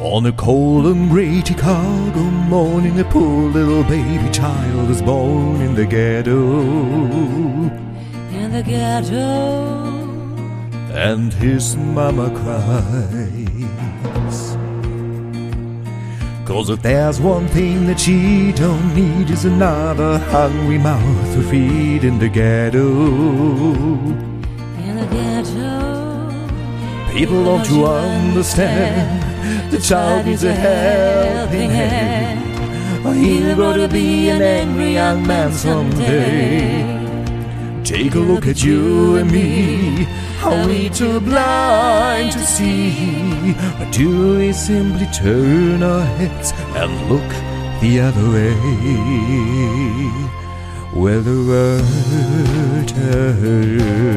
on 0.00 0.24
a 0.24 0.32
cold 0.32 0.86
and 0.86 1.10
gray 1.10 1.42
Chicago 1.44 2.20
morning. 2.48 2.98
A 2.98 3.04
poor 3.04 3.50
little 3.50 3.84
baby 3.84 4.30
child 4.32 4.88
is 4.88 5.02
born 5.02 5.60
in 5.60 5.74
the 5.74 5.84
ghetto, 5.84 6.62
In 8.32 8.50
the 8.50 8.62
Ghetto. 8.62 10.08
and 10.94 11.34
his 11.34 11.76
mama 11.76 12.30
cries. 12.30 14.17
Cause 16.48 16.70
if 16.70 16.80
there's 16.80 17.20
one 17.20 17.46
thing 17.48 17.86
that 17.88 18.00
she 18.00 18.52
don't 18.52 18.94
need 18.94 19.28
is 19.28 19.44
another 19.44 20.16
hungry 20.16 20.78
mouth 20.78 21.34
to 21.34 21.42
feed 21.42 22.04
in 22.04 22.18
the 22.18 22.30
ghetto. 22.30 22.88
In 24.80 24.96
the 24.96 25.06
Ghetto. 25.12 27.12
People 27.12 27.44
don't 27.44 27.68
you 27.68 27.84
understand? 27.84 29.22
The 29.70 29.78
child 29.78 30.24
needs 30.24 30.42
a 30.42 30.54
helping 30.54 31.68
hand. 31.68 32.40
Or 33.06 33.12
he'll 33.12 33.54
grow 33.54 33.76
to 33.76 33.86
be 33.86 34.30
an 34.30 34.40
angry 34.40 34.94
young 34.94 35.26
man 35.26 35.52
someday. 35.52 36.82
Take 37.84 38.14
a 38.14 38.20
look 38.20 38.46
at 38.46 38.64
you 38.64 39.16
and 39.16 39.30
me. 39.30 40.06
Are 40.48 40.66
we 40.66 40.88
too 40.88 41.20
blind 41.20 42.32
to 42.32 42.38
see? 42.38 43.54
Or 43.78 43.86
do 43.90 44.38
we 44.38 44.54
simply 44.54 45.06
turn 45.12 45.82
our 45.82 46.06
heads 46.16 46.54
and 46.74 46.90
look 47.10 47.30
the 47.82 48.00
other 48.00 48.26
way? 48.34 48.54
Where 51.00 51.20
the 51.20 51.38
world 51.50 52.88
turns. 52.88 54.08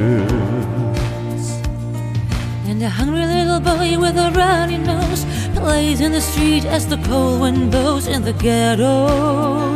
And 2.70 2.82
a 2.82 2.90
hungry 2.90 3.26
little 3.26 3.60
boy 3.60 4.00
with 4.00 4.18
a 4.18 4.32
runny 4.32 4.78
nose 4.78 5.26
plays 5.54 6.00
in 6.00 6.14
the 6.14 6.22
street 6.22 6.64
as 6.64 6.88
the 6.88 6.98
cold 7.10 7.42
wind 7.42 7.72
blows 7.72 8.08
in 8.08 8.22
the 8.24 8.32
ghetto. 8.32 9.76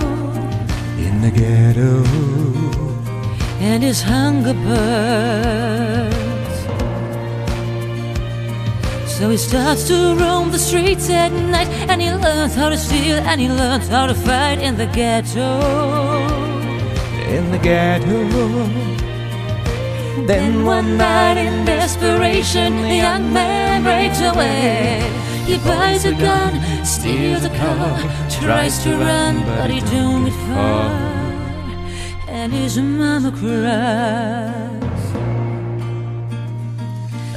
in 0.97 1.21
the 1.21 1.31
ghetto. 1.31 2.03
And 3.59 3.83
his 3.83 4.01
hunger 4.01 4.53
burns. 4.53 6.14
So 9.17 9.29
he 9.29 9.37
starts 9.37 9.87
to 9.87 10.13
roam 10.15 10.51
the 10.51 10.59
streets 10.59 11.09
at 11.09 11.31
night 11.31 11.69
and 11.89 12.01
he 12.01 12.11
learns 12.11 12.53
how 12.53 12.67
to 12.67 12.77
steal 12.77 13.15
and 13.15 13.39
he 13.39 13.47
learns 13.47 13.87
how 13.87 14.07
to 14.07 14.13
fight 14.13 14.59
in 14.59 14.75
the 14.75 14.87
ghetto. 14.87 15.47
In 17.29 17.49
the 17.49 17.57
ghetto. 17.57 18.27
Then 20.27 20.65
one 20.65 20.97
night 20.97 21.37
in 21.37 21.63
desperation, 21.63 22.81
the 22.81 22.95
young 22.95 23.31
man 23.31 23.83
breaks 23.83 24.19
away. 24.19 24.99
He 25.45 25.59
buys 25.59 26.03
a 26.03 26.11
gun, 26.11 26.85
steals 26.85 27.45
a 27.45 27.49
car, 27.49 27.97
tries 28.29 28.83
to 28.83 28.97
run, 28.97 29.45
but 29.45 29.69
he 29.69 29.79
don't 29.79 30.25
get 30.25 30.33
far. 30.49 30.91
And 32.27 32.51
his 32.51 32.77
mama 32.77 33.31
cries. 33.31 34.64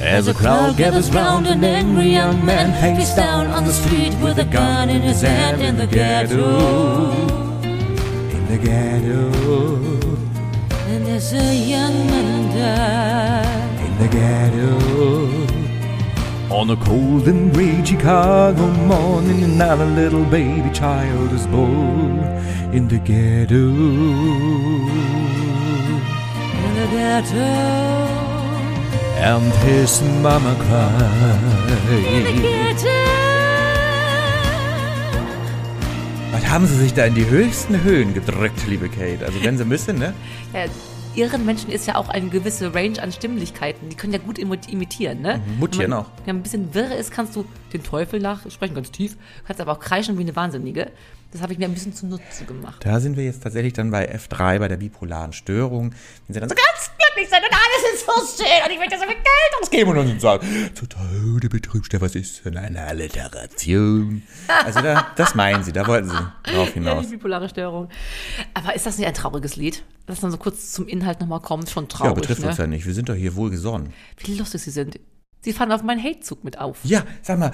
As 0.09 0.27
a 0.27 0.33
crowd 0.33 0.75
gathers 0.75 1.11
round 1.11 1.45
an 1.45 1.63
angry 1.63 2.09
young 2.09 2.43
man 2.43 2.71
hangs 2.71 3.13
down 3.13 3.45
on 3.45 3.63
the 3.63 3.71
street 3.71 4.15
with 4.23 4.39
a 4.39 4.43
gun 4.43 4.89
in 4.89 5.03
his 5.03 5.21
hand 5.21 5.61
in 5.61 5.77
the 5.77 5.85
ghetto. 5.85 7.11
In 7.61 8.47
the 8.47 8.57
ghetto. 8.57 9.31
And 10.87 11.05
there's 11.05 11.31
a 11.31 11.53
young 11.55 12.07
man 12.07 12.49
died. 12.57 13.79
In 13.85 13.97
the 13.99 14.07
ghetto. 14.17 14.79
On 16.55 16.71
a 16.71 16.75
cold 16.77 17.27
and 17.27 17.53
gray 17.53 17.85
Chicago 17.85 18.65
morning, 18.65 19.43
another 19.43 19.85
little 19.85 20.25
baby 20.25 20.71
child 20.71 21.31
is 21.33 21.45
born 21.45 22.17
in 22.73 22.87
the 22.87 22.97
ghetto. 22.97 23.69
In 26.65 26.73
the 26.79 26.87
ghetto. 26.97 28.18
And 29.21 29.53
his 29.65 30.01
mama 30.21 30.55
cried. 30.55 30.89
Was 36.31 36.47
haben 36.49 36.65
sie 36.67 36.75
sich 36.75 36.93
da 36.93 37.05
in 37.05 37.15
die 37.15 37.25
höchsten 37.29 37.83
Höhen 37.83 38.13
gedrückt, 38.13 38.65
liebe 38.67 38.87
Kate? 38.89 39.25
Also 39.25 39.43
wenn 39.43 39.57
sie 39.57 39.65
müssen, 39.65 39.97
ne? 39.99 40.13
Ja, 40.53 40.65
irren 41.15 41.45
Menschen 41.45 41.69
ist 41.71 41.85
ja 41.87 41.95
auch 41.95 42.07
eine 42.09 42.29
gewisse 42.29 42.73
Range 42.73 43.01
an 43.01 43.11
Stimmlichkeiten. 43.11 43.89
Die 43.89 43.95
können 43.95 44.13
ja 44.13 44.19
gut 44.19 44.37
imi- 44.39 44.69
imitieren, 44.69 45.21
ne? 45.21 45.41
Mhm, 45.45 45.59
mutieren 45.59 45.93
auch. 45.93 46.05
Wenn 46.25 46.35
man 46.35 46.39
ein 46.39 46.43
bisschen 46.43 46.73
wirr 46.73 46.95
ist, 46.95 47.11
kannst 47.11 47.35
du 47.35 47.45
den 47.73 47.83
Teufel 47.83 48.19
nachsprechen, 48.21 48.75
ganz 48.75 48.89
tief. 48.91 49.17
Kannst 49.45 49.59
aber 49.61 49.73
auch 49.73 49.79
kreischen 49.79 50.17
wie 50.17 50.21
eine 50.23 50.35
Wahnsinnige. 50.35 50.91
Das 51.31 51.41
habe 51.41 51.53
ich 51.53 51.59
mir 51.59 51.65
ein 51.65 51.73
bisschen 51.73 51.93
zunutze 51.93 52.45
gemacht. 52.45 52.83
Da 52.83 52.99
sind 52.99 53.15
wir 53.15 53.23
jetzt 53.23 53.43
tatsächlich 53.43 53.73
dann 53.73 53.91
bei 53.91 54.11
F3, 54.15 54.57
bei 54.59 54.67
der 54.67 54.77
bipolaren 54.77 55.31
Störung. 55.31 55.91
Wenn 56.27 56.33
sie 56.33 56.39
dann 56.39 56.49
so 56.49 56.55
ganz 56.55 56.89
glücklich 56.97 57.29
sind 57.29 57.43
und 57.43 57.53
alles 57.53 57.93
ist 57.93 58.05
so 58.05 58.43
schön 58.43 58.65
und 58.65 58.71
ich 58.71 58.79
möchte 58.79 58.95
so 58.97 59.03
viel 59.03 59.13
Geld 59.13 59.61
ausgeben 59.61 59.89
und 59.91 59.95
dann 59.97 60.19
sagen, 60.19 60.47
betrübst 61.49 61.93
du, 61.93 62.01
was 62.01 62.15
ist 62.15 62.43
denn 62.45 62.57
eine 62.57 62.81
Alliteration? 62.83 64.23
Also 64.65 64.81
da, 64.81 65.07
das 65.15 65.35
meinen 65.35 65.63
sie, 65.63 65.71
da 65.71 65.85
wollten 65.85 66.09
sie 66.09 66.17
drauf 66.51 66.67
Ja, 66.69 66.73
hinaus. 66.73 67.05
die 67.07 67.15
bipolare 67.15 67.47
Störung. 67.49 67.89
Aber 68.53 68.75
ist 68.75 68.85
das 68.85 68.97
nicht 68.97 69.07
ein 69.07 69.13
trauriges 69.13 69.55
Lied? 69.55 69.83
Lass 70.07 70.21
dann 70.21 70.31
so 70.31 70.37
kurz 70.37 70.71
zum 70.71 70.87
Inhalt 70.87 71.19
nochmal 71.19 71.41
kommen. 71.41 71.67
Schon 71.67 71.83
Ja, 71.83 71.89
traurig, 71.89 72.15
betrifft 72.15 72.41
ne? 72.41 72.47
uns 72.47 72.57
ja 72.57 72.65
nicht, 72.67 72.85
wir 72.87 72.93
sind 72.93 73.09
doch 73.09 73.13
hier 73.15 73.35
wohlgesonnen. 73.35 73.93
Wie 74.17 74.33
lustig 74.35 74.61
sie 74.63 74.71
sind. 74.71 74.99
Sie 75.41 75.53
fahren 75.53 75.71
auf 75.71 75.83
meinen 75.83 76.03
Hate-Zug 76.03 76.43
mit 76.43 76.59
auf. 76.59 76.79
Ja, 76.83 77.03
sag 77.21 77.39
mal, 77.39 77.51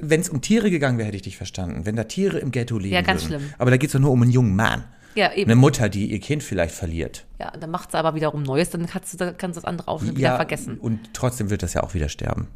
wenn 0.00 0.20
es 0.20 0.28
um 0.30 0.40
Tiere 0.40 0.70
gegangen 0.70 0.96
wäre, 0.98 1.08
hätte 1.08 1.16
ich 1.16 1.22
dich 1.22 1.36
verstanden. 1.36 1.84
Wenn 1.84 1.94
da 1.96 2.04
Tiere 2.04 2.38
im 2.38 2.50
Ghetto 2.50 2.78
leben 2.78 2.94
Ja, 2.94 3.02
ganz 3.02 3.24
würden. 3.28 3.40
schlimm. 3.42 3.54
Aber 3.58 3.70
da 3.70 3.76
geht 3.76 3.88
es 3.88 3.92
doch 3.92 4.00
nur 4.00 4.10
um 4.10 4.22
einen 4.22 4.30
jungen 4.30 4.56
Mann. 4.56 4.84
Ja, 5.14 5.32
eben. 5.32 5.50
Eine 5.50 5.56
Mutter, 5.60 5.88
die 5.88 6.10
ihr 6.10 6.20
Kind 6.20 6.42
vielleicht 6.42 6.74
verliert. 6.74 7.26
Ja, 7.38 7.50
dann 7.50 7.70
macht 7.70 7.92
sie 7.92 7.98
aber 7.98 8.14
wiederum 8.14 8.42
Neues, 8.42 8.70
dann 8.70 8.86
kannst 8.86 9.12
du, 9.14 9.16
dann 9.18 9.36
kannst 9.36 9.56
du 9.56 9.60
das 9.60 9.64
andere 9.68 9.88
auch 9.88 10.02
wieder 10.02 10.36
vergessen. 10.36 10.78
Und 10.78 11.12
trotzdem 11.14 11.48
wird 11.50 11.62
das 11.62 11.74
ja 11.74 11.82
auch 11.82 11.94
wieder 11.94 12.08
sterben. 12.08 12.48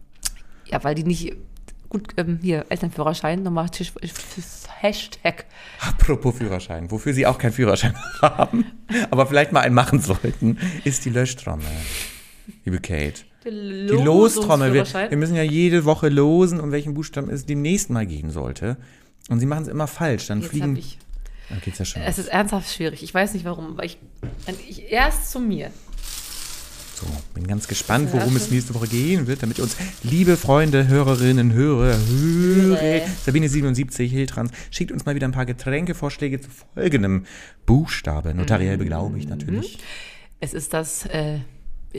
Ja, 0.66 0.82
weil 0.84 0.94
die 0.94 1.04
nicht. 1.04 1.34
Gut, 1.88 2.12
ähm, 2.18 2.38
hier, 2.40 2.66
Elternführerschein, 2.68 3.42
nochmal 3.42 3.68
Tisch- 3.70 3.92
Hashtag. 4.80 5.44
Apropos 5.80 6.36
Führerschein, 6.38 6.90
wofür 6.90 7.12
Sie 7.12 7.26
auch 7.26 7.36
keinen 7.38 7.52
Führerschein 7.52 7.94
haben, 8.22 8.64
aber 9.10 9.26
vielleicht 9.26 9.52
mal 9.52 9.60
einen 9.60 9.74
machen 9.74 10.00
sollten, 10.00 10.56
ist 10.84 11.04
die 11.04 11.10
Löschtrommel. 11.10 11.66
Liebe 12.64 12.78
Kate. 12.80 13.22
Die 13.44 13.86
Die 13.86 14.02
Lostrommel. 14.02 14.72
Wir, 14.74 14.84
wir 14.84 15.16
müssen 15.16 15.34
ja 15.34 15.42
jede 15.42 15.84
Woche 15.84 16.08
losen, 16.08 16.60
um 16.60 16.72
welchen 16.72 16.94
Buchstaben 16.94 17.30
es 17.30 17.46
demnächst 17.46 17.90
mal 17.90 18.06
gehen 18.06 18.30
sollte. 18.30 18.76
Und 19.28 19.40
Sie 19.40 19.46
machen 19.46 19.62
es 19.62 19.68
immer 19.68 19.86
falsch. 19.86 20.26
Dann 20.26 20.40
Jetzt 20.40 20.50
fliegen. 20.50 20.76
ich, 20.76 20.98
Da 21.48 21.56
geht's 21.56 21.78
ja 21.78 21.84
schon. 21.84 22.02
es 22.02 22.18
ist 22.18 22.28
ernsthaft 22.28 22.72
schwierig. 22.72 23.02
Ich 23.02 23.14
weiß 23.14 23.34
nicht 23.34 23.44
warum, 23.44 23.78
weil 23.78 23.86
ich, 23.86 23.98
ich 24.68 24.90
erst 24.90 25.30
zu 25.30 25.40
mir. 25.40 25.70
So, 27.00 27.06
bin 27.32 27.46
ganz 27.46 27.66
gespannt, 27.66 28.12
worum 28.12 28.36
es 28.36 28.50
nächste 28.50 28.74
Woche 28.74 28.86
gehen 28.86 29.26
wird, 29.26 29.42
damit 29.42 29.58
uns 29.58 29.74
liebe 30.02 30.36
Freunde, 30.36 30.86
Hörerinnen, 30.86 31.54
Hörer, 31.54 31.96
Hörer, 31.96 33.06
Sabine77, 33.26 34.02
Hiltrans, 34.06 34.50
schickt 34.70 34.92
uns 34.92 35.06
mal 35.06 35.14
wieder 35.14 35.26
ein 35.26 35.32
paar 35.32 35.46
Getränkevorschläge 35.46 36.42
zu 36.42 36.50
folgendem 36.74 37.24
Buchstabe. 37.64 38.34
Notariell 38.34 38.76
beglaubigt 38.76 39.30
natürlich. 39.30 39.78
Es 40.40 40.52
ist 40.52 40.74
das 40.74 41.06
äh, 41.06 41.38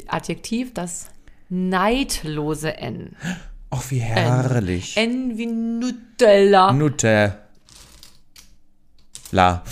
Adjektiv, 0.08 0.72
das 0.76 1.08
neidlose 1.52 2.78
N. 2.78 3.16
Ach, 3.70 3.84
wie 3.90 4.00
herrlich. 4.00 4.98
N 4.98 5.38
wie 5.38 5.46
Nutella. 5.46 6.72
Nutte. 6.72 7.38
La. 9.32 9.64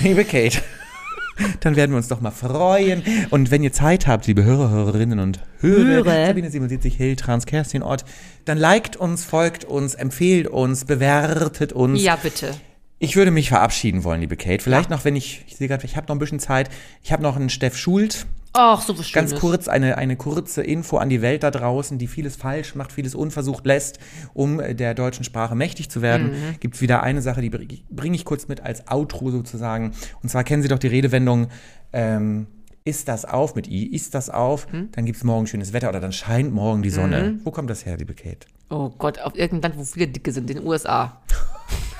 Liebe 0.00 0.24
Kate. 0.24 0.62
Dann 1.60 1.74
werden 1.74 1.90
wir 1.90 1.96
uns 1.96 2.08
doch 2.08 2.20
mal 2.20 2.30
freuen. 2.30 3.02
Und 3.30 3.50
wenn 3.50 3.64
ihr 3.64 3.72
Zeit 3.72 4.06
habt, 4.06 4.28
liebe 4.28 4.44
Hörer, 4.44 4.70
Hörerinnen 4.70 5.18
und 5.18 5.40
Hörer. 5.58 6.26
Sabine 6.26 6.48
77 6.48 6.96
Hiltrans, 6.96 7.46
Kerstin 7.46 7.82
Ort, 7.82 8.04
dann 8.44 8.56
liked 8.56 8.96
uns, 8.96 9.24
folgt 9.24 9.64
uns, 9.64 9.94
empfehlt 9.94 10.46
uns, 10.46 10.84
bewertet 10.84 11.72
uns. 11.72 12.00
Ja, 12.00 12.14
bitte. 12.14 12.54
Ich 13.00 13.16
würde 13.16 13.32
mich 13.32 13.48
verabschieden 13.48 14.04
wollen, 14.04 14.20
liebe 14.20 14.36
Kate. 14.36 14.62
Vielleicht 14.62 14.90
noch, 14.90 15.04
wenn 15.04 15.16
ich, 15.16 15.44
ich 15.48 15.56
sehe 15.56 15.66
gerade, 15.66 15.84
ich 15.84 15.96
habe 15.96 16.06
noch 16.06 16.14
ein 16.14 16.20
bisschen 16.20 16.38
Zeit. 16.38 16.70
Ich 17.02 17.12
habe 17.12 17.22
noch 17.22 17.34
einen 17.34 17.50
Steff 17.50 17.76
Schult. 17.76 18.26
Ach, 18.56 18.80
so 18.80 18.96
was 18.96 19.08
Schönes. 19.08 19.30
Ganz 19.32 19.40
kurz 19.40 19.66
eine, 19.66 19.98
eine 19.98 20.14
kurze 20.16 20.62
Info 20.62 20.98
an 20.98 21.08
die 21.08 21.20
Welt 21.22 21.42
da 21.42 21.50
draußen, 21.50 21.98
die 21.98 22.06
vieles 22.06 22.36
falsch 22.36 22.76
macht, 22.76 22.92
vieles 22.92 23.16
unversucht 23.16 23.66
lässt, 23.66 23.98
um 24.32 24.60
äh, 24.60 24.74
der 24.74 24.94
deutschen 24.94 25.24
Sprache 25.24 25.56
mächtig 25.56 25.90
zu 25.90 26.02
werden. 26.02 26.30
Mhm. 26.30 26.60
Gibt 26.60 26.76
es 26.76 26.80
wieder 26.80 27.02
eine 27.02 27.20
Sache, 27.20 27.40
die 27.40 27.50
bringe 27.50 27.72
ich, 27.72 27.84
bring 27.90 28.14
ich 28.14 28.24
kurz 28.24 28.46
mit 28.46 28.60
als 28.60 28.86
Outro 28.88 29.30
sozusagen. 29.32 29.92
Und 30.22 30.28
zwar 30.28 30.44
kennen 30.44 30.62
Sie 30.62 30.68
doch 30.68 30.78
die 30.78 30.86
Redewendung, 30.86 31.48
ähm, 31.92 32.46
ist 32.84 33.08
das 33.08 33.24
auf 33.24 33.54
mit 33.56 33.66
I, 33.66 33.86
ist 33.86 34.14
das 34.14 34.30
auf, 34.30 34.70
Hm? 34.70 34.90
dann 34.92 35.04
gibt 35.06 35.16
es 35.16 35.24
morgen 35.24 35.46
schönes 35.46 35.72
Wetter 35.72 35.88
oder 35.88 36.00
dann 36.00 36.12
scheint 36.12 36.52
morgen 36.52 36.82
die 36.82 36.90
Sonne. 36.90 37.40
Wo 37.42 37.50
kommt 37.50 37.70
das 37.70 37.86
her, 37.86 37.96
liebe 37.96 38.14
Kate? 38.14 38.46
Oh 38.70 38.90
Gott, 38.90 39.18
auf 39.20 39.34
irgendein 39.34 39.72
Land, 39.72 39.80
wo 39.80 39.84
viele 39.84 40.06
Dicke 40.06 40.30
sind, 40.32 40.50
in 40.50 40.58
den 40.58 40.66
USA. 40.66 41.22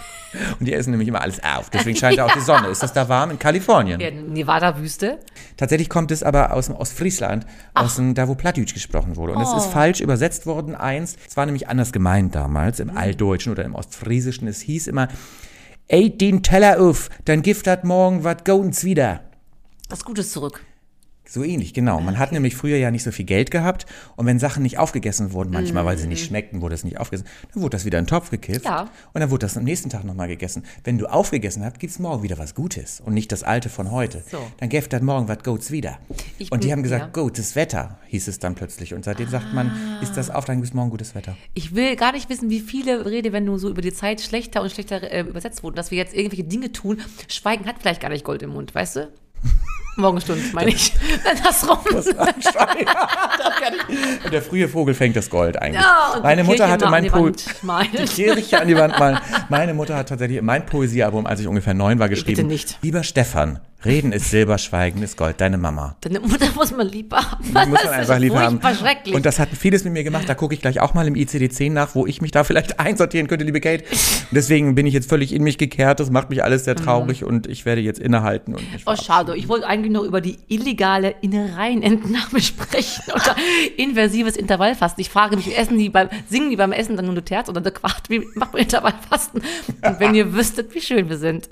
Und 0.59 0.67
die 0.67 0.73
essen 0.73 0.91
nämlich 0.91 1.09
immer 1.09 1.21
alles 1.21 1.43
auf. 1.43 1.71
Deswegen 1.71 1.97
scheint 1.97 2.21
auch 2.21 2.33
die 2.33 2.41
Sonne. 2.41 2.69
Ist 2.69 2.83
das 2.83 2.93
da 2.93 3.09
warm? 3.09 3.31
In 3.31 3.39
Kalifornien. 3.39 4.01
Ja, 4.01 4.11
Nevada-Wüste. 4.11 5.19
Tatsächlich 5.57 5.89
kommt 5.89 6.11
es 6.11 6.23
aber 6.23 6.53
aus 6.53 6.67
dem 6.67 6.77
Ostfriesland, 6.77 7.47
aus 7.75 7.97
dem, 7.97 8.15
da 8.15 8.29
wo 8.29 8.35
Plattdeutsch 8.35 8.75
gesprochen 8.75 9.17
wurde. 9.17 9.33
Und 9.35 9.43
es 9.43 9.49
Oh. 9.53 9.57
ist 9.57 9.67
falsch 9.67 10.01
übersetzt 10.01 10.47
worden 10.47 10.75
einst. 10.75 11.19
Es 11.29 11.37
war 11.37 11.47
nämlich 11.47 11.69
anders 11.69 11.93
gemeint 11.93 12.35
damals, 12.35 12.79
Mhm. 12.79 12.91
im 12.91 12.97
Altdeutschen 12.97 13.53
oder 13.53 13.65
im 13.65 13.75
Ostfriesischen. 13.75 14.49
Es 14.49 14.61
hieß 14.61 14.87
immer, 14.89 15.09
ey, 15.89 16.11
den 16.17 16.43
Teller 16.43 16.81
auf, 16.81 17.11
dann 17.25 17.43
gift 17.43 17.67
hat 17.67 17.85
morgen 17.85 18.25
wat 18.25 18.45
goens 18.45 18.85
wieder. 18.85 19.21
Was 19.91 20.05
Gutes 20.05 20.31
zurück. 20.33 20.65
So 21.27 21.43
ähnlich, 21.43 21.73
genau. 21.73 22.01
Man 22.01 22.19
hat 22.19 22.33
nämlich 22.33 22.55
früher 22.55 22.77
ja 22.77 22.91
nicht 22.91 23.03
so 23.03 23.11
viel 23.11 23.25
Geld 23.25 23.51
gehabt 23.51 23.87
und 24.17 24.27
wenn 24.27 24.39
Sachen 24.39 24.63
nicht 24.63 24.79
aufgegessen 24.79 25.33
wurden, 25.33 25.51
manchmal, 25.53 25.85
weil 25.87 25.97
sie 25.97 26.07
nicht 26.07 26.25
schmeckten, 26.27 26.61
wurde 26.61 26.75
es 26.75 26.85
nicht 26.85 26.99
aufgegessen, 27.01 27.27
dann 27.53 27.63
wurde 27.63 27.71
das 27.77 27.85
wieder 27.87 27.99
in 27.99 28.05
den 28.05 28.09
Topf 28.11 28.31
gekippt 28.31 28.65
Mhm. 28.65 28.71
Ja. 28.71 28.83
und 29.15 29.21
dann 29.21 29.31
wurde 29.31 29.47
das 29.47 29.57
am 29.57 29.65
nächsten 29.65 29.89
Tag 29.89 30.05
nochmal 30.05 30.29
gegessen. 30.29 30.65
Wenn 30.85 30.99
du 30.99 31.07
aufgegessen 31.07 31.65
hast, 31.65 31.79
gibt's 31.81 31.99
morgen 31.99 32.23
wieder 32.23 32.37
was 32.39 32.55
Gutes 32.55 33.01
und 33.01 33.15
nicht 33.15 33.33
das 33.33 33.43
Alte 33.43 33.69
von 33.71 33.91
heute. 33.91 34.23
So. 34.31 34.39
Dann 34.59 34.69
gäft 34.69 34.93
das 34.93 35.01
morgen 35.03 35.27
was 35.27 35.43
Goats 35.43 35.71
wieder. 35.71 35.99
Ich 36.39 36.53
und 36.53 36.63
die 36.63 36.71
haben 36.73 36.83
gesagt, 36.83 37.17
ja. 37.17 37.23
gutes 37.23 37.57
Wetter, 37.57 37.99
hieß 38.09 38.29
es 38.29 38.39
dann 38.39 38.55
plötzlich. 38.55 38.93
Und 38.93 39.05
seitdem 39.07 39.29
sagt 39.31 39.53
man, 39.55 39.73
ist 40.03 40.17
das 40.19 40.29
auf, 40.31 40.45
dann 40.45 40.59
gibt's 40.59 40.75
morgen 40.75 40.91
gutes 40.91 41.15
Wetter. 41.15 41.37
Ich 41.55 41.75
will 41.75 41.97
gar 41.97 42.13
nicht 42.13 42.29
wissen, 42.29 42.51
wie 42.51 42.61
viele 42.61 43.07
Redewendungen 43.07 43.59
so 43.59 43.71
über 43.71 43.81
die 43.83 43.93
Zeit 43.95 44.21
schlechter 44.21 44.61
und 44.61 44.71
schlechter 44.71 45.03
äh, 45.11 45.21
übersetzt 45.23 45.63
wurden, 45.63 45.77
dass 45.77 45.91
wir 45.91 45.97
jetzt 45.99 46.15
irgendwelche 46.15 46.45
Dinge 46.45 46.71
tun. 46.71 47.01
Schweigen 47.29 47.65
hat 47.67 47.77
vielleicht 47.81 48.03
gar 48.03 48.11
nicht 48.11 48.25
Gold 48.25 48.43
im 48.43 48.51
Mund, 48.51 48.75
weißt 48.75 48.97
du? 48.97 49.13
Morgenstund, 49.97 50.53
meine 50.55 50.71
ich. 50.71 50.93
Das 51.45 51.69
rum. 51.69 51.79
Und 54.25 54.33
der 54.33 54.43
frühe 54.43 54.69
Vogel 54.69 54.95
fängt 54.95 55.17
das 55.17 55.31
Gold 55.31 55.61
eigentlich. 55.61 55.83
Ja, 55.83 56.21
Meine 56.23 56.45
Mutter 56.45 56.59
Kirche 56.67 56.73
hatte 56.73 56.89
mein 56.89 57.11
an 57.11 57.33
die 57.93 58.05
Kirche 58.05 58.61
an 58.61 58.69
die 58.69 58.77
Wand 58.77 58.99
malen. 58.99 59.19
Meine 59.49 59.75
Mutter 59.75 59.97
hat 59.97 60.09
tatsächlich 60.09 60.39
in 60.39 60.45
mein 60.45 60.67
Poesiealbum, 60.67 61.27
als 61.27 61.41
ich 61.41 61.47
ungefähr 61.47 61.75
neun 61.75 61.99
war, 61.99 62.09
geschrieben. 62.09 62.37
Bitte 62.37 62.49
nicht. 62.49 62.79
Lieber 62.83 63.03
Stefan, 63.03 63.61
Reden 63.85 64.13
ist 64.13 64.31
Silber, 64.31 64.59
Schweigen 64.59 65.03
ist 65.03 65.17
Gold. 65.17 65.41
Deine 65.41 65.59
Mama. 65.59 65.97
Deine 66.01 66.21
Mutter 66.21 66.47
muss 66.55 66.71
man 66.75 66.89
lieb 66.89 67.13
haben. 67.13 67.45
Die 67.45 67.53
muss 67.53 67.55
Das 67.55 67.67
man 67.67 67.75
ist 67.83 67.89
einfach 67.91 68.19
lieb 68.19 68.35
haben. 68.35 68.61
schrecklich. 68.77 69.15
Und 69.15 69.27
das 69.27 69.39
hat 69.39 69.49
vieles 69.51 69.85
mit 69.85 69.93
mir 69.93 70.05
gemacht. 70.05 70.25
Da 70.29 70.35
gucke 70.35 70.55
ich 70.55 70.61
gleich 70.61 70.81
auch 70.81 70.95
mal 70.95 71.07
im 71.07 71.15
ICD-10 71.15 71.71
nach, 71.73 71.95
wo 71.95 72.07
ich 72.07 72.21
mich 72.23 72.31
da 72.31 72.45
vielleicht 72.45 72.81
einsortieren 72.81 73.27
könnte, 73.29 73.45
liebe 73.45 73.61
Kate. 73.61 73.85
Und 73.85 74.29
deswegen 74.33 74.75
bin 74.75 74.87
ich 74.87 74.95
jetzt 74.95 75.09
völlig 75.09 75.33
in 75.33 75.43
mich 75.43 75.59
gekehrt. 75.59 76.01
Das 76.01 76.11
macht 76.11 76.31
mich 76.31 76.43
alles 76.43 76.65
sehr 76.65 76.77
traurig 76.77 77.25
und 77.25 77.47
ich 77.47 77.65
werde 77.67 77.81
jetzt 77.81 78.01
innehalten 78.01 78.55
und 78.55 78.63
Mhm. 78.65 78.79
Oh, 78.87 78.97
schade. 78.97 79.37
Ich 79.37 79.49
wollte 79.49 79.67
eigentlich 79.67 79.93
noch 79.93 80.05
über 80.05 80.21
die 80.21 80.39
illegale 80.49 81.15
Innereienentnahme 81.21 82.41
sprechen 82.41 83.03
oder 83.13 83.37
inversives 83.77 84.37
Intervallfasten. 84.37 85.01
Ich 85.03 85.11
frage 85.11 85.37
mich, 85.37 85.57
essen 85.57 85.79
die 85.79 85.89
beim, 85.91 86.09
singen 86.29 86.51
die 86.51 86.57
beim 86.57 86.73
Essen 86.73 86.97
dann 86.97 87.05
nur 87.05 87.15
eine 87.15 87.25
Terz 87.25 87.49
oder 87.49 87.61
eine 87.61 87.71
Quart? 87.71 88.09
Wie 88.09 88.27
macht 88.35 88.53
man 88.53 88.63
Intervallfasten? 88.63 89.43
Und 89.83 90.01
wenn 90.01 90.15
ihr 90.15 90.33
wüsstet, 90.33 90.75
wie 90.75 90.81
schön 90.81 91.09
wir 91.09 91.19
sind. 91.19 91.49